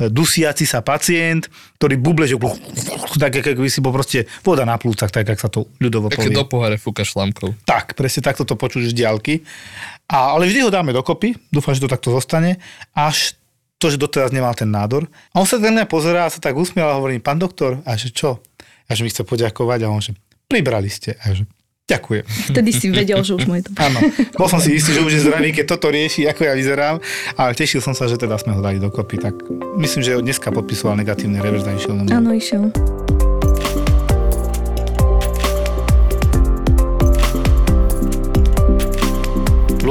dusiaci 0.08 0.64
sa 0.64 0.80
pacient, 0.80 1.52
ktorý 1.76 2.00
buble, 2.00 2.24
že 2.24 2.40
tak, 3.20 3.44
ako 3.44 3.60
by 3.60 3.68
si 3.68 3.84
bol 3.84 3.92
proste 3.92 4.24
voda 4.40 4.64
na 4.64 4.80
plúcach, 4.80 5.12
tak, 5.12 5.28
ako 5.28 5.40
sa 5.42 5.50
to 5.52 5.60
ľudovo 5.76 6.08
Také 6.08 6.32
povie. 6.32 6.38
do 6.40 6.48
poháre 6.48 6.80
fúka 6.80 7.04
šlamkou. 7.04 7.52
Tak, 7.68 7.92
presne 7.92 8.24
takto 8.24 8.48
to 8.48 8.56
počuť 8.56 8.88
z 8.88 8.96
diálky. 8.96 9.44
A, 10.08 10.32
ale 10.32 10.48
vždy 10.48 10.64
ho 10.64 10.70
dáme 10.72 10.96
dokopy, 10.96 11.36
dúfam, 11.52 11.76
že 11.76 11.84
to 11.84 11.92
takto 11.92 12.08
zostane, 12.08 12.56
až 12.96 13.36
to, 13.76 13.90
že 13.90 13.98
doteraz 13.98 14.30
nemal 14.32 14.54
ten 14.54 14.70
nádor. 14.70 15.10
A 15.34 15.42
on 15.42 15.46
sa 15.46 15.58
na 15.58 15.74
mňa 15.74 15.90
pozerá 15.90 16.24
a 16.24 16.32
sa 16.32 16.38
tak 16.38 16.54
usmiel 16.54 16.86
a 16.86 16.96
hovorí, 16.96 17.20
pán 17.20 17.36
doktor, 17.36 17.82
a 17.84 17.98
že 17.98 18.14
čo? 18.14 18.40
A 18.86 18.94
že 18.94 19.02
mi 19.02 19.10
chce 19.10 19.26
poďakovať 19.26 19.84
a 19.84 19.90
on 19.90 19.98
že, 19.98 20.14
pribrali 20.46 20.86
ste. 20.86 21.18
A 21.18 21.34
že, 21.34 21.44
ďakujem. 21.92 22.24
Vtedy 22.52 22.70
si 22.72 22.86
vedel, 22.88 23.20
že 23.20 23.32
už 23.36 23.44
mu 23.44 23.60
je 23.60 23.68
to. 23.68 23.70
Áno, 23.76 23.98
bol 24.40 24.48
som 24.48 24.58
si 24.58 24.76
istý, 24.76 24.96
že 24.96 25.04
už 25.04 25.12
je 25.12 25.20
zdravý, 25.28 25.52
keď 25.52 25.76
toto 25.76 25.92
rieši, 25.92 26.24
ako 26.28 26.40
ja 26.48 26.54
vyzerám, 26.56 26.96
ale 27.36 27.50
tešil 27.52 27.84
som 27.84 27.92
sa, 27.92 28.08
že 28.08 28.16
teda 28.16 28.40
sme 28.40 28.56
ho 28.56 28.60
dali 28.64 28.80
dokopy, 28.80 29.20
tak 29.20 29.34
myslím, 29.76 30.00
že 30.00 30.12
dneska 30.18 30.48
podpisoval 30.48 30.96
negatívny 30.96 31.38
revers 31.38 31.68
a 31.68 31.76
išiel. 31.76 31.94
Áno, 32.08 32.30
išiel. 32.32 32.72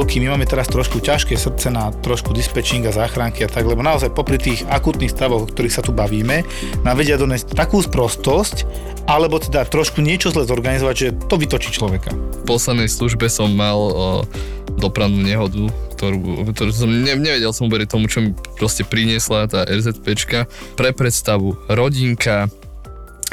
Luky, 0.02 0.18
my 0.18 0.34
máme 0.34 0.50
teraz 0.50 0.66
trošku 0.66 0.98
ťažké 0.98 1.38
srdce 1.38 1.70
na 1.70 1.94
trošku 1.94 2.34
dispečing 2.34 2.82
a 2.82 2.90
záchranky 2.90 3.46
a 3.46 3.48
tak, 3.48 3.62
lebo 3.62 3.86
naozaj 3.86 4.10
popri 4.10 4.34
tých 4.34 4.66
akutných 4.66 5.14
stavoch, 5.14 5.46
o 5.46 5.48
ktorých 5.48 5.78
sa 5.78 5.78
tu 5.78 5.94
bavíme, 5.94 6.42
nám 6.82 6.98
vedia 6.98 7.14
donesť 7.14 7.54
takú 7.54 7.78
sprostosť, 7.78 8.66
alebo 9.06 9.38
teda 9.38 9.62
trošku 9.62 10.02
niečo 10.02 10.34
zle 10.34 10.42
zorganizovať, 10.42 10.94
že 10.98 11.14
to 11.30 11.38
vytočí 11.38 11.70
človeka. 11.70 12.10
V 12.42 12.50
poslednej 12.50 12.90
službe 12.90 13.30
som 13.30 13.54
mal 13.54 13.78
o, 13.78 13.90
dopravnú 14.74 15.22
nehodu, 15.22 15.70
ktorú, 15.94 16.50
ktorú 16.50 16.70
som 16.74 16.90
ne, 16.90 17.14
nevedel 17.14 17.54
som 17.54 17.70
uveriť 17.70 17.86
tomu, 17.86 18.10
čo 18.10 18.26
mi 18.26 18.34
proste 18.58 18.82
priniesla 18.82 19.46
tá 19.46 19.62
RZPčka. 19.70 20.50
Pre 20.74 20.90
predstavu, 20.98 21.54
rodinka, 21.70 22.50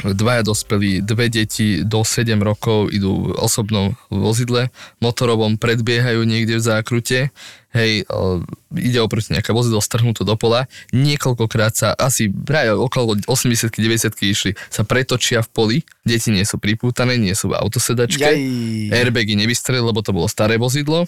dvaja 0.02 0.42
dospelí, 0.42 1.04
dve 1.04 1.28
deti 1.28 1.84
do 1.84 2.02
7 2.02 2.36
rokov 2.40 2.88
idú 2.90 3.30
v 3.30 3.36
osobnom 3.36 3.94
vozidle, 4.08 4.72
motorovom 4.98 5.60
predbiehajú 5.60 6.24
niekde 6.24 6.58
v 6.58 6.62
zákrute, 6.64 7.18
hej, 7.70 8.02
ide 8.74 8.98
oproti 8.98 9.36
nejaké 9.36 9.54
vozidlo 9.54 9.78
strhnuté 9.78 10.26
do 10.26 10.34
pola, 10.34 10.66
niekoľkokrát 10.90 11.72
sa 11.76 11.88
asi 11.94 12.32
vraj 12.32 12.74
okolo 12.74 13.20
80 13.28 13.76
90 13.78 14.16
išli, 14.26 14.52
sa 14.72 14.82
pretočia 14.82 15.44
v 15.44 15.48
poli, 15.50 15.78
deti 16.02 16.34
nie 16.34 16.42
sú 16.42 16.58
pripútané, 16.58 17.14
nie 17.20 17.36
sú 17.36 17.54
v 17.54 17.58
autosedačke, 17.58 18.26
Jaj. 18.26 18.40
airbagy 18.90 19.38
nevystrelili, 19.38 19.86
lebo 19.86 20.02
to 20.02 20.10
bolo 20.10 20.26
staré 20.26 20.58
vozidlo, 20.58 21.06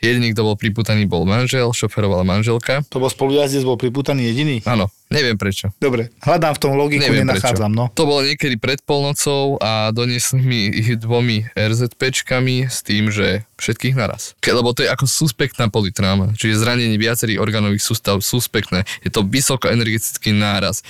jediný, 0.00 0.32
kto 0.32 0.42
bol 0.42 0.56
pripútaný, 0.56 1.06
bol 1.06 1.28
manžel, 1.28 1.70
šoferovala 1.70 2.24
manželka, 2.24 2.82
To 2.88 3.00
bol 3.00 3.08
spolujazdec, 3.08 3.62
bol 3.62 3.76
priputaný 3.76 4.32
jediný. 4.32 4.56
áno, 4.66 4.88
neviem 5.08 5.36
prečo. 5.36 5.70
Dobre, 5.76 6.10
hľadám 6.24 6.56
v 6.56 6.60
tom 6.60 6.72
logiku, 6.76 7.04
Neviem 7.04 7.24
nenachádzam, 7.28 7.70
no. 7.70 7.92
To 7.94 8.08
bolo 8.08 8.24
niekedy 8.24 8.56
pred 8.56 8.80
polnocou 8.82 9.60
a 9.60 9.92
doniesli 9.92 10.40
mi 10.40 10.60
ich 10.72 10.96
dvomi 10.96 11.48
RZPčkami 11.54 12.68
s 12.68 12.82
tým, 12.82 13.12
že 13.12 13.44
všetkých 13.60 13.94
naraz. 13.94 14.32
Ke, 14.40 14.56
lebo 14.56 14.72
to 14.72 14.82
je 14.84 14.88
ako 14.88 15.04
suspektná 15.04 15.68
politráma, 15.68 16.32
čiže 16.32 16.64
zranenie 16.64 16.96
viacerých 16.96 17.40
orgánových 17.40 17.84
sústav 17.84 18.16
suspektné. 18.24 18.88
Je 19.04 19.12
to 19.12 19.20
vysokoenergetický 19.20 20.32
náraz. 20.32 20.80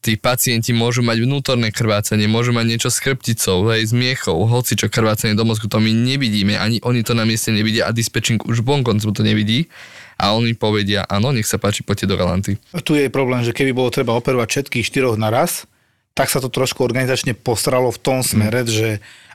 Tí 0.00 0.16
pacienti 0.16 0.72
môžu 0.72 1.04
mať 1.04 1.28
vnútorné 1.28 1.68
krvácanie, 1.68 2.24
môžu 2.24 2.56
mať 2.56 2.72
niečo 2.72 2.88
s 2.88 3.04
chrbticou, 3.04 3.68
hej, 3.68 3.84
s 3.84 3.92
miechou, 3.92 4.48
hoci 4.48 4.72
čo 4.72 4.88
krvácanie 4.88 5.36
do 5.36 5.44
mozgu, 5.44 5.68
to 5.68 5.76
my 5.76 5.92
nevidíme, 5.92 6.56
ani 6.56 6.80
oni 6.80 7.04
to 7.04 7.12
na 7.12 7.28
mieste 7.28 7.52
nevidia 7.52 7.84
a 7.84 7.92
dispečing 7.92 8.40
už 8.48 8.59
vonkoncu 8.62 9.10
to 9.12 9.22
nevidí 9.24 9.68
a 10.20 10.36
oni 10.36 10.52
povedia, 10.52 11.08
áno, 11.08 11.32
nech 11.32 11.48
sa 11.48 11.56
páči, 11.56 11.80
poďte 11.80 12.12
do 12.12 12.16
Galanty. 12.20 12.60
Tu 12.84 12.92
je 13.00 13.08
problém, 13.08 13.40
že 13.40 13.56
keby 13.56 13.72
bolo 13.72 13.88
treba 13.88 14.12
operovať 14.12 14.48
všetkých 14.68 14.84
štyroch 14.84 15.16
naraz, 15.16 15.64
tak 16.12 16.28
sa 16.28 16.44
to 16.44 16.52
trošku 16.52 16.84
organizačne 16.84 17.32
postralo 17.32 17.88
v 17.88 17.98
tom 17.98 18.20
smere, 18.20 18.66
mm. 18.66 18.68
že 18.68 18.88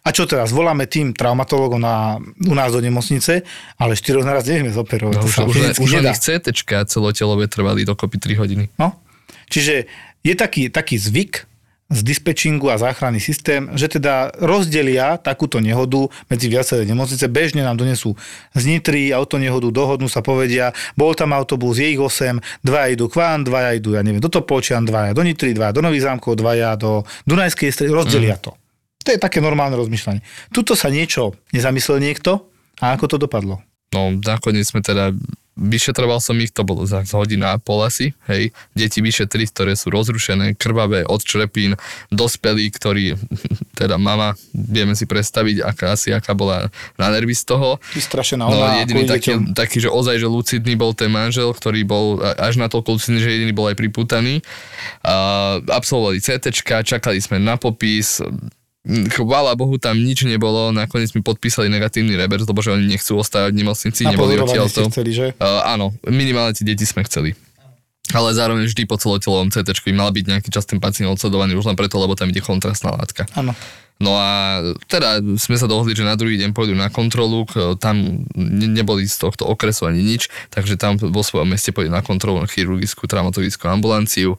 a 0.05 0.13
čo 0.13 0.29
teraz, 0.29 0.53
voláme 0.53 0.85
tým 0.85 1.17
traumatologom 1.17 1.81
na, 1.81 2.21
u 2.21 2.53
nás 2.53 2.69
do 2.69 2.77
nemocnice, 2.77 3.41
ale 3.81 3.97
štyroch 3.97 4.21
naraz 4.21 4.45
nevieme 4.45 4.69
zoperovať. 4.69 5.17
No, 5.17 5.25
to 5.25 5.27
už, 5.27 5.33
sa 5.33 5.43
už, 5.49 5.81
už 5.81 5.91
len 5.97 6.13
CTčka 6.13 6.85
celotelové 6.85 7.49
trvali 7.49 7.81
dokopy 7.89 8.21
3 8.21 8.37
hodiny. 8.37 8.65
No. 8.77 8.93
Čiže 9.49 9.89
je 10.21 10.33
taký, 10.37 10.69
taký 10.69 11.01
zvyk 11.01 11.49
z 11.85 12.01
dispečingu 12.01 12.73
a 12.73 12.81
záchranný 12.81 13.21
systém, 13.21 13.69
že 13.77 13.85
teda 13.85 14.33
rozdelia 14.41 15.21
takúto 15.21 15.61
nehodu 15.61 16.09
medzi 16.25 16.49
viaceré 16.49 16.81
nemocnice. 16.81 17.29
Bežne 17.29 17.61
nám 17.61 17.77
donesú 17.77 18.17
z 18.57 18.63
Nitry 18.65 19.13
autonehodu, 19.13 19.69
dohodnú 19.69 20.09
sa 20.09 20.25
povedia, 20.25 20.73
bol 20.97 21.13
tam 21.13 21.37
autobus, 21.37 21.77
je 21.77 21.93
ich 21.93 22.01
8, 22.01 22.65
dvaja 22.65 22.87
idú 22.89 23.05
k 23.05 23.21
vám, 23.21 23.45
dvaja 23.45 23.77
idú, 23.77 23.93
ja 23.93 24.01
neviem, 24.01 24.17
do 24.17 24.33
Topolčian, 24.33 24.81
dvaja 24.81 25.13
do 25.13 25.21
Nitry, 25.21 25.53
dvaja 25.53 25.77
do 25.77 25.85
Nových 25.85 26.09
zámkov, 26.09 26.33
dvaja 26.41 26.73
do 26.73 27.05
Dunajskej 27.29 27.69
stredy, 27.69 27.93
rozdelia 27.93 28.41
to. 28.41 28.57
To 29.05 29.13
je 29.13 29.21
také 29.21 29.37
normálne 29.37 29.77
rozmýšľanie. 29.77 30.25
Tuto 30.49 30.73
sa 30.73 30.89
niečo 30.89 31.37
nezamyslel 31.53 32.01
niekto 32.01 32.49
a 32.81 32.97
ako 32.97 33.05
to 33.13 33.17
dopadlo? 33.21 33.61
No, 33.95 34.11
nakoniec 34.19 34.67
sme 34.67 34.83
teda, 34.83 35.15
vyšetroval 35.55 36.19
som 36.19 36.35
ich, 36.43 36.51
to 36.51 36.67
bolo 36.67 36.83
za 36.83 36.99
hodina 37.15 37.55
a 37.55 37.61
pol 37.63 37.87
asi, 37.87 38.11
hej. 38.27 38.51
Deti 38.75 38.99
vyše 38.99 39.23
3, 39.23 39.47
ktoré 39.55 39.71
sú 39.79 39.87
rozrušené, 39.87 40.59
krvavé 40.59 41.07
od 41.07 41.23
črepín, 41.23 41.79
dospelí, 42.11 42.67
ktorí, 42.75 43.15
teda 43.79 43.95
mama, 43.95 44.35
vieme 44.51 44.99
si 44.99 45.07
predstaviť, 45.07 45.63
aká 45.63 45.95
asi, 45.95 46.11
aká 46.11 46.35
bola 46.35 46.67
na 46.99 47.07
nervy 47.07 47.31
z 47.31 47.55
toho. 47.55 47.79
Vystrašená 47.95 48.51
No 48.51 48.59
ona 48.59 48.83
jediný 48.83 49.07
taký, 49.07 49.39
deťom. 49.39 49.55
taký, 49.55 49.77
že 49.79 49.89
ozaj, 49.89 50.19
že 50.19 50.27
lucidný 50.27 50.75
bol 50.75 50.91
ten 50.91 51.07
manžel, 51.07 51.55
ktorý 51.55 51.87
bol 51.87 52.19
až 52.19 52.59
na 52.59 52.67
toľko 52.67 52.99
lucidný, 52.99 53.23
že 53.23 53.31
jediný 53.31 53.55
bol 53.55 53.71
aj 53.71 53.79
priputaný. 53.79 54.43
A 55.07 55.63
absolvovali 55.71 56.19
CT, 56.19 56.51
čakali 56.83 57.23
sme 57.23 57.39
na 57.39 57.55
popis, 57.55 58.19
Chvála 58.85 59.57
Bohu, 59.57 59.81
tam 59.81 59.97
nič 59.97 60.29
nebolo, 60.29 60.69
nakoniec 60.69 61.09
mi 61.17 61.25
podpísali 61.25 61.73
negatívny 61.73 62.13
reverz, 62.13 62.45
lebo 62.45 62.61
že 62.61 62.77
oni 62.77 62.85
nechcú 62.85 63.17
ostávať 63.17 63.57
v 63.57 63.65
nemocnici, 63.65 64.01
Na 64.05 64.13
neboli 64.13 64.37
ste 64.37 64.45
odtiaľto. 64.45 64.81
chceli, 64.93 65.11
že? 65.11 65.27
Uh, 65.41 65.65
áno, 65.65 65.89
minimálne 66.05 66.53
tie 66.53 66.61
deti 66.61 66.85
sme 66.85 67.01
chceli. 67.01 67.33
Ale 68.13 68.37
zároveň 68.37 68.69
vždy 68.69 68.85
po 68.85 69.01
celotelovom 69.01 69.49
CT 69.49 69.73
mal 69.89 70.13
byť 70.13 70.25
nejaký 70.29 70.49
čas 70.53 70.69
ten 70.69 70.77
pacient 70.77 71.09
odsledovaný 71.09 71.57
už 71.57 71.65
len 71.65 71.73
preto, 71.73 71.97
lebo 71.97 72.13
tam 72.13 72.29
ide 72.29 72.45
kontrastná 72.45 72.93
látka. 72.93 73.25
Áno. 73.33 73.57
No 73.95 74.11
a 74.19 74.59
teda 74.91 75.23
sme 75.39 75.55
sa 75.55 75.71
dohodli, 75.71 75.95
že 75.95 76.03
na 76.03 76.19
druhý 76.19 76.35
deň 76.35 76.51
pôjdu 76.51 76.75
na 76.75 76.91
kontrolu, 76.91 77.47
tam 77.79 78.27
ne- 78.35 78.69
neboli 78.69 79.07
z 79.07 79.17
tohto 79.17 79.47
okresu 79.47 79.87
ani 79.87 80.03
nič, 80.03 80.27
takže 80.51 80.75
tam 80.75 80.99
vo 80.99 81.23
svojom 81.23 81.47
meste 81.47 81.71
pôjdu 81.71 81.89
na 81.89 82.03
kontrolu 82.03 82.43
na 82.43 82.47
chirurgickú, 82.47 83.07
traumatologickú 83.07 83.65
ambulanciu. 83.71 84.35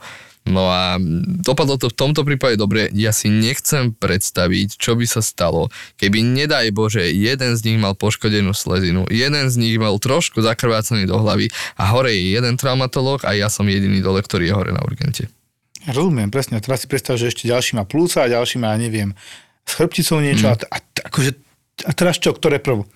No 0.47 0.71
a 0.71 0.95
dopadlo 1.43 1.75
to 1.75 1.91
v 1.91 1.99
tomto 1.99 2.23
prípade 2.23 2.55
dobre. 2.55 2.87
Ja 2.95 3.11
si 3.11 3.27
nechcem 3.27 3.91
predstaviť, 3.91 4.79
čo 4.79 4.95
by 4.95 5.03
sa 5.03 5.19
stalo, 5.19 5.75
keby 5.99 6.23
nedaj 6.23 6.71
Bože, 6.71 7.03
jeden 7.03 7.59
z 7.59 7.61
nich 7.67 7.79
mal 7.83 7.99
poškodenú 7.99 8.55
slezinu, 8.55 9.11
jeden 9.11 9.51
z 9.51 9.55
nich 9.59 9.75
mal 9.75 9.99
trošku 9.99 10.39
zakrvácaný 10.47 11.11
do 11.11 11.19
hlavy 11.19 11.51
a 11.75 11.91
hore 11.91 12.15
je 12.15 12.39
jeden 12.39 12.55
traumatolog 12.55 13.27
a 13.27 13.35
ja 13.35 13.51
som 13.51 13.67
jediný 13.67 13.99
dole, 13.99 14.23
ktorý 14.23 14.49
je 14.49 14.55
hore 14.55 14.71
na 14.71 14.87
urgente. 14.87 15.27
Ja 15.83 15.95
Rozumiem, 15.95 16.31
presne. 16.31 16.59
A 16.59 16.63
teraz 16.63 16.83
si 16.83 16.91
predstav, 16.91 17.19
že 17.19 17.31
ešte 17.31 17.51
ďalší 17.51 17.75
má 17.79 17.83
plúca 17.87 18.23
a 18.23 18.31
ďalší 18.31 18.63
má, 18.63 18.75
neviem, 18.79 19.15
s 19.67 19.73
chrbticou 19.75 20.23
niečo. 20.23 20.47
Mm. 20.47 20.55
A, 20.55 20.55
a, 20.67 20.79
akože, 21.11 21.31
a 21.87 21.91
teraz 21.95 22.23
čo, 22.23 22.35
ktoré 22.35 22.63
prv? 22.63 22.87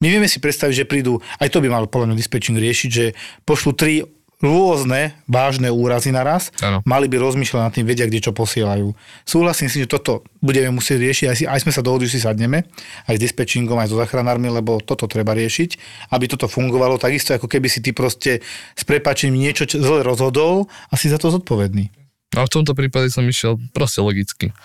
My 0.00 0.08
vieme 0.08 0.28
si 0.32 0.40
predstaviť, 0.40 0.84
že 0.84 0.88
prídu, 0.88 1.20
aj 1.44 1.52
to 1.52 1.60
by 1.60 1.68
mal 1.68 1.84
podľa 1.84 2.12
mňa 2.12 2.16
dispečing 2.16 2.56
riešiť, 2.56 2.90
že 2.90 3.12
pošlu 3.44 3.76
tri 3.76 4.00
rôzne 4.40 5.12
vážne 5.28 5.68
úrazy 5.68 6.08
naraz, 6.10 6.48
Áno. 6.58 6.80
mali 6.88 7.06
by 7.06 7.20
rozmýšľať 7.20 7.60
nad 7.60 7.72
tým, 7.72 7.84
vedia, 7.84 8.08
kde 8.08 8.24
čo 8.24 8.32
posielajú. 8.32 8.96
Súhlasím 9.22 9.68
si, 9.68 9.84
že 9.84 9.88
toto 9.88 10.24
budeme 10.40 10.72
musieť 10.72 10.96
riešiť, 10.98 11.26
aj, 11.28 11.36
si, 11.36 11.44
aj 11.44 11.60
sme 11.60 11.72
sa 11.72 11.84
dohodli, 11.84 12.08
že 12.08 12.16
si 12.16 12.24
sadneme, 12.24 12.64
aj 13.04 13.14
s 13.14 13.20
dispečingom, 13.20 13.76
aj 13.76 13.92
so 13.92 14.00
zachránármi, 14.00 14.48
lebo 14.48 14.80
toto 14.80 15.04
treba 15.04 15.36
riešiť, 15.36 15.70
aby 16.10 16.24
toto 16.24 16.48
fungovalo 16.48 16.96
takisto, 16.96 17.36
ako 17.36 17.46
keby 17.46 17.68
si 17.68 17.84
ty 17.84 17.92
proste 17.92 18.40
s 18.72 18.82
prepačením 18.82 19.36
niečo 19.38 19.68
čo- 19.68 19.78
zle 19.78 20.00
rozhodol 20.00 20.66
a 20.88 20.96
si 20.96 21.12
za 21.12 21.20
to 21.20 21.28
zodpovedný. 21.28 21.92
No 22.32 22.40
a 22.40 22.48
v 22.48 22.52
tomto 22.52 22.72
prípade 22.72 23.12
som 23.12 23.26
išiel 23.26 23.60
proste 23.76 24.00
logicky. 24.00 24.56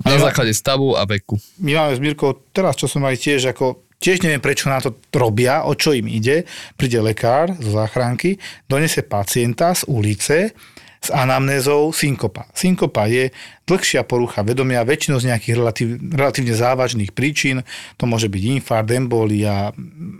Na 0.00 0.16
základe 0.16 0.54
stavu 0.54 0.94
a 0.94 1.02
veku. 1.04 1.36
my 1.58 1.74
máme 1.74 1.92
s 1.92 2.00
Mirkou 2.00 2.32
teraz, 2.54 2.78
čo 2.78 2.86
som 2.86 3.02
aj 3.04 3.20
tiež 3.20 3.52
ako 3.52 3.84
Tiež 4.00 4.24
neviem, 4.24 4.40
prečo 4.40 4.72
na 4.72 4.80
to 4.80 4.96
robia, 5.12 5.68
o 5.68 5.76
čo 5.76 5.92
im 5.92 6.08
ide. 6.08 6.48
Príde 6.80 7.04
lekár 7.04 7.52
zo 7.60 7.76
záchranky, 7.76 8.40
donese 8.64 9.04
pacienta 9.04 9.76
z 9.76 9.84
ulice 9.92 10.56
s 11.00 11.08
anamnézou 11.08 11.92
synkopa. 11.92 12.48
Synkopa 12.52 13.08
je 13.08 13.32
dlhšia 13.64 14.04
porucha 14.04 14.44
vedomia, 14.44 14.84
väčšinou 14.84 15.16
z 15.16 15.32
nejakých 15.32 15.54
relatív, 15.56 15.88
relatívne 16.12 16.52
závažných 16.52 17.12
príčin. 17.16 17.64
To 17.96 18.04
môže 18.04 18.28
byť 18.28 18.42
infarkt, 18.60 18.92
embolia, 18.92 19.72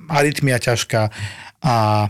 arytmia 0.09 0.57
ťažká 0.57 1.03
a 1.61 2.09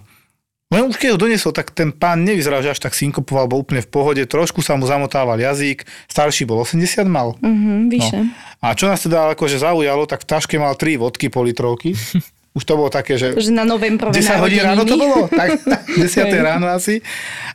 len 0.70 0.86
už 0.86 1.02
keď 1.02 1.18
ho 1.18 1.18
doniesol, 1.18 1.50
tak 1.50 1.74
ten 1.74 1.90
pán 1.90 2.22
nevyzeral, 2.22 2.62
že 2.62 2.70
až 2.70 2.78
tak 2.78 2.94
synkopoval, 2.94 3.50
bol 3.50 3.66
úplne 3.66 3.82
v 3.82 3.90
pohode, 3.90 4.22
trošku 4.22 4.62
sa 4.62 4.78
mu 4.78 4.86
zamotával 4.86 5.34
jazyk, 5.34 5.82
starší 6.06 6.46
bol 6.46 6.62
80 6.62 7.10
mal. 7.10 7.34
Mhm, 7.42 7.90
vyše. 7.90 8.18
No. 8.22 8.30
A 8.62 8.78
čo 8.78 8.86
nás 8.86 9.02
teda 9.02 9.34
akože 9.34 9.58
zaujalo, 9.58 10.06
tak 10.06 10.22
v 10.22 10.30
taške 10.30 10.56
mal 10.62 10.78
3 10.78 11.02
vodky 11.02 11.26
po 11.26 11.42
litrovky. 11.42 11.98
Už 12.56 12.66
to 12.66 12.78
bolo 12.78 12.90
také, 12.90 13.18
že... 13.18 13.34
Že 13.34 13.54
na 13.54 13.66
novembrové 13.66 14.14
10 14.14 14.42
hodín 14.42 14.62
ráno 14.62 14.82
to 14.82 14.98
bolo? 14.98 15.26
Tak, 15.30 15.58
10 15.98 16.06
ráno 16.46 16.70
asi. 16.70 17.02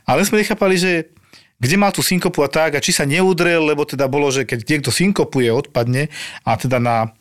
Ale 0.04 0.24
sme 0.24 0.40
nechápali, 0.40 0.76
že 0.76 1.12
kde 1.56 1.76
mal 1.80 1.88
tú 1.88 2.04
synkopu 2.04 2.44
a 2.44 2.52
tak, 2.52 2.76
a 2.76 2.84
či 2.84 2.92
sa 2.92 3.08
neudrel, 3.08 3.64
lebo 3.64 3.88
teda 3.88 4.04
bolo, 4.12 4.28
že 4.28 4.44
keď 4.44 4.60
niekto 4.68 4.90
synkopuje, 4.92 5.48
odpadne 5.48 6.12
a 6.44 6.52
teda 6.60 6.76
na, 6.76 7.15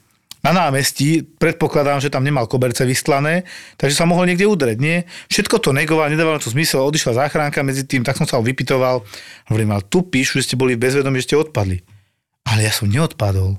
na 0.46 0.54
námestí, 0.54 1.26
predpokladám, 1.26 1.98
že 1.98 2.14
tam 2.14 2.22
nemal 2.22 2.46
koberce 2.46 2.86
vystlané, 2.86 3.50
takže 3.82 3.98
sa 3.98 4.06
mohol 4.06 4.30
niekde 4.30 4.46
udrieť, 4.46 4.78
nie? 4.78 5.02
Všetko 5.34 5.58
to 5.58 5.74
negoval, 5.74 6.06
nedávalo 6.06 6.38
to 6.38 6.54
zmysel, 6.54 6.86
odišla 6.86 7.26
záchranka 7.26 7.66
medzi 7.66 7.82
tým, 7.82 8.06
tak 8.06 8.14
som 8.14 8.30
sa 8.30 8.38
ho 8.38 8.46
vypitoval. 8.46 9.02
Hovorím, 9.50 9.74
ale 9.74 9.82
tu 9.90 10.06
píšu, 10.06 10.38
že 10.38 10.54
ste 10.54 10.56
boli 10.56 10.78
bezvedomí, 10.78 11.18
že 11.18 11.34
ste 11.34 11.42
odpadli. 11.42 11.82
Ale 12.46 12.62
ja 12.62 12.70
som 12.70 12.86
neodpadol. 12.86 13.58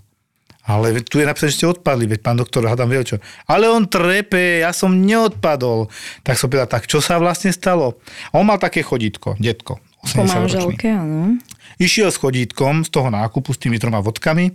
Ale 0.66 0.98
tu 1.06 1.22
je 1.22 1.26
napísané, 1.26 1.54
že 1.54 1.62
ste 1.62 1.70
odpadli, 1.70 2.10
veď 2.10 2.26
pán 2.26 2.38
doktor 2.38 2.66
hádam 2.66 2.90
vie 2.90 3.02
čo. 3.02 3.22
Ale 3.46 3.70
on 3.70 3.86
trepe, 3.86 4.62
ja 4.62 4.74
som 4.74 4.90
neodpadol. 4.90 5.86
Tak 6.26 6.34
som 6.34 6.50
povedal, 6.50 6.70
tak 6.70 6.90
čo 6.90 6.98
sa 6.98 7.22
vlastne 7.22 7.54
stalo? 7.54 8.02
On 8.34 8.42
mal 8.42 8.58
také 8.58 8.82
chodítko, 8.82 9.38
detko. 9.38 9.78
Po 10.14 10.22
80 10.22 10.26
ročný. 10.26 10.38
manželke, 10.38 10.88
áno. 10.92 11.40
Išiel 11.76 12.08
s 12.08 12.16
chodítkom 12.16 12.86
z 12.86 12.90
toho 12.94 13.12
nákupu 13.12 13.52
s 13.52 13.60
tými 13.60 13.76
troma 13.76 14.00
vodkami 14.00 14.54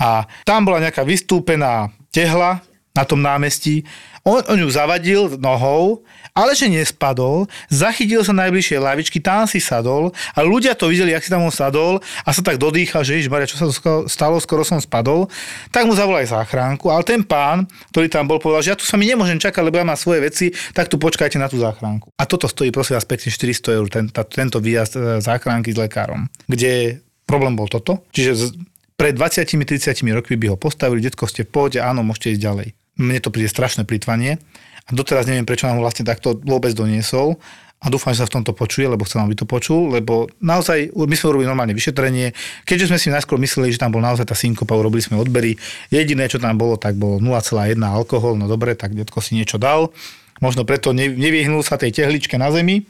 a 0.00 0.24
tam 0.48 0.64
bola 0.64 0.80
nejaká 0.80 1.04
vystúpená 1.04 1.92
tehla 2.08 2.64
na 2.94 3.02
tom 3.02 3.18
námestí. 3.18 3.82
On, 4.24 4.40
on 4.48 4.56
ju 4.56 4.70
zavadil 4.70 5.36
nohou, 5.36 6.00
ale 6.32 6.56
že 6.56 6.66
nespadol, 6.66 7.46
zachytil 7.68 8.24
sa 8.24 8.32
najbližšie 8.32 8.80
lavičky, 8.80 9.20
tam 9.20 9.44
si 9.44 9.60
sadol 9.60 10.10
a 10.32 10.40
ľudia 10.40 10.72
to 10.74 10.88
videli, 10.88 11.12
jak 11.12 11.22
si 11.22 11.30
tam 11.30 11.44
on 11.44 11.52
sadol 11.52 12.00
a 12.24 12.28
sa 12.32 12.40
tak 12.40 12.56
dodýchal, 12.56 13.04
že 13.04 13.20
Maria, 13.30 13.46
čo 13.46 13.60
sa 13.60 13.68
stalo, 14.08 14.40
skoro 14.42 14.64
som 14.64 14.82
spadol. 14.82 15.30
Tak 15.70 15.84
mu 15.84 15.92
zavolali 15.92 16.24
záchránku, 16.24 16.88
ale 16.88 17.04
ten 17.04 17.20
pán, 17.22 17.68
ktorý 17.94 18.10
tam 18.10 18.24
bol, 18.26 18.42
povedal, 18.42 18.64
že 18.64 18.70
ja 18.72 18.78
tu 18.78 18.82
sa 18.88 18.98
mi 18.98 19.04
nemôžem 19.06 19.36
čakať, 19.36 19.62
lebo 19.62 19.76
ja 19.76 19.84
mám 19.84 19.98
svoje 20.00 20.24
veci, 20.24 20.46
tak 20.72 20.90
tu 20.90 20.96
počkajte 20.96 21.36
na 21.36 21.46
tú 21.46 21.60
záchránku. 21.60 22.10
A 22.16 22.24
toto 22.24 22.48
stojí 22.48 22.74
prosím 22.74 22.98
vás 22.98 23.06
pekne 23.06 23.28
400 23.28 23.78
eur, 23.78 23.86
ten, 23.86 24.04
tá, 24.10 24.26
tento 24.26 24.58
výjazd 24.58 24.94
e, 24.96 25.00
záchránky 25.20 25.70
s 25.70 25.78
lekárom, 25.78 26.26
kde 26.48 27.04
problém 27.28 27.54
bol 27.54 27.70
toto. 27.70 28.02
Čiže 28.10 28.54
pred 28.98 29.14
20-30 29.14 29.90
rokmi 30.14 30.34
by 30.38 30.46
ho 30.54 30.56
postavili, 30.58 31.02
detko 31.02 31.26
ste 31.26 31.46
v 31.46 31.50
pohode, 31.50 31.78
áno, 31.82 32.02
môžete 32.06 32.38
ísť 32.38 32.42
ďalej. 32.42 32.68
Mne 33.00 33.18
to 33.20 33.34
príde 33.34 33.50
strašné 33.50 33.82
plitvanie 33.88 34.38
a 34.84 34.90
doteraz 34.92 35.24
neviem, 35.24 35.48
prečo 35.48 35.66
nám 35.66 35.80
vlastne 35.80 36.04
takto 36.04 36.36
vôbec 36.44 36.76
doniesol 36.76 37.40
a 37.84 37.92
dúfam, 37.92 38.16
že 38.16 38.24
sa 38.24 38.28
v 38.28 38.40
tomto 38.40 38.56
počuje, 38.56 38.88
lebo 38.88 39.04
chcem, 39.04 39.20
aby 39.20 39.36
to 39.36 39.44
počul, 39.44 39.92
lebo 39.92 40.24
naozaj 40.40 40.96
my 40.96 41.14
sme 41.16 41.36
urobili 41.36 41.48
normálne 41.48 41.76
vyšetrenie, 41.76 42.32
keďže 42.64 42.88
sme 42.88 42.98
si 43.00 43.12
najskôr 43.12 43.36
mysleli, 43.36 43.76
že 43.76 43.80
tam 43.80 43.92
bol 43.92 44.00
naozaj 44.00 44.24
tá 44.24 44.32
synkopa, 44.32 44.72
urobili 44.72 45.04
sme 45.04 45.20
odbery, 45.20 45.60
jediné, 45.92 46.24
čo 46.24 46.40
tam 46.40 46.56
bolo, 46.56 46.80
tak 46.80 46.96
bolo 46.96 47.20
0,1 47.20 47.76
alkohol, 47.84 48.40
no 48.40 48.48
dobre, 48.48 48.72
tak 48.72 48.96
detko 48.96 49.20
si 49.20 49.36
niečo 49.36 49.60
dal, 49.60 49.92
možno 50.40 50.64
preto 50.64 50.96
ne- 50.96 51.12
nevyhnul 51.12 51.60
sa 51.60 51.76
tej 51.76 51.92
tehličke 51.92 52.40
na 52.40 52.48
zemi, 52.48 52.88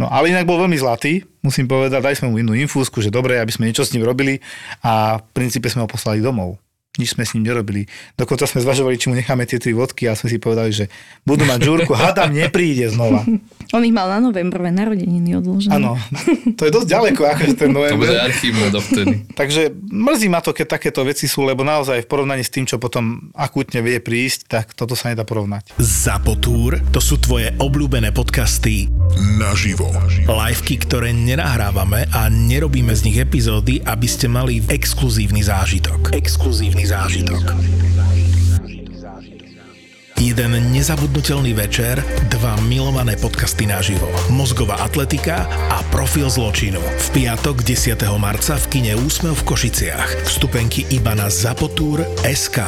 No 0.00 0.08
ale 0.08 0.32
inak 0.32 0.48
bol 0.48 0.56
veľmi 0.56 0.80
zlatý, 0.80 1.28
musím 1.44 1.68
povedať, 1.68 2.00
dali 2.00 2.16
sme 2.16 2.32
mu 2.32 2.40
inú 2.40 2.56
infúzku, 2.56 3.04
že 3.04 3.12
dobre, 3.12 3.36
aby 3.36 3.52
sme 3.52 3.68
niečo 3.68 3.84
s 3.84 3.92
ním 3.92 4.08
robili 4.08 4.40
a 4.80 5.20
v 5.20 5.24
princípe 5.36 5.68
sme 5.68 5.84
ho 5.84 5.88
poslali 5.92 6.24
domov. 6.24 6.56
Nič 6.90 7.14
sme 7.14 7.22
s 7.22 7.32
ním 7.32 7.46
nerobili. 7.46 7.86
Dokonca 8.12 8.44
sme 8.44 8.58
zvažovali, 8.58 8.98
či 8.98 9.06
mu 9.06 9.14
necháme 9.14 9.46
tie 9.46 9.56
tri 9.56 9.70
vodky 9.70 10.04
a 10.04 10.12
sme 10.12 10.26
si 10.26 10.36
povedali, 10.36 10.74
že 10.74 10.90
budú 11.22 11.46
mať 11.46 11.62
žúrku, 11.62 11.94
hadam 11.94 12.28
nepríde 12.28 12.90
znova. 12.90 13.22
On 13.74 13.78
ich 13.80 13.94
mal 13.94 14.10
na 14.10 14.18
novembrové 14.20 14.68
narodeniny 14.68 15.38
odložené. 15.38 15.70
Áno, 15.72 15.94
to 16.58 16.66
je 16.66 16.72
dosť 16.72 16.88
ďaleko, 16.90 17.22
akože 17.22 17.54
ten 17.54 17.70
To 17.70 17.78
bude 17.78 17.94
november. 17.94 18.18
archívne 18.20 18.66
dovtedy. 18.68 19.14
Takže 19.40 19.62
mrzí 19.86 20.26
ma 20.26 20.40
to, 20.40 20.50
keď 20.50 20.66
takéto 20.72 21.06
veci 21.06 21.24
sú, 21.24 21.46
lebo 21.46 21.62
naozaj 21.62 22.02
v 22.02 22.10
porovnaní 22.10 22.42
s 22.42 22.50
tým, 22.50 22.66
čo 22.66 22.76
potom 22.76 23.30
akútne 23.32 23.78
vie 23.78 24.02
prísť, 24.02 24.50
tak 24.50 24.74
toto 24.74 24.92
sa 24.92 25.08
nedá 25.08 25.22
porovnať. 25.22 25.78
Zapotúr, 25.78 26.82
to 26.90 26.98
sú 26.98 27.16
tvoje 27.16 27.54
obľúbené 27.56 28.10
podcasty 28.10 28.90
Naživo. 29.38 29.86
liveky, 30.26 30.74
ktoré 30.80 31.14
nenahrávame 31.14 32.10
a 32.10 32.26
nerobíme 32.26 32.90
z 32.90 33.06
nich 33.06 33.16
epizódy, 33.16 33.78
aby 33.80 34.04
ste 34.04 34.26
mali 34.26 34.58
exkluzívny 34.66 35.40
zážitok. 35.40 36.10
Exkluzívny 36.10 36.79
zážitok. 36.86 37.44
Jeden 40.20 40.52
nezabudnutelný 40.76 41.56
večer, 41.56 42.04
dva 42.28 42.52
milované 42.68 43.16
podcasty 43.16 43.64
naživo. 43.64 44.04
Mozgová 44.28 44.76
atletika 44.84 45.48
a 45.72 45.80
profil 45.88 46.28
zločinu. 46.28 46.76
V 46.76 47.06
piatok 47.16 47.64
10. 47.64 47.96
marca 48.20 48.60
v 48.60 48.66
kine 48.68 48.92
Úsmev 49.00 49.32
v 49.40 49.46
Košiciach. 49.48 50.28
Vstupenky 50.28 50.84
iba 50.92 51.16
na 51.16 51.32
Zapotúr 51.32 52.04
SK. 52.20 52.60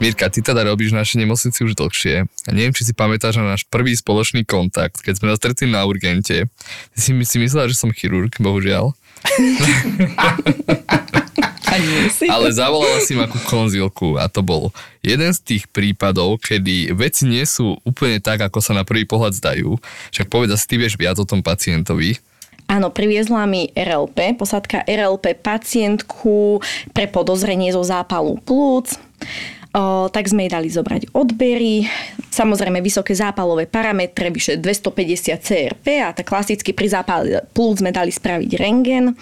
Mirka, 0.00 0.32
ty 0.32 0.40
teda 0.40 0.64
robíš 0.64 0.96
v 0.96 0.98
našej 1.04 1.18
nemocnici 1.20 1.60
už 1.60 1.76
dlhšie. 1.76 2.24
A 2.24 2.50
neviem, 2.56 2.72
či 2.72 2.88
si 2.88 2.96
pamätáš 2.96 3.36
na 3.36 3.52
náš 3.52 3.68
prvý 3.68 3.92
spoločný 3.92 4.48
kontakt, 4.48 5.04
keď 5.04 5.20
sme 5.20 5.28
sa 5.28 5.36
stretli 5.36 5.68
na 5.68 5.84
urgente. 5.84 6.48
Ty 6.96 6.98
si, 6.98 7.12
si 7.12 7.36
myslela, 7.36 7.68
že 7.68 7.76
som 7.76 7.92
chirurg, 7.92 8.32
bohužiaľ. 8.40 8.96
A 11.70 11.78
nie 11.78 12.10
si. 12.10 12.26
Ale 12.26 12.50
zavolala 12.50 12.98
si 12.98 13.14
ma 13.14 13.30
ku 13.30 13.38
konzilku 13.46 14.18
a 14.18 14.26
to 14.26 14.42
bol 14.42 14.74
jeden 15.06 15.30
z 15.30 15.38
tých 15.38 15.70
prípadov, 15.70 16.42
kedy 16.42 16.90
veci 16.98 17.30
nie 17.30 17.46
sú 17.46 17.78
úplne 17.86 18.18
tak, 18.18 18.42
ako 18.42 18.58
sa 18.58 18.74
na 18.74 18.82
prvý 18.82 19.06
pohľad 19.06 19.38
zdajú. 19.38 19.78
Však 20.10 20.26
povedz, 20.26 20.66
ty 20.66 20.82
vieš 20.82 20.98
viac 20.98 21.14
o 21.22 21.28
tom 21.28 21.46
pacientovi. 21.46 22.18
Áno, 22.66 22.90
priviezla 22.90 23.46
mi 23.46 23.70
RLP, 23.70 24.38
posádka 24.38 24.82
RLP 24.82 25.38
pacientku 25.38 26.58
pre 26.90 27.06
podozrenie 27.06 27.70
zo 27.70 27.86
zápalu 27.86 28.38
plúc. 28.42 28.94
O, 29.70 30.10
tak 30.10 30.26
sme 30.26 30.46
jej 30.46 30.50
dali 30.50 30.66
zobrať 30.66 31.14
odbery, 31.14 31.86
samozrejme 32.26 32.82
vysoké 32.82 33.14
zápalové 33.14 33.70
parametre, 33.70 34.34
vyše 34.34 34.58
250 34.58 35.38
CRP 35.38 35.86
a 36.02 36.10
tak 36.10 36.26
klasicky 36.26 36.74
pri 36.74 36.90
zápale 36.90 37.46
plúc 37.54 37.78
sme 37.78 37.94
dali 37.94 38.10
spraviť 38.10 38.50
rengen 38.58 39.14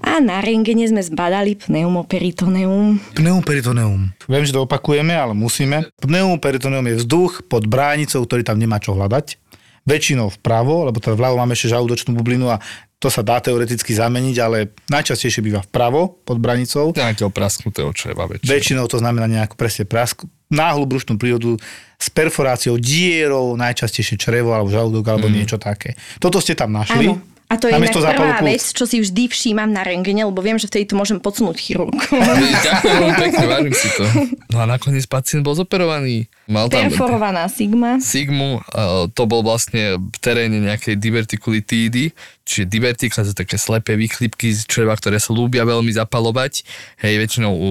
a 0.00 0.24
na 0.24 0.40
rengene 0.40 0.88
sme 0.88 1.04
zbadali 1.04 1.60
pneumoperitoneum. 1.60 2.96
Pneumoperitoneum. 3.12 4.08
Viem, 4.24 4.44
že 4.48 4.56
to 4.56 4.64
opakujeme, 4.64 5.12
ale 5.12 5.36
musíme. 5.36 5.84
Pneumoperitoneum 6.00 6.88
je 6.88 7.04
vzduch 7.04 7.44
pod 7.44 7.68
bránicou, 7.68 8.24
ktorý 8.24 8.40
tam 8.40 8.56
nemá 8.56 8.80
čo 8.80 8.96
hľadať. 8.96 9.43
Väčšinou 9.84 10.32
vpravo, 10.40 10.88
lebo 10.88 10.96
teda 10.96 11.12
vľavo 11.12 11.36
máme 11.40 11.52
ešte 11.52 11.72
žalúdočnú 11.76 12.16
bublinu 12.16 12.48
a 12.48 12.56
to 12.96 13.12
sa 13.12 13.20
dá 13.20 13.36
teoreticky 13.36 13.92
zameniť, 13.92 14.36
ale 14.40 14.72
najčastejšie 14.88 15.44
býva 15.44 15.60
vpravo 15.60 16.24
pod 16.24 16.40
branicou. 16.40 16.96
Nejakého 16.96 17.28
prasknutého 17.28 17.92
čreva 17.92 18.24
väčšinou. 18.24 18.48
Väčšinou 18.48 18.84
to 18.88 18.96
znamená 18.96 19.28
nejakú 19.28 19.60
presne 19.60 19.84
prask, 19.84 20.24
náhlu 20.48 20.88
brušnú 20.88 21.20
prírodu 21.20 21.60
s 22.00 22.08
perforáciou 22.08 22.80
dierou, 22.80 23.60
najčastejšie 23.60 24.16
črevo 24.16 24.56
alebo 24.56 24.72
žalúdok 24.72 25.04
alebo 25.04 25.28
mm. 25.28 25.34
niečo 25.36 25.60
také. 25.60 26.00
Toto 26.16 26.40
ste 26.40 26.56
tam 26.56 26.72
našli. 26.72 27.12
Áno. 27.12 27.33
A 27.44 27.60
to 27.60 27.68
je 27.68 27.76
inak 27.76 27.92
prvá 27.92 28.40
plúc. 28.40 28.56
vec, 28.56 28.64
čo 28.72 28.88
si 28.88 29.04
vždy 29.04 29.28
všímam 29.28 29.68
na 29.68 29.84
rengene, 29.84 30.24
lebo 30.24 30.40
viem, 30.40 30.56
že 30.56 30.64
vtedy 30.64 30.88
to 30.88 30.96
môžem 30.96 31.20
podsunúť 31.20 31.60
chirurgu. 31.60 32.00
Ďakujem 32.00 33.14
pekne, 33.20 33.44
vážim 33.44 33.74
si 33.76 33.88
to. 33.94 34.04
No 34.48 34.64
a 34.64 34.66
nakoniec 34.66 35.04
pacient 35.04 35.44
bol 35.44 35.52
zoperovaný. 35.52 36.24
Mal 36.48 36.72
tam 36.72 36.88
Perforovaná 36.88 37.46
sigma. 37.52 38.00
Sigmu, 38.00 38.64
to 39.12 39.22
bol 39.28 39.44
vlastne 39.44 40.00
v 40.00 40.18
teréne 40.24 40.56
nejakej 40.56 40.96
divertikulitídy, 40.96 42.16
čiže 42.48 42.64
divertikla 42.64 43.22
to 43.22 43.30
sú 43.30 43.36
také 43.36 43.60
slepé 43.60 43.92
výchlipky 44.00 44.50
z 44.50 44.64
čreva, 44.64 44.96
ktoré 44.96 45.20
sa 45.20 45.36
ľúbia 45.36 45.68
veľmi 45.68 45.92
zapalovať, 45.92 46.64
hej, 47.04 47.14
väčšinou 47.20 47.52
u 47.52 47.68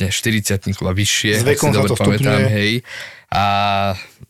ne, 0.00 0.08
40 0.08 0.54
a 0.86 0.92
vyššie, 0.94 1.32
S 1.40 1.44
vekom 1.44 1.70
si 1.70 1.74
sa 1.74 1.82
dobre 1.82 1.90
to 1.90 1.96
pamätám, 1.98 2.46
hej. 2.46 2.86
A 3.26 3.44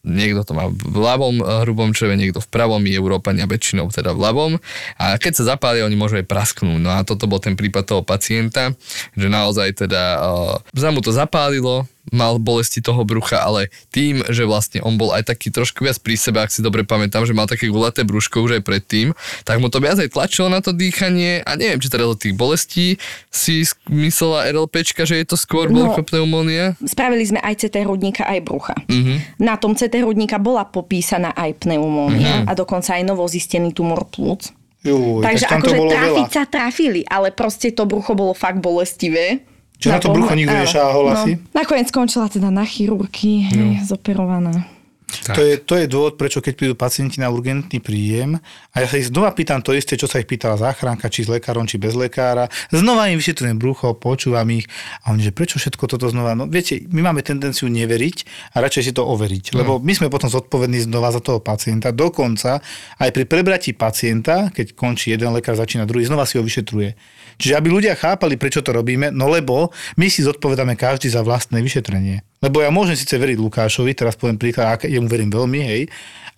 niekto 0.06 0.46
to 0.46 0.52
má 0.54 0.70
v 0.70 0.96
ľavom 0.96 1.42
eh, 1.42 1.44
hrubom 1.66 1.90
čreve, 1.90 2.14
niekto 2.14 2.38
v 2.38 2.48
pravom, 2.48 2.78
my 2.78 2.94
Európania 2.94 3.50
väčšinou 3.50 3.90
teda 3.90 4.14
v 4.14 4.22
ľavom. 4.22 4.52
A 4.96 5.18
keď 5.18 5.42
sa 5.42 5.58
zapália, 5.58 5.84
oni 5.84 5.98
môžu 5.98 6.22
aj 6.22 6.30
prasknúť. 6.30 6.78
No 6.78 6.94
a 6.94 7.02
toto 7.02 7.26
bol 7.26 7.42
ten 7.42 7.58
prípad 7.58 7.84
toho 7.84 8.02
pacienta, 8.06 8.72
že 9.18 9.26
naozaj 9.26 9.86
teda 9.86 10.02
uh, 10.22 10.54
sa 10.72 10.94
mu 10.94 11.02
to 11.02 11.10
zapálilo, 11.10 11.84
mal 12.08 12.36
bolesti 12.36 12.78
toho 12.78 13.02
brucha, 13.02 13.38
ale 13.38 13.66
tým, 13.88 14.22
že 14.24 14.42
vlastne 14.42 14.78
on 14.80 14.94
bol 14.94 15.10
aj 15.10 15.26
taký 15.26 15.48
trošku 15.48 15.80
viac 15.80 15.98
pri 15.98 16.14
sebe, 16.14 16.38
ak 16.38 16.48
si 16.48 16.60
dobre 16.60 16.82
pamätám, 16.82 17.22
že 17.22 17.32
mal 17.32 17.44
také 17.44 17.66
gulaté 17.66 18.02
brúško 18.02 18.40
už 18.40 18.52
aj 18.52 18.62
predtým, 18.62 19.10
tak 19.42 19.58
mu 19.58 19.66
to 19.66 19.78
viac 19.78 19.96
aj 19.96 20.08
tlačilo 20.08 20.46
na 20.46 20.58
to 20.58 20.70
dýchanie 20.70 21.40
a 21.40 21.54
neviem, 21.54 21.76
či 21.76 21.88
teda 21.88 22.04
do 22.04 22.14
tých 22.14 22.32
bolestí 22.32 22.96
si 23.28 23.60
myslela 23.86 24.46
RLPčka, 24.48 25.02
že 25.02 25.16
je 25.16 25.26
to 25.26 25.34
skôr 25.34 25.66
No. 25.66 25.90
bronchopneumónia. 25.90 26.78
Spravili 26.80 27.24
sme 27.24 27.40
aj 27.40 27.54
CT 27.60 27.82
hrudníka, 27.82 28.22
aj 28.22 28.40
brucha. 28.40 28.74
Mhm. 28.86 29.38
Na 29.38 29.56
tom 29.56 29.72
CT 29.72 29.98
hrudníka 29.98 30.36
bola 30.36 30.62
popísaná 30.62 31.32
aj 31.32 31.58
pneumónia 31.60 32.44
a 32.44 32.52
dokonca 32.52 32.92
aj 32.92 33.02
novozistený 33.04 33.72
tumor 33.72 34.06
plúc. 34.06 34.54
Juj, 34.80 35.18
Takže 35.18 35.44
tak 35.44 35.58
akože 35.58 35.78
trafiť 35.90 36.14
veľa. 36.22 36.32
sa 36.32 36.44
trafili, 36.46 37.02
ale 37.02 37.28
proste 37.30 37.70
to 37.70 37.82
brucho 37.82 38.14
bolo 38.14 38.30
fakt 38.30 38.62
bolestivé. 38.62 39.42
Čiže 39.76 39.92
na 39.92 40.00
to 40.00 40.08
brucho 40.12 40.32
nikto 40.32 40.56
nešáhol 40.56 41.04
asi? 41.12 41.36
Nakoniec 41.52 41.92
skončila 41.92 42.32
teda 42.32 42.48
na 42.48 42.64
chirurgii, 42.64 43.52
no. 43.52 43.66
zoperovaná. 43.84 44.76
To 45.06 45.38
je, 45.38 45.54
to 45.62 45.78
je 45.78 45.86
dôvod, 45.86 46.18
prečo 46.18 46.42
keď 46.42 46.54
prídu 46.58 46.74
pacienti 46.74 47.22
na 47.22 47.30
urgentný 47.30 47.78
príjem 47.78 48.42
a 48.74 48.76
ja 48.82 48.86
sa 48.90 48.98
ich 48.98 49.06
znova 49.06 49.30
pýtam 49.30 49.62
to 49.62 49.70
isté, 49.70 49.94
čo 49.94 50.10
sa 50.10 50.18
ich 50.18 50.26
pýtala 50.26 50.58
záchranka, 50.58 51.06
či 51.06 51.22
s 51.22 51.30
lekárom, 51.30 51.62
či 51.62 51.78
bez 51.78 51.94
lekára. 51.94 52.50
Znova 52.74 53.06
im 53.14 53.22
vyšetrujem 53.22 53.54
brucho, 53.54 53.94
počúvam 53.94 54.50
ich 54.50 54.66
a 55.06 55.14
oni, 55.14 55.22
že 55.22 55.30
prečo 55.30 55.62
všetko 55.62 55.86
toto 55.86 56.10
znova? 56.10 56.34
No 56.34 56.50
viete, 56.50 56.82
my 56.90 57.06
máme 57.06 57.22
tendenciu 57.22 57.70
neveriť 57.70 58.16
a 58.54 58.56
radšej 58.58 58.82
si 58.82 58.92
to 58.98 59.06
overiť, 59.06 59.54
lebo 59.54 59.78
my 59.78 59.92
sme 59.94 60.10
potom 60.10 60.26
zodpovední 60.26 60.82
znova 60.82 61.14
za 61.14 61.22
toho 61.22 61.38
pacienta. 61.38 61.94
Dokonca 61.94 62.58
aj 62.98 63.10
pri 63.14 63.24
prebratí 63.30 63.78
pacienta, 63.78 64.50
keď 64.50 64.74
končí 64.74 65.14
jeden 65.14 65.30
lekár, 65.30 65.54
začína 65.54 65.86
druhý, 65.86 66.02
znova 66.02 66.26
si 66.26 66.34
ho 66.34 66.42
vyšetruje. 66.42 66.98
Čiže 67.36 67.56
aby 67.58 67.68
ľudia 67.68 67.92
chápali, 67.98 68.40
prečo 68.40 68.64
to 68.64 68.72
robíme, 68.72 69.12
no 69.12 69.28
lebo 69.28 69.74
my 70.00 70.06
si 70.08 70.24
zodpovedáme 70.24 70.72
každý 70.78 71.12
za 71.12 71.20
vlastné 71.20 71.60
vyšetrenie. 71.60 72.24
Lebo 72.40 72.64
ja 72.64 72.72
môžem 72.72 72.96
síce 72.96 73.18
veriť 73.18 73.36
Lukášovi, 73.36 73.92
teraz 73.92 74.16
poviem 74.16 74.40
príklad, 74.40 74.72
ak 74.72 74.88
jemu 74.88 75.08
verím 75.10 75.28
veľmi, 75.34 75.60
hej, 75.60 75.82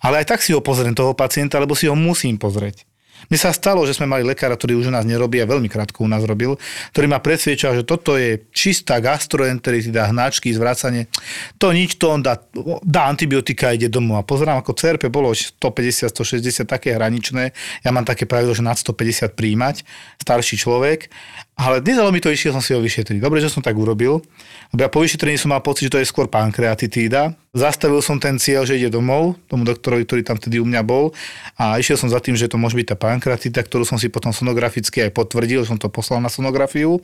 ale 0.03 0.23
aj 0.23 0.35
tak 0.35 0.39
si 0.43 0.51
ho 0.51 0.63
pozriem 0.63 0.95
toho 0.95 1.15
pacienta, 1.15 1.59
lebo 1.59 1.75
si 1.77 1.87
ho 1.87 1.95
musím 1.95 2.35
pozrieť. 2.35 2.88
Mne 3.27 3.37
sa 3.37 3.51
stalo, 3.51 3.83
že 3.83 3.91
sme 3.91 4.07
mali 4.07 4.23
lekára, 4.23 4.55
ktorý 4.55 4.79
už 4.79 4.87
u 4.87 4.93
nás 4.95 5.03
nerobí 5.03 5.43
a 5.43 5.49
veľmi 5.49 5.67
krátko 5.67 6.07
u 6.07 6.09
nás 6.09 6.23
robil, 6.23 6.55
ktorý 6.95 7.05
ma 7.11 7.19
presviečal, 7.19 7.75
že 7.75 7.83
toto 7.83 8.15
je 8.15 8.39
čistá 8.55 9.03
gastroenteritida, 9.03 10.07
hnačky, 10.07 10.55
zvracanie. 10.55 11.11
To 11.59 11.75
nič, 11.75 11.99
to 11.99 12.15
on 12.15 12.23
dá, 12.23 12.39
dá 12.81 13.11
antibiotika 13.11 13.75
ide 13.75 13.91
domov. 13.91 14.23
A 14.23 14.23
pozerám, 14.23 14.63
ako 14.63 14.71
CRP 14.73 15.11
bolo 15.11 15.35
150, 15.35 16.07
160, 16.09 16.63
také 16.63 16.95
hraničné. 16.95 17.51
Ja 17.83 17.91
mám 17.91 18.07
také 18.07 18.23
pravidlo, 18.23 18.55
že 18.55 18.63
nad 18.63 18.79
150 18.79 19.35
príjmať, 19.35 19.83
starší 20.23 20.55
človek. 20.55 21.11
Ale 21.59 21.83
nedalo 21.83 22.07
mi 22.15 22.23
to, 22.23 22.31
išiel 22.31 22.55
som 22.55 22.63
si 22.63 22.71
ho 22.71 22.79
vyšetriť. 22.79 23.19
Dobre, 23.19 23.43
že 23.43 23.51
som 23.51 23.59
tak 23.59 23.75
urobil. 23.75 24.23
Lebo 24.71 24.79
ja 24.79 24.87
po 24.87 25.03
vyšetrení 25.03 25.35
som 25.35 25.51
mal 25.51 25.59
pocit, 25.59 25.91
že 25.91 25.91
to 25.91 25.99
je 25.99 26.07
skôr 26.07 26.31
pankreatitída. 26.31 27.35
Zastavil 27.49 27.99
som 28.05 28.21
ten 28.21 28.37
cieľ, 28.37 28.61
že 28.61 28.77
ide 28.77 28.93
domov, 28.93 29.33
tomu 29.49 29.65
doktorovi, 29.65 30.05
ktorý 30.05 30.21
tam 30.21 30.37
vtedy 30.37 30.61
u 30.61 30.65
mňa 30.69 30.81
bol. 30.85 31.11
A 31.57 31.81
išiel 31.81 31.97
som 31.97 32.05
za 32.05 32.21
tým, 32.21 32.37
že 32.37 32.45
to 32.45 32.61
môže 32.61 32.77
byť 32.77 32.93
tá 32.93 32.95
pankreatita, 32.95 33.65
ktorú 33.65 33.83
som 33.83 33.97
si 33.97 34.05
potom 34.07 34.29
sonograficky 34.29 35.03
aj 35.03 35.11
potvrdil, 35.17 35.65
som 35.65 35.75
to 35.75 35.89
poslal 35.89 36.21
na 36.21 36.29
sonografiu. 36.29 37.01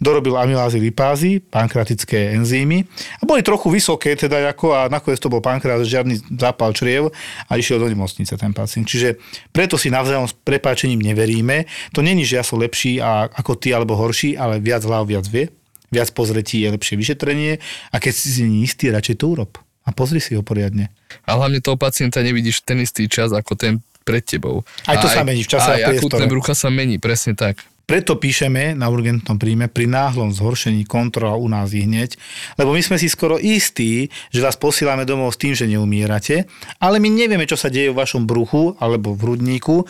Dorobil 0.00 0.34
amylázy, 0.34 0.80
lipázy, 0.80 1.44
pankreatické 1.44 2.32
enzymy. 2.34 2.88
A 3.20 3.28
boli 3.28 3.44
trochu 3.44 3.68
vysoké, 3.68 4.16
teda 4.16 4.48
ako, 4.48 4.72
a 4.72 4.88
nakoniec 4.88 5.20
to 5.20 5.28
bol 5.28 5.44
pankreas, 5.44 5.84
žiadny 5.84 6.18
zápal 6.40 6.72
čriev 6.72 7.12
a 7.46 7.60
išiel 7.60 7.76
do 7.76 7.86
nemocnice 7.86 8.32
ten 8.34 8.56
pacient. 8.56 8.88
Čiže 8.88 9.20
preto 9.52 9.76
si 9.76 9.92
navzájom 9.92 10.24
s 10.24 10.32
prepáčením 10.32 11.04
neveríme. 11.04 11.68
To 11.92 12.00
není, 12.00 12.24
že 12.24 12.40
ja 12.40 12.44
som 12.48 12.56
lepší 12.56 12.96
a, 12.96 13.28
ako 13.28 13.60
ty 13.60 13.76
alebo 13.76 13.91
horší, 13.96 14.36
ale 14.38 14.58
viac 14.58 14.82
hlav 14.84 15.08
viac 15.08 15.26
vie. 15.28 15.48
Viac 15.92 16.08
pozretí 16.16 16.64
je 16.64 16.72
lepšie 16.72 16.96
vyšetrenie 16.96 17.60
a 17.92 17.96
keď 18.00 18.12
si 18.16 18.28
si 18.32 18.42
istý, 18.64 18.88
radšej 18.88 19.20
to 19.20 19.28
urob. 19.28 19.60
A 19.84 19.90
pozri 19.92 20.22
si 20.22 20.32
ho 20.38 20.40
poriadne. 20.46 20.88
A 21.26 21.34
hlavne 21.36 21.58
toho 21.60 21.76
pacienta 21.76 22.22
nevidíš 22.22 22.62
ten 22.64 22.80
istý 22.80 23.10
čas 23.10 23.34
ako 23.34 23.58
ten 23.58 23.82
pred 24.02 24.22
tebou. 24.22 24.62
Aj 24.86 24.98
to 24.98 25.06
sa 25.10 25.22
mení 25.22 25.42
v 25.46 25.50
čase 25.50 25.68
a 25.68 25.74
Aj 25.78 25.82
priestore. 25.90 26.18
akutné 26.18 26.24
brucha 26.30 26.54
sa 26.54 26.70
mení, 26.70 26.98
presne 26.98 27.34
tak. 27.38 27.62
Preto 27.82 28.14
píšeme 28.16 28.78
na 28.78 28.86
urgentnom 28.88 29.36
príjme 29.36 29.66
pri 29.66 29.90
náhlom 29.90 30.30
zhoršení 30.30 30.86
kontrola 30.86 31.34
u 31.34 31.50
nás 31.50 31.74
i 31.74 31.82
hneď, 31.82 32.14
lebo 32.56 32.72
my 32.72 32.82
sme 32.82 32.96
si 32.96 33.10
skoro 33.10 33.36
istí, 33.36 34.06
že 34.30 34.40
vás 34.40 34.54
posílame 34.54 35.02
domov 35.02 35.34
s 35.34 35.40
tým, 35.42 35.52
že 35.52 35.66
neumierate, 35.66 36.46
ale 36.78 37.02
my 37.02 37.10
nevieme, 37.10 37.44
čo 37.44 37.58
sa 37.58 37.68
deje 37.68 37.90
v 37.90 37.98
vašom 37.98 38.24
bruchu 38.24 38.78
alebo 38.78 39.12
v 39.12 39.22
hrudníku. 39.26 39.82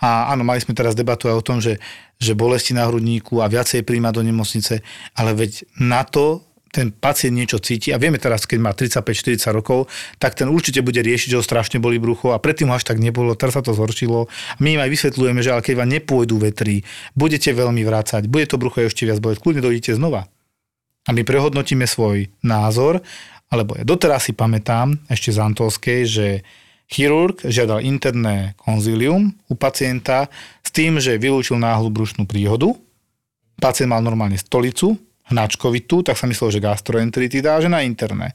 A 0.00 0.30
áno, 0.30 0.46
mali 0.46 0.62
sme 0.62 0.78
teraz 0.78 0.94
debatu 0.94 1.26
aj 1.26 1.36
o 1.36 1.46
tom, 1.46 1.58
že, 1.58 1.82
že 2.16 2.38
bolesti 2.38 2.72
na 2.72 2.86
hrudníku 2.86 3.42
a 3.42 3.50
viacej 3.50 3.82
príjma 3.82 4.14
do 4.14 4.22
nemocnice, 4.22 4.80
ale 5.18 5.34
veď 5.34 5.66
na 5.78 6.06
to 6.06 6.49
ten 6.70 6.94
pacient 6.94 7.34
niečo 7.34 7.58
cíti 7.58 7.90
a 7.90 7.98
vieme 7.98 8.22
teraz, 8.22 8.46
keď 8.46 8.58
má 8.62 8.70
35-40 8.70 9.50
rokov, 9.50 9.90
tak 10.22 10.38
ten 10.38 10.46
určite 10.46 10.86
bude 10.86 11.02
riešiť, 11.02 11.34
že 11.34 11.38
ho 11.38 11.44
strašne 11.44 11.82
boli 11.82 11.98
brucho 11.98 12.30
a 12.30 12.38
predtým 12.38 12.70
ho 12.70 12.78
až 12.78 12.86
tak 12.86 13.02
nebolo, 13.02 13.34
teraz 13.34 13.58
sa 13.58 13.62
to 13.62 13.74
zhoršilo. 13.74 14.30
My 14.62 14.78
im 14.78 14.80
aj 14.80 14.90
vysvetľujeme, 14.94 15.42
že 15.42 15.50
ale 15.50 15.66
keď 15.66 15.74
vám 15.82 15.90
nepôjdu 15.90 16.38
vetri, 16.38 16.86
budete 17.18 17.50
veľmi 17.50 17.82
vrácať, 17.82 18.30
bude 18.30 18.46
to 18.46 18.56
brucho 18.56 18.86
ešte 18.86 19.02
viac 19.02 19.18
boleť, 19.18 19.42
kľudne 19.42 19.66
dojdete 19.66 19.98
znova. 19.98 20.30
A 21.08 21.10
my 21.10 21.26
prehodnotíme 21.26 21.90
svoj 21.90 22.30
názor, 22.46 23.02
alebo 23.50 23.74
ja 23.74 23.82
doteraz 23.82 24.30
si 24.30 24.32
pamätám 24.32 24.94
ešte 25.10 25.34
z 25.34 25.42
Antolskej, 25.42 26.00
že 26.06 26.26
chirurg 26.86 27.42
žiadal 27.42 27.82
interné 27.82 28.54
konzílium 28.62 29.34
u 29.50 29.54
pacienta 29.58 30.30
s 30.62 30.70
tým, 30.70 31.02
že 31.02 31.18
vylúčil 31.18 31.58
náhlu 31.58 31.90
brušnú 31.90 32.30
príhodu. 32.30 32.78
Pacient 33.58 33.90
mal 33.90 34.06
normálne 34.06 34.38
stolicu, 34.38 34.94
hnačkovitú, 35.30 36.02
tak 36.02 36.18
sa 36.18 36.26
myslel, 36.26 36.58
že 36.58 36.60
gastroenteritida 36.60 37.56
a 37.56 37.62
že 37.62 37.70
na 37.70 37.86
interné. 37.86 38.34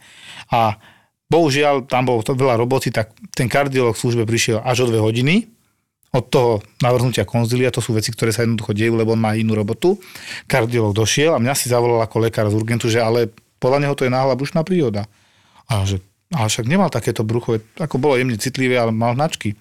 A 0.49 0.79
bohužiaľ, 1.27 1.85
tam 1.85 2.07
bolo 2.07 2.23
to 2.23 2.33
veľa 2.33 2.55
roboty, 2.55 2.89
tak 2.89 3.11
ten 3.35 3.51
kardiolog 3.51 3.93
v 3.93 4.01
službe 4.01 4.23
prišiel 4.23 4.63
až 4.63 4.87
o 4.87 4.89
dve 4.89 5.03
hodiny 5.03 5.55
od 6.15 6.25
toho 6.31 6.51
navrhnutia 6.79 7.27
konzília, 7.27 7.75
to 7.75 7.83
sú 7.83 7.91
veci, 7.91 8.15
ktoré 8.15 8.31
sa 8.31 8.47
jednoducho 8.47 8.71
dejú, 8.71 8.95
lebo 8.95 9.11
on 9.11 9.19
má 9.19 9.35
inú 9.35 9.51
robotu. 9.51 9.99
Kardiolog 10.47 10.95
došiel 10.95 11.35
a 11.35 11.43
mňa 11.43 11.53
si 11.59 11.67
zavolal 11.67 11.99
ako 11.99 12.23
lekár 12.23 12.47
z 12.47 12.55
urgentu, 12.55 12.87
že 12.87 13.03
ale 13.03 13.27
podľa 13.59 13.83
neho 13.83 13.93
to 13.99 14.07
je 14.07 14.15
náhla 14.15 14.39
brušná 14.39 14.63
príhoda. 14.63 15.11
A 15.67 15.83
že, 15.83 15.99
ale 16.31 16.47
však 16.47 16.71
nemal 16.71 16.87
takéto 16.87 17.27
brucho, 17.27 17.59
ako 17.75 17.99
bolo 17.99 18.15
jemne 18.15 18.39
citlivé, 18.39 18.79
ale 18.79 18.95
mal 18.95 19.11
hnačky. 19.11 19.59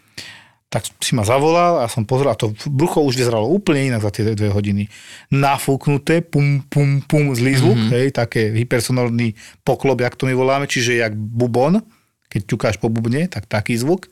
Tak 0.74 0.90
si 0.98 1.14
ma 1.14 1.22
zavolal 1.22 1.78
a 1.78 1.86
som 1.86 2.02
pozrel 2.02 2.34
a 2.34 2.40
to 2.40 2.50
brucho 2.66 2.98
už 2.98 3.14
vyzeralo 3.14 3.46
úplne 3.46 3.94
inak 3.94 4.02
za 4.02 4.10
tie 4.10 4.34
dve 4.34 4.50
hodiny. 4.50 4.90
Nafúknuté, 5.30 6.18
pum, 6.18 6.66
pum, 6.66 6.98
pum, 7.06 7.30
zlý 7.30 7.54
zvuk, 7.62 7.78
mm-hmm. 7.78 7.94
hej, 7.94 8.06
také 8.10 8.50
hypersonorný 8.50 9.38
poklop, 9.62 10.02
jak 10.02 10.18
to 10.18 10.26
my 10.26 10.34
voláme, 10.34 10.66
čiže 10.66 10.98
jak 10.98 11.14
bubon, 11.14 11.78
keď 12.26 12.40
ťukáš 12.50 12.82
po 12.82 12.90
bubne, 12.90 13.30
tak 13.30 13.46
taký 13.46 13.78
zvuk. 13.78 14.10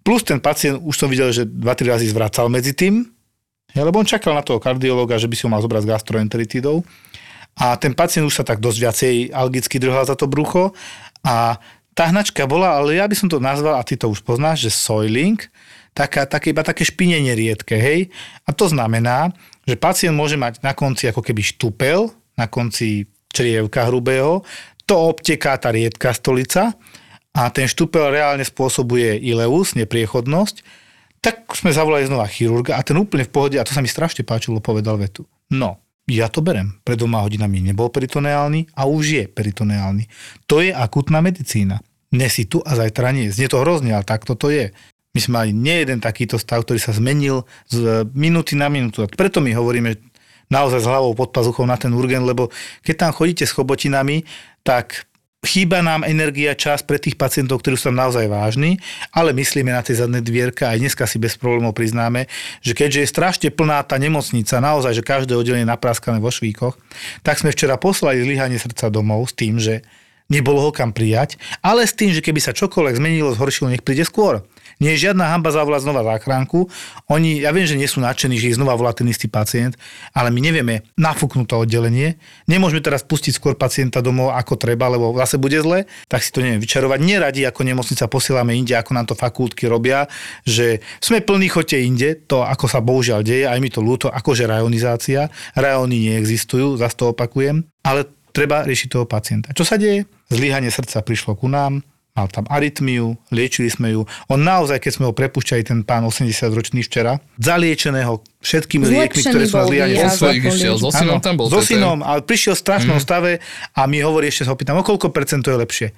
Plus 0.00 0.24
ten 0.24 0.40
pacient, 0.40 0.80
už 0.80 0.96
som 0.96 1.12
videl, 1.12 1.28
že 1.28 1.44
2-3 1.44 1.92
razy 1.92 2.08
zvracal 2.08 2.48
medzi 2.48 2.72
tým, 2.72 3.04
hej, 3.76 3.84
lebo 3.84 4.00
on 4.00 4.08
čakal 4.08 4.32
na 4.32 4.40
toho 4.40 4.56
kardiológa, 4.56 5.20
že 5.20 5.28
by 5.28 5.36
si 5.36 5.44
ho 5.44 5.52
mal 5.52 5.60
zobrať 5.60 5.84
s 5.84 5.90
gastroenteritidou. 5.92 6.80
A 7.60 7.76
ten 7.76 7.92
pacient 7.92 8.24
už 8.24 8.40
sa 8.40 8.48
tak 8.48 8.64
dosť 8.64 8.78
viacej 8.80 9.14
algicky 9.36 9.76
drhal 9.76 10.08
za 10.08 10.16
to 10.16 10.24
brucho 10.24 10.72
a 11.20 11.60
tá 11.92 12.08
hnačka 12.08 12.46
bola, 12.46 12.78
ale 12.78 12.96
ja 12.96 13.04
by 13.10 13.12
som 13.18 13.26
to 13.26 13.42
nazval, 13.42 13.74
a 13.74 13.82
ty 13.82 13.98
to 13.98 14.06
už 14.06 14.22
poznáš, 14.22 14.70
že 14.70 14.70
soiling, 14.70 15.42
taká, 15.98 16.30
také, 16.30 16.54
iba 16.54 16.62
také 16.62 16.86
špinenie 16.86 17.34
riedke, 17.34 17.74
hej. 17.74 18.14
A 18.46 18.54
to 18.54 18.70
znamená, 18.70 19.34
že 19.66 19.74
pacient 19.74 20.14
môže 20.14 20.38
mať 20.38 20.62
na 20.62 20.70
konci 20.78 21.10
ako 21.10 21.26
keby 21.26 21.42
štupel, 21.42 22.14
na 22.38 22.46
konci 22.46 23.10
črievka 23.34 23.90
hrubého, 23.90 24.46
to 24.86 24.94
obteká 24.94 25.58
tá 25.58 25.74
riedka 25.74 26.14
stolica 26.14 26.78
a 27.34 27.50
ten 27.50 27.66
štupel 27.66 28.14
reálne 28.14 28.46
spôsobuje 28.46 29.18
ileus, 29.18 29.74
nepriechodnosť, 29.74 30.62
tak 31.18 31.50
sme 31.58 31.74
zavolali 31.74 32.06
znova 32.06 32.30
chirurga 32.30 32.78
a 32.78 32.86
ten 32.86 32.94
úplne 32.94 33.26
v 33.26 33.34
pohode, 33.34 33.56
a 33.58 33.66
to 33.66 33.74
sa 33.74 33.82
mi 33.82 33.90
strašne 33.90 34.22
páčilo, 34.22 34.62
povedal 34.62 34.94
vetu. 34.96 35.26
No, 35.50 35.82
ja 36.08 36.30
to 36.30 36.40
berem. 36.40 36.78
Pred 36.86 37.04
dvoma 37.04 37.26
hodinami 37.26 37.60
nebol 37.60 37.92
peritoneálny 37.92 38.72
a 38.78 38.88
už 38.88 39.04
je 39.12 39.24
peritoneálny. 39.28 40.08
To 40.48 40.64
je 40.64 40.72
akutná 40.72 41.20
medicína. 41.20 41.84
Dnes 42.08 42.32
si 42.32 42.48
tu 42.48 42.64
a 42.64 42.72
zajtra 42.72 43.12
nie. 43.12 43.28
Znie 43.28 43.52
to 43.52 43.60
hrozne, 43.60 43.92
ale 43.92 44.08
takto 44.08 44.32
to 44.32 44.48
je. 44.48 44.72
My 45.18 45.20
sme 45.26 45.34
mali 45.34 45.50
nie 45.50 45.82
jeden 45.82 45.98
takýto 45.98 46.38
stav, 46.38 46.62
ktorý 46.62 46.78
sa 46.78 46.94
zmenil 46.94 47.42
z 47.66 48.06
minúty 48.14 48.54
na 48.54 48.70
minútu. 48.70 49.02
A 49.02 49.10
preto 49.10 49.42
my 49.42 49.50
hovoríme 49.50 49.98
naozaj 50.46 50.78
s 50.78 50.86
hlavou 50.86 51.10
pod 51.18 51.34
pazuchou 51.34 51.66
na 51.66 51.74
ten 51.74 51.90
urgent, 51.90 52.22
lebo 52.22 52.54
keď 52.86 52.94
tam 52.94 53.10
chodíte 53.10 53.42
s 53.42 53.50
chobotinami, 53.50 54.22
tak 54.62 55.10
chýba 55.42 55.82
nám 55.82 56.06
energia, 56.06 56.54
čas 56.54 56.86
pre 56.86 57.02
tých 57.02 57.18
pacientov, 57.18 57.66
ktorí 57.66 57.74
sú 57.74 57.90
tam 57.90 57.98
naozaj 57.98 58.30
vážni, 58.30 58.78
ale 59.10 59.34
myslíme 59.34 59.74
na 59.74 59.82
tie 59.82 59.98
zadné 59.98 60.22
dvierka, 60.22 60.70
aj 60.70 60.86
dneska 60.86 61.02
si 61.10 61.18
bez 61.18 61.34
problémov 61.34 61.74
priznáme, 61.74 62.30
že 62.62 62.78
keďže 62.78 63.02
je 63.02 63.08
strašne 63.10 63.48
plná 63.50 63.82
tá 63.90 63.98
nemocnica, 63.98 64.62
naozaj, 64.62 64.98
že 64.98 65.02
každé 65.02 65.34
oddelenie 65.34 65.66
je 65.66 65.72
napraskané 65.74 66.22
vo 66.22 66.30
švíkoch, 66.30 66.78
tak 67.26 67.42
sme 67.42 67.50
včera 67.50 67.74
poslali 67.74 68.22
zlyhanie 68.22 68.58
srdca 68.58 68.86
domov 68.90 69.30
s 69.30 69.34
tým, 69.34 69.62
že 69.62 69.82
nebolo 70.26 70.58
ho 70.58 70.70
kam 70.74 70.90
prijať, 70.90 71.38
ale 71.62 71.86
s 71.86 71.94
tým, 71.94 72.10
že 72.10 72.22
keby 72.22 72.42
sa 72.42 72.50
čokoľvek 72.50 72.98
zmenilo, 72.98 73.34
zhoršilo, 73.34 73.70
nech 73.70 73.86
príde 73.86 74.02
skôr. 74.02 74.42
Nie 74.78 74.94
je 74.94 75.10
žiadna 75.10 75.26
hamba 75.34 75.50
zavolať 75.50 75.82
znova 75.82 76.06
záchranku. 76.06 76.70
Oni, 77.10 77.42
ja 77.42 77.50
viem, 77.50 77.66
že 77.66 77.74
nie 77.74 77.90
sú 77.90 77.98
nadšení, 77.98 78.38
že 78.38 78.54
ich 78.54 78.58
znova 78.58 78.78
volá 78.78 78.94
ten 78.94 79.10
istý 79.10 79.26
pacient, 79.26 79.74
ale 80.14 80.30
my 80.30 80.38
nevieme 80.38 80.86
nafúknúť 80.94 81.46
to 81.50 81.56
oddelenie. 81.66 82.14
Nemôžeme 82.46 82.78
teraz 82.78 83.02
pustiť 83.02 83.34
skôr 83.34 83.58
pacienta 83.58 83.98
domov 83.98 84.30
ako 84.38 84.54
treba, 84.54 84.86
lebo 84.86 85.10
zase 85.18 85.34
bude 85.34 85.58
zle, 85.58 85.90
tak 86.06 86.22
si 86.22 86.30
to 86.30 86.40
neviem 86.46 86.62
vyčarovať. 86.62 86.98
Neradi 87.02 87.42
ako 87.42 87.66
nemocnica 87.66 88.06
posielame 88.06 88.54
inde, 88.54 88.78
ako 88.78 88.90
nám 88.94 89.06
to 89.10 89.18
fakultky 89.18 89.66
robia, 89.66 90.06
že 90.46 90.78
sme 91.02 91.26
plní 91.26 91.50
chote 91.50 91.74
inde, 91.74 92.14
to 92.30 92.46
ako 92.46 92.70
sa 92.70 92.78
bohužiaľ 92.78 93.26
deje, 93.26 93.50
aj 93.50 93.58
mi 93.58 93.74
to 93.74 93.82
ľúto, 93.82 94.06
akože 94.14 94.46
rajonizácia. 94.46 95.26
Rajony 95.58 96.14
neexistujú, 96.14 96.78
zase 96.78 96.94
to 96.94 97.10
opakujem, 97.10 97.66
ale 97.82 98.06
treba 98.30 98.62
riešiť 98.62 98.88
toho 98.94 99.10
pacienta. 99.10 99.50
Čo 99.50 99.66
sa 99.66 99.74
deje? 99.74 100.06
Zlyhanie 100.30 100.70
srdca 100.70 101.02
prišlo 101.02 101.34
ku 101.34 101.50
nám, 101.50 101.82
mal 102.18 102.26
tam 102.26 102.44
arytmiu, 102.50 103.14
liečili 103.30 103.70
sme 103.70 103.94
ju. 103.94 104.02
On 104.26 104.40
naozaj, 104.42 104.82
keď 104.82 104.92
sme 104.98 105.04
ho 105.06 105.14
prepušťali, 105.14 105.62
ten 105.62 105.78
pán 105.86 106.02
80-ročný 106.02 106.82
včera, 106.82 107.22
zaliečeného 107.38 108.18
všetkými 108.42 108.84
liekmi, 108.90 109.22
ktoré 109.22 109.46
sú 109.46 109.56
zlyhanie 109.62 110.02
srdca. 110.10 110.74
So 110.82 110.90
synom 110.90 111.22
tam 111.22 111.38
bol. 111.38 111.46
So 111.46 111.62
synom, 111.62 112.02
ale 112.02 112.26
prišiel 112.26 112.58
v 112.58 112.60
strašnom 112.66 112.98
mm. 112.98 113.04
stave 113.06 113.30
a 113.78 113.86
my 113.86 113.98
hovorí, 114.02 114.26
ešte 114.34 114.50
sa 114.50 114.50
ho 114.50 114.58
pýtam, 114.58 114.78
o 114.78 114.82
koľko 114.82 115.14
percent 115.14 115.46
to 115.46 115.54
je 115.54 115.58
lepšie? 115.62 115.88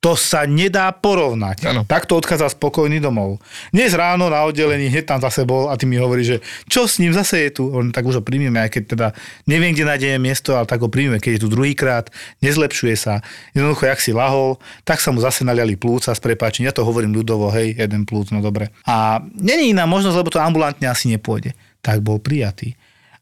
To 0.00 0.16
sa 0.16 0.48
nedá 0.48 0.88
porovnať. 0.96 1.68
Ano. 1.68 1.84
Takto 1.84 2.16
odchádza 2.16 2.48
spokojný 2.56 3.04
domov. 3.04 3.36
Dnes 3.68 3.92
ráno 3.92 4.32
na 4.32 4.48
oddelení 4.48 4.88
hneď 4.88 5.04
tam 5.04 5.20
zase 5.20 5.44
bol 5.44 5.68
a 5.68 5.76
ty 5.76 5.84
mi 5.84 6.00
hovorí, 6.00 6.24
že 6.24 6.40
čo 6.72 6.88
s 6.88 6.96
ním 6.96 7.12
zase 7.12 7.44
je 7.44 7.60
tu. 7.60 7.68
On 7.68 7.92
tak 7.92 8.08
už 8.08 8.16
ho 8.16 8.22
príjmeme, 8.24 8.64
aj 8.64 8.72
keď 8.72 8.82
teda 8.96 9.06
neviem, 9.44 9.76
kde 9.76 9.84
nájdeme 9.84 10.16
miesto, 10.16 10.56
ale 10.56 10.64
tak 10.64 10.80
ho 10.80 10.88
príjmeme, 10.88 11.20
keď 11.20 11.36
je 11.36 11.42
tu 11.44 11.52
druhýkrát, 11.52 12.08
nezlepšuje 12.40 12.96
sa. 12.96 13.20
Jednoducho, 13.52 13.92
jak 13.92 14.00
si 14.00 14.16
lahol, 14.16 14.56
tak 14.88 15.04
sa 15.04 15.12
mu 15.12 15.20
zase 15.20 15.44
naliali 15.44 15.76
plúca 15.76 16.16
s 16.16 16.20
prepáčením. 16.24 16.72
Ja 16.72 16.80
to 16.80 16.88
hovorím 16.88 17.12
ľudovo, 17.12 17.52
hej, 17.52 17.76
jeden 17.76 18.08
plúc, 18.08 18.32
no 18.32 18.40
dobre. 18.40 18.72
A 18.88 19.20
není 19.36 19.76
iná 19.76 19.84
možnosť, 19.84 20.16
lebo 20.16 20.32
to 20.32 20.40
ambulantne 20.40 20.88
asi 20.88 21.12
nepôjde. 21.12 21.52
Tak 21.84 22.00
bol 22.00 22.16
prijatý. 22.16 22.72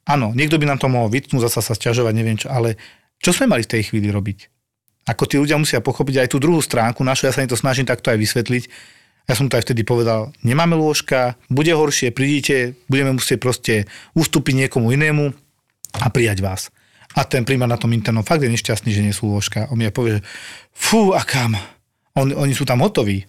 Áno, 0.06 0.30
niekto 0.30 0.62
by 0.62 0.70
nám 0.70 0.78
to 0.78 0.86
mohol 0.86 1.10
vytknúť, 1.10 1.50
zasa 1.50 1.58
sa 1.58 1.74
sťažovať, 1.74 2.14
neviem 2.14 2.38
čo, 2.38 2.54
ale 2.54 2.78
čo 3.18 3.34
sme 3.34 3.50
mali 3.50 3.66
v 3.66 3.72
tej 3.74 3.90
chvíli 3.90 4.14
robiť? 4.14 4.57
Ako 5.08 5.24
tí 5.24 5.40
ľudia 5.40 5.56
musia 5.56 5.80
pochopiť 5.80 6.28
aj 6.28 6.28
tú 6.30 6.38
druhú 6.38 6.60
stránku 6.60 7.00
našu, 7.00 7.26
ja 7.26 7.32
sa 7.32 7.40
im 7.40 7.48
to 7.48 7.56
snažím 7.56 7.88
takto 7.88 8.12
aj 8.12 8.20
vysvetliť. 8.20 8.64
Ja 9.28 9.36
som 9.36 9.48
to 9.48 9.56
aj 9.60 9.68
vtedy 9.68 9.84
povedal, 9.84 10.32
nemáme 10.40 10.76
lôžka, 10.76 11.36
bude 11.52 11.72
horšie, 11.72 12.12
prídite, 12.12 12.76
budeme 12.88 13.16
musieť 13.16 13.38
proste 13.40 13.74
ustúpiť 14.16 14.64
niekomu 14.64 14.88
inému 14.92 15.32
a 16.00 16.06
prijať 16.08 16.40
vás. 16.40 16.72
A 17.16 17.24
ten 17.24 17.44
príjma 17.44 17.68
na 17.68 17.80
tom 17.80 17.92
internom 17.92 18.24
fakt 18.24 18.44
je 18.44 18.52
nešťastný, 18.52 18.88
že 18.92 19.04
nie 19.04 19.16
sú 19.16 19.28
lôžka. 19.32 19.68
On 19.72 19.76
mi 19.76 19.88
povie, 19.88 20.20
že 20.20 20.22
fú, 20.72 21.16
a 21.16 21.24
kam? 21.24 21.56
On, 22.16 22.28
oni 22.28 22.52
sú 22.52 22.68
tam 22.68 22.84
hotoví. 22.84 23.24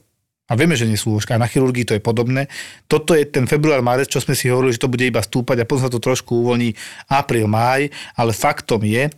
A 0.50 0.58
vieme, 0.58 0.74
že 0.74 0.90
nie 0.90 0.98
sú 0.98 1.14
lôžka. 1.14 1.38
A 1.38 1.42
na 1.42 1.48
chirurgii 1.48 1.86
to 1.86 1.96
je 1.96 2.02
podobné. 2.02 2.50
Toto 2.90 3.14
je 3.14 3.24
ten 3.24 3.46
február, 3.46 3.86
marec, 3.86 4.10
čo 4.10 4.18
sme 4.18 4.34
si 4.34 4.50
hovorili, 4.50 4.74
že 4.74 4.82
to 4.82 4.92
bude 4.92 5.06
iba 5.06 5.22
stúpať 5.22 5.62
a 5.62 5.68
potom 5.70 5.86
sa 5.86 5.94
to 5.94 6.02
trošku 6.02 6.42
uvoľní 6.42 6.74
apríl, 7.06 7.46
máj, 7.46 7.94
ale 8.18 8.34
faktom 8.34 8.82
je, 8.82 9.14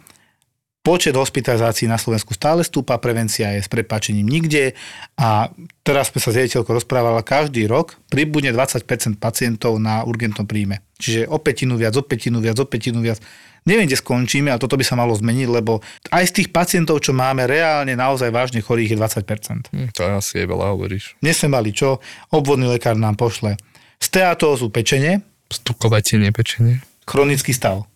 Počet 0.81 1.13
hospitalizácií 1.13 1.85
na 1.85 2.01
Slovensku 2.01 2.33
stále 2.33 2.65
stúpa, 2.65 2.97
prevencia 2.97 3.53
je 3.53 3.61
s 3.61 3.69
prepáčením 3.69 4.25
nikde 4.25 4.73
a 5.13 5.53
teraz 5.85 6.09
sme 6.09 6.17
sa 6.17 6.33
s 6.33 6.37
riaditeľkou 6.41 6.73
rozprávala, 6.73 7.21
každý 7.21 7.69
rok 7.69 8.01
pribudne 8.09 8.49
20% 8.49 8.89
pacientov 9.21 9.77
na 9.77 10.01
urgentnom 10.01 10.49
príjme. 10.49 10.81
Čiže 10.97 11.29
o 11.29 11.37
petinu 11.37 11.77
viac, 11.77 11.93
o 11.93 12.01
petinu 12.01 12.41
viac, 12.41 12.57
o 12.57 12.65
petinu 12.65 12.97
viac. 12.97 13.21
Neviem, 13.61 13.85
kde 13.85 14.01
skončíme 14.01 14.49
a 14.49 14.57
toto 14.57 14.73
by 14.73 14.81
sa 14.81 14.97
malo 14.97 15.13
zmeniť, 15.13 15.47
lebo 15.53 15.85
aj 16.09 16.33
z 16.33 16.33
tých 16.41 16.49
pacientov, 16.49 16.97
čo 17.05 17.13
máme 17.13 17.45
reálne 17.45 17.93
naozaj 17.93 18.33
vážne 18.33 18.65
chorých 18.65 18.97
je 18.97 18.97
20%. 18.97 19.69
Hm, 19.69 19.93
to 19.93 20.01
asi 20.01 20.41
je 20.41 20.45
veľa, 20.49 20.73
hovoríš. 20.73 21.13
Dnes 21.21 21.37
sme 21.37 21.61
mali 21.61 21.77
čo? 21.77 22.01
Obvodný 22.33 22.65
lekár 22.65 22.97
nám 22.97 23.21
pošle 23.21 23.53
steatózu 24.01 24.73
pečenie. 24.73 25.21
Stukovatenie 25.45 26.33
pečenie. 26.33 26.81
Chronický 27.05 27.53
stav 27.53 27.90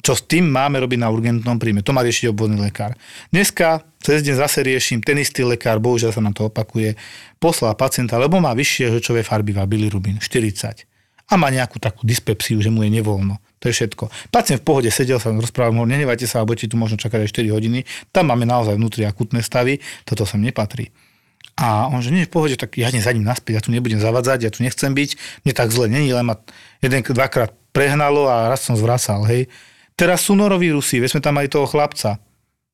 čo 0.00 0.16
s 0.16 0.24
tým 0.24 0.48
máme 0.48 0.80
robiť 0.80 0.98
na 1.00 1.08
urgentnom 1.08 1.56
príjme. 1.56 1.84
To 1.84 1.92
má 1.92 2.04
riešiť 2.04 2.32
obvodný 2.32 2.60
lekár. 2.60 2.96
Dneska 3.32 3.84
cez 4.00 4.24
deň 4.24 4.34
zase 4.40 4.64
riešim, 4.64 5.04
ten 5.04 5.20
istý 5.20 5.44
lekár, 5.44 5.76
bohužiaľ 5.78 6.12
sa 6.16 6.24
nám 6.24 6.32
to 6.32 6.48
opakuje, 6.48 6.96
poslal 7.36 7.76
pacienta, 7.76 8.16
lebo 8.16 8.40
má 8.40 8.56
vyššie 8.56 8.96
žlčové 8.96 9.20
farbiva, 9.20 9.68
bilirubín 9.68 10.16
40 10.18 10.88
a 11.30 11.34
má 11.38 11.46
nejakú 11.46 11.78
takú 11.78 12.02
dyspepsiu, 12.02 12.58
že 12.58 12.74
mu 12.74 12.82
je 12.82 12.90
nevoľno. 12.90 13.38
To 13.62 13.70
je 13.70 13.74
všetko. 13.76 14.10
Pacient 14.34 14.60
v 14.60 14.66
pohode 14.66 14.90
sedel, 14.90 15.22
sa 15.22 15.30
rozprával, 15.30 15.76
hovoril, 15.78 15.94
nenevajte 15.94 16.26
sa, 16.26 16.42
alebo 16.42 16.58
tu 16.58 16.74
možno 16.74 16.98
čakať 16.98 17.22
aj 17.22 17.30
4 17.30 17.54
hodiny. 17.54 17.86
Tam 18.10 18.26
máme 18.26 18.48
naozaj 18.48 18.74
vnútri 18.74 19.06
akutné 19.06 19.44
stavy, 19.44 19.78
toto 20.02 20.26
sem 20.26 20.42
nepatrí. 20.42 20.90
A 21.60 21.86
on, 21.92 22.00
že 22.00 22.10
nie, 22.10 22.24
v 22.24 22.32
pohode, 22.32 22.56
tak 22.56 22.74
ja 22.80 22.88
idem 22.88 23.04
za 23.04 23.12
ním 23.12 23.28
naspäť, 23.28 23.60
ja 23.60 23.62
tu 23.62 23.70
nebudem 23.70 24.00
zavadzať, 24.00 24.38
ja 24.48 24.50
tu 24.50 24.64
nechcem 24.64 24.90
byť, 24.90 25.44
mne 25.44 25.52
tak 25.52 25.68
zle 25.70 25.92
není, 25.92 26.08
len 26.10 26.24
ma 26.24 26.40
jeden, 26.80 27.04
dvakrát 27.04 27.52
prehnalo 27.70 28.26
a 28.26 28.48
raz 28.48 28.64
som 28.64 28.74
zvracal, 28.74 29.28
hej. 29.28 29.46
Teraz 29.96 30.28
sú 30.28 30.36
norovírusy, 30.36 31.00
veď 31.00 31.16
sme 31.16 31.24
tam 31.24 31.34
mali 31.40 31.48
toho 31.48 31.64
chlapca. 31.64 32.20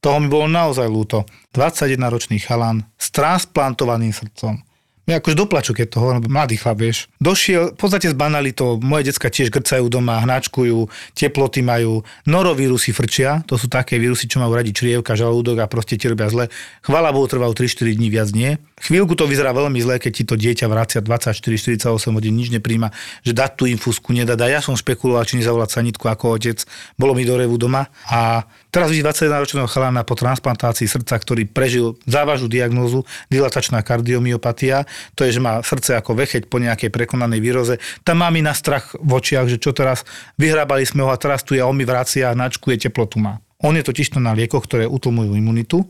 Toho 0.03 0.19
mi 0.23 0.29
bolo 0.31 0.47
naozaj 0.51 0.87
ľúto. 0.87 1.27
21-ročný 1.55 2.39
chalan 2.43 2.85
s 2.99 3.11
transplantovaným 3.14 4.12
srdcom. 4.12 4.66
Ja 5.07 5.23
akože 5.23 5.39
doplaču, 5.39 5.71
keď 5.71 5.87
to 5.87 6.03
hovorím, 6.03 6.27
mladý 6.27 6.59
chlap, 6.59 6.83
vieš. 6.83 7.07
Došiel, 7.23 7.71
v 7.73 7.79
podstate 7.79 8.11
z 8.11 8.19
banalito, 8.19 8.83
moje 8.83 9.07
decka 9.15 9.31
tiež 9.31 9.55
grcajú 9.55 9.87
doma, 9.87 10.19
hnačkujú, 10.27 10.91
teploty 11.15 11.63
majú, 11.63 12.03
norovírusy 12.27 12.91
frčia, 12.91 13.47
to 13.47 13.55
sú 13.55 13.71
také 13.71 14.03
vírusy, 14.03 14.27
čo 14.27 14.43
majú 14.43 14.59
radi 14.59 14.75
črievka, 14.75 15.15
žalúdok 15.15 15.63
a 15.63 15.71
proste 15.71 15.95
ti 15.95 16.11
robia 16.11 16.27
zle. 16.27 16.51
Chvala 16.83 17.15
Bohu, 17.15 17.31
trvajú 17.31 17.55
3-4 17.55 17.95
dní, 17.95 18.09
viac 18.11 18.35
nie. 18.35 18.59
Chvíľku 18.83 19.15
to 19.15 19.31
vyzerá 19.31 19.55
veľmi 19.55 19.79
zle, 19.79 20.03
keď 20.03 20.11
ti 20.11 20.25
to 20.27 20.35
dieťa 20.35 20.67
vracia 20.67 20.99
24-48 20.99 21.87
hodín, 22.11 22.35
nič 22.35 22.51
nepríjma, 22.51 22.91
že 23.23 23.31
dať 23.31 23.63
tú 23.63 23.71
infúzku 23.71 24.11
nedá. 24.11 24.35
Ja 24.51 24.59
som 24.59 24.75
špekuloval, 24.75 25.23
či 25.23 25.39
nezavolať 25.39 25.71
sanitku 25.71 26.11
ako 26.11 26.35
otec, 26.35 26.67
bolo 26.99 27.15
mi 27.15 27.23
do 27.23 27.39
revu 27.39 27.55
doma 27.55 27.95
a 28.11 28.43
Teraz 28.77 28.93
vidí 28.93 29.01
21-ročného 29.01 29.72
chalana 29.72 30.05
po 30.05 30.12
transplantácii 30.12 30.85
srdca, 30.85 31.16
ktorý 31.16 31.49
prežil 31.49 31.97
závažnú 32.05 32.45
diagnózu 32.45 33.09
dilatačná 33.33 33.81
kardiomyopatia. 33.81 34.85
To 35.16 35.24
je, 35.24 35.33
že 35.33 35.41
má 35.41 35.64
srdce 35.64 35.97
ako 35.97 36.12
vecheť 36.12 36.45
po 36.45 36.61
nejakej 36.61 36.93
prekonanej 36.93 37.41
výroze. 37.41 37.81
Tam 38.05 38.20
máme 38.20 38.45
na 38.45 38.53
strach 38.53 38.93
v 39.01 39.16
očiach, 39.16 39.49
že 39.49 39.57
čo 39.57 39.72
teraz, 39.72 40.05
vyhrábali 40.37 40.85
sme 40.85 41.09
ho 41.09 41.11
a 41.11 41.16
teraz 41.16 41.41
tu 41.41 41.57
je, 41.57 41.64
on 41.64 41.72
mi 41.72 41.89
vracia 41.89 42.29
a 42.29 42.37
načkuje 42.37 42.77
teplotu 42.77 43.16
má. 43.16 43.41
On 43.64 43.72
je 43.72 43.81
totiž 43.81 44.12
to 44.12 44.20
na 44.20 44.37
liekoch, 44.37 44.68
ktoré 44.68 44.85
utlmujú 44.85 45.33
imunitu, 45.33 45.81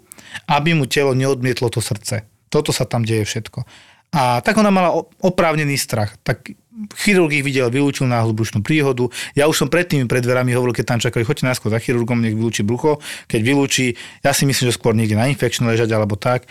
aby 0.46 0.78
mu 0.78 0.86
telo 0.86 1.10
neodmietlo 1.10 1.66
to 1.74 1.82
srdce. 1.82 2.22
Toto 2.54 2.70
sa 2.70 2.86
tam 2.86 3.02
deje 3.02 3.26
všetko. 3.26 3.66
A 4.14 4.40
tak 4.40 4.56
ona 4.56 4.70
mala 4.70 4.94
oprávnený 5.20 5.76
strach. 5.76 6.16
Tak 6.22 6.52
chirurg 6.96 7.32
ich 7.32 7.44
videl, 7.44 7.72
vylúčil 7.72 8.04
náhlu 8.04 8.36
brušnú 8.36 8.60
príhodu. 8.60 9.08
Ja 9.32 9.48
už 9.48 9.64
som 9.64 9.68
pred 9.72 9.88
tými 9.88 10.04
pred 10.04 10.20
dverami 10.20 10.52
hovoril, 10.52 10.76
keď 10.76 10.86
tam 10.96 11.00
čakali, 11.00 11.24
choďte 11.24 11.48
najskôr 11.48 11.72
za 11.72 11.80
chirurgom, 11.80 12.20
nech 12.20 12.36
vylúči 12.36 12.62
brucho. 12.62 13.00
Keď 13.26 13.40
vylúči, 13.40 13.96
ja 14.20 14.36
si 14.36 14.44
myslím, 14.44 14.68
že 14.68 14.76
skôr 14.76 14.92
niekde 14.92 15.16
na 15.16 15.28
infekčnú 15.32 15.68
ležať 15.68 15.90
alebo 15.96 16.20
tak. 16.20 16.44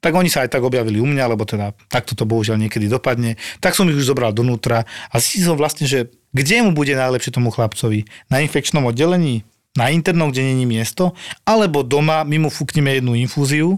Tak 0.00 0.16
oni 0.16 0.32
sa 0.32 0.48
aj 0.48 0.56
tak 0.56 0.64
objavili 0.64 0.96
u 0.96 1.04
mňa, 1.04 1.36
lebo 1.36 1.44
teda 1.44 1.76
takto 1.92 2.16
to 2.16 2.24
bohužiaľ 2.24 2.56
niekedy 2.56 2.88
dopadne. 2.88 3.36
Tak 3.60 3.76
som 3.76 3.84
ich 3.88 3.96
už 3.96 4.08
zobral 4.08 4.32
donútra 4.32 4.88
a 5.12 5.14
zistil 5.20 5.52
som 5.52 5.60
vlastne, 5.60 5.84
že 5.84 6.08
kde 6.32 6.64
mu 6.64 6.72
bude 6.72 6.96
najlepšie 6.96 7.36
tomu 7.36 7.52
chlapcovi? 7.52 8.08
Na 8.32 8.40
infekčnom 8.40 8.88
oddelení? 8.88 9.44
Na 9.76 9.92
internom, 9.92 10.32
kde 10.32 10.42
není 10.46 10.64
miesto? 10.64 11.12
Alebo 11.44 11.84
doma 11.84 12.24
my 12.24 12.48
mu 12.48 12.50
fúkneme 12.50 12.96
jednu 12.96 13.12
infúziu, 13.14 13.76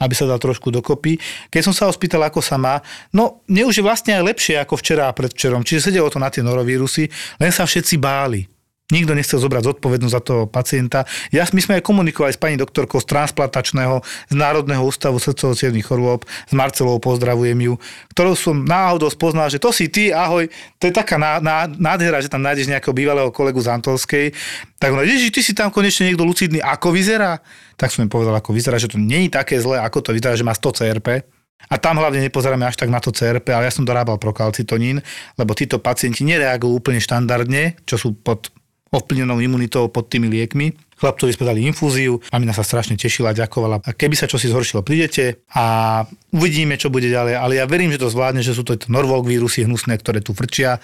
aby 0.00 0.14
sa 0.14 0.26
dal 0.26 0.38
trošku 0.38 0.70
dokopy. 0.70 1.18
Keď 1.50 1.62
som 1.66 1.74
sa 1.74 1.86
ho 1.86 1.92
spýtal, 1.92 2.22
ako 2.26 2.40
sa 2.40 2.56
má, 2.56 2.78
no 3.10 3.42
mne 3.50 3.68
už 3.68 3.82
je 3.82 3.86
vlastne 3.86 4.14
aj 4.14 4.26
lepšie 4.34 4.54
ako 4.62 4.78
včera 4.78 5.10
a 5.10 5.16
predvčerom. 5.16 5.66
Čiže 5.66 5.90
sedelo 5.90 6.10
to 6.10 6.22
na 6.22 6.30
tie 6.30 6.42
norovírusy, 6.46 7.10
len 7.42 7.50
sa 7.50 7.66
všetci 7.66 7.98
báli. 7.98 8.53
Nikto 8.92 9.16
nechcel 9.16 9.40
zobrať 9.40 9.64
zodpovednosť 9.64 10.12
za 10.12 10.20
toho 10.20 10.44
pacienta. 10.44 11.08
Ja, 11.32 11.48
my 11.48 11.56
sme 11.56 11.80
aj 11.80 11.88
komunikovali 11.88 12.36
s 12.36 12.40
pani 12.40 12.60
doktorkou 12.60 13.00
z 13.00 13.08
transplantačného, 13.08 14.04
z 14.28 14.34
Národného 14.36 14.84
ústavu 14.84 15.16
srdcovo 15.16 15.56
chorôb, 15.80 16.28
s 16.28 16.52
Marcelou, 16.52 17.00
pozdravujem 17.00 17.56
ju, 17.64 17.80
ktorú 18.12 18.36
som 18.36 18.60
náhodou 18.60 19.08
spoznal, 19.08 19.48
že 19.48 19.56
to 19.56 19.72
si 19.72 19.88
ty, 19.88 20.12
ahoj, 20.12 20.52
to 20.76 20.84
je 20.84 20.92
taká 20.92 21.16
ná, 21.16 21.40
ná, 21.40 21.64
nádhera, 21.64 22.20
že 22.20 22.28
tam 22.28 22.44
nájdeš 22.44 22.68
nejakého 22.68 22.92
bývalého 22.92 23.32
kolegu 23.32 23.56
z 23.64 23.72
Antolskej. 23.72 24.36
Tak 24.76 24.92
on, 24.92 25.00
ježiš, 25.00 25.32
ty 25.32 25.40
si 25.40 25.56
tam 25.56 25.72
konečne 25.72 26.12
niekto 26.12 26.28
lucidný, 26.28 26.60
ako 26.60 26.92
vyzerá? 26.92 27.40
Tak 27.80 27.88
som 27.88 28.04
im 28.04 28.12
povedal, 28.12 28.36
ako 28.36 28.52
vyzerá, 28.52 28.76
že 28.76 28.92
to 28.92 29.00
nie 29.00 29.24
je 29.24 29.30
také 29.32 29.56
zlé, 29.64 29.80
ako 29.80 30.04
to 30.04 30.10
vyzerá, 30.12 30.36
že 30.36 30.44
má 30.44 30.52
100 30.52 30.84
CRP. 30.84 31.24
A 31.72 31.80
tam 31.80 31.96
hlavne 31.96 32.20
nepozeráme 32.20 32.68
až 32.68 32.76
tak 32.76 32.92
na 32.92 33.00
to 33.00 33.08
CRP, 33.08 33.48
ale 33.48 33.64
ja 33.64 33.72
som 33.72 33.88
dorábal 33.88 34.20
prokalcitonín, 34.20 35.00
lebo 35.40 35.56
títo 35.56 35.80
pacienti 35.80 36.20
nereagujú 36.20 36.76
úplne 36.76 37.00
štandardne, 37.00 37.80
čo 37.88 37.96
sú 37.96 38.12
pod 38.12 38.52
ovplyvnenou 38.94 39.42
imunitou 39.42 39.90
pod 39.90 40.06
tými 40.06 40.30
liekmi. 40.30 40.70
Chlapcovi 40.94 41.34
sme 41.34 41.50
dali 41.50 41.66
infúziu, 41.66 42.22
mamina 42.30 42.54
sa 42.54 42.62
strašne 42.62 42.94
tešila, 42.94 43.34
ďakovala. 43.34 43.82
A 43.82 43.90
keby 43.90 44.14
sa 44.14 44.30
čosi 44.30 44.46
zhoršilo, 44.46 44.86
prídete 44.86 45.42
a 45.50 46.06
uvidíme, 46.30 46.78
čo 46.78 46.88
bude 46.88 47.10
ďalej. 47.10 47.34
Ale 47.34 47.58
ja 47.58 47.66
verím, 47.66 47.90
že 47.90 47.98
to 47.98 48.08
zvládne, 48.08 48.46
že 48.46 48.54
sú 48.54 48.62
to 48.62 48.78
Norvolk 48.86 49.26
vírusy 49.26 49.66
hnusné, 49.66 49.98
ktoré 49.98 50.22
tu 50.22 50.30
frčia. 50.32 50.78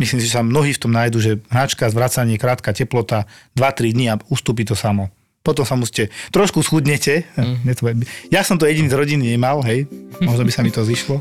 Myslím 0.00 0.24
si, 0.24 0.32
že 0.32 0.40
sa 0.40 0.42
mnohí 0.42 0.72
v 0.72 0.80
tom 0.80 0.96
nájdu, 0.96 1.20
že 1.20 1.32
hnačka, 1.52 1.92
zvracanie, 1.92 2.40
krátka 2.40 2.72
teplota, 2.72 3.28
2-3 3.52 3.92
dní 3.92 4.06
a 4.08 4.16
ustúpi 4.32 4.64
to 4.64 4.72
samo. 4.72 5.12
Potom 5.44 5.68
sa 5.68 5.76
musíte, 5.76 6.08
trošku 6.32 6.64
schudnete. 6.64 7.28
Mm. 7.36 8.04
Ja 8.32 8.40
som 8.44 8.56
to 8.56 8.64
jediný 8.64 8.88
z 8.88 8.96
rodiny 8.96 9.36
nemal, 9.36 9.60
hej, 9.64 9.88
možno 10.20 10.44
by 10.44 10.52
sa 10.52 10.64
mi 10.64 10.72
to 10.72 10.84
zišlo 10.84 11.20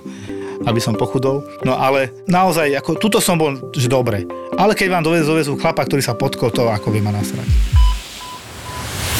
aby 0.68 0.80
som 0.84 0.98
pochudol. 0.98 1.46
No 1.64 1.80
ale 1.80 2.12
naozaj, 2.28 2.76
ako, 2.76 3.00
tuto 3.00 3.24
som 3.24 3.40
bol, 3.40 3.56
že 3.72 3.88
dobre. 3.88 4.28
Ale 4.60 4.76
keď 4.76 4.88
vám 4.92 5.08
dovezú, 5.08 5.56
chlapa, 5.56 5.88
ktorý 5.88 6.04
sa 6.04 6.20
potkol, 6.20 6.52
to 6.52 6.68
ako 6.68 6.92
by 6.92 7.00
ma 7.00 7.16
nasrať. 7.16 7.79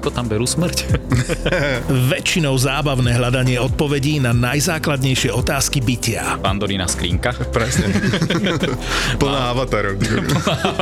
ako 0.00 0.08
tam 0.16 0.32
berú 0.32 0.48
smrť? 0.48 0.96
Väčšinou 2.16 2.56
zábavné 2.56 3.12
hľadanie 3.20 3.60
odpovedí 3.60 4.16
na 4.16 4.32
najzákladnejšie 4.32 5.28
otázky 5.28 5.84
bytia. 5.84 6.40
Pandorína 6.40 6.88
skrinka. 6.88 7.36
Presne. 7.52 7.92
Plná 9.20 9.52
avatarov. 9.52 10.00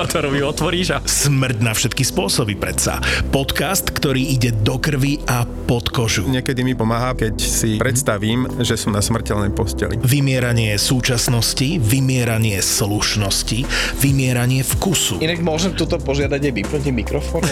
Ktorú 0.06 0.38
ju 0.38 0.44
otvoríš 0.46 0.94
a... 0.94 0.98
Smrť 1.02 1.58
na 1.58 1.74
všetky 1.74 2.06
spôsoby 2.06 2.54
predsa. 2.54 3.02
Podcast, 3.34 3.90
ktorý 3.90 4.22
ide 4.38 4.54
do 4.54 4.78
krvi 4.78 5.18
a 5.26 5.42
pod 5.66 5.90
kožu. 5.90 6.30
Niekedy 6.30 6.62
mi 6.62 6.78
pomáha, 6.78 7.18
keď 7.18 7.34
si 7.42 7.74
predstavím, 7.82 8.46
že 8.62 8.78
som 8.78 8.94
na 8.94 9.02
smrteľnej 9.02 9.50
posteli. 9.50 9.98
Vymieranie 9.98 10.78
súčasnosti, 10.78 11.82
vymieranie 11.82 12.62
slušnosti, 12.62 13.66
vymieranie 13.98 14.62
vkusu. 14.62 15.18
Inak 15.18 15.42
môžem 15.42 15.74
tuto 15.74 15.98
požiadať 15.98 16.38
aj 16.38 16.52
vypnutím 16.54 17.02
mikrofónu? 17.02 17.50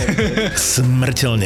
Smrteľne 0.54 1.45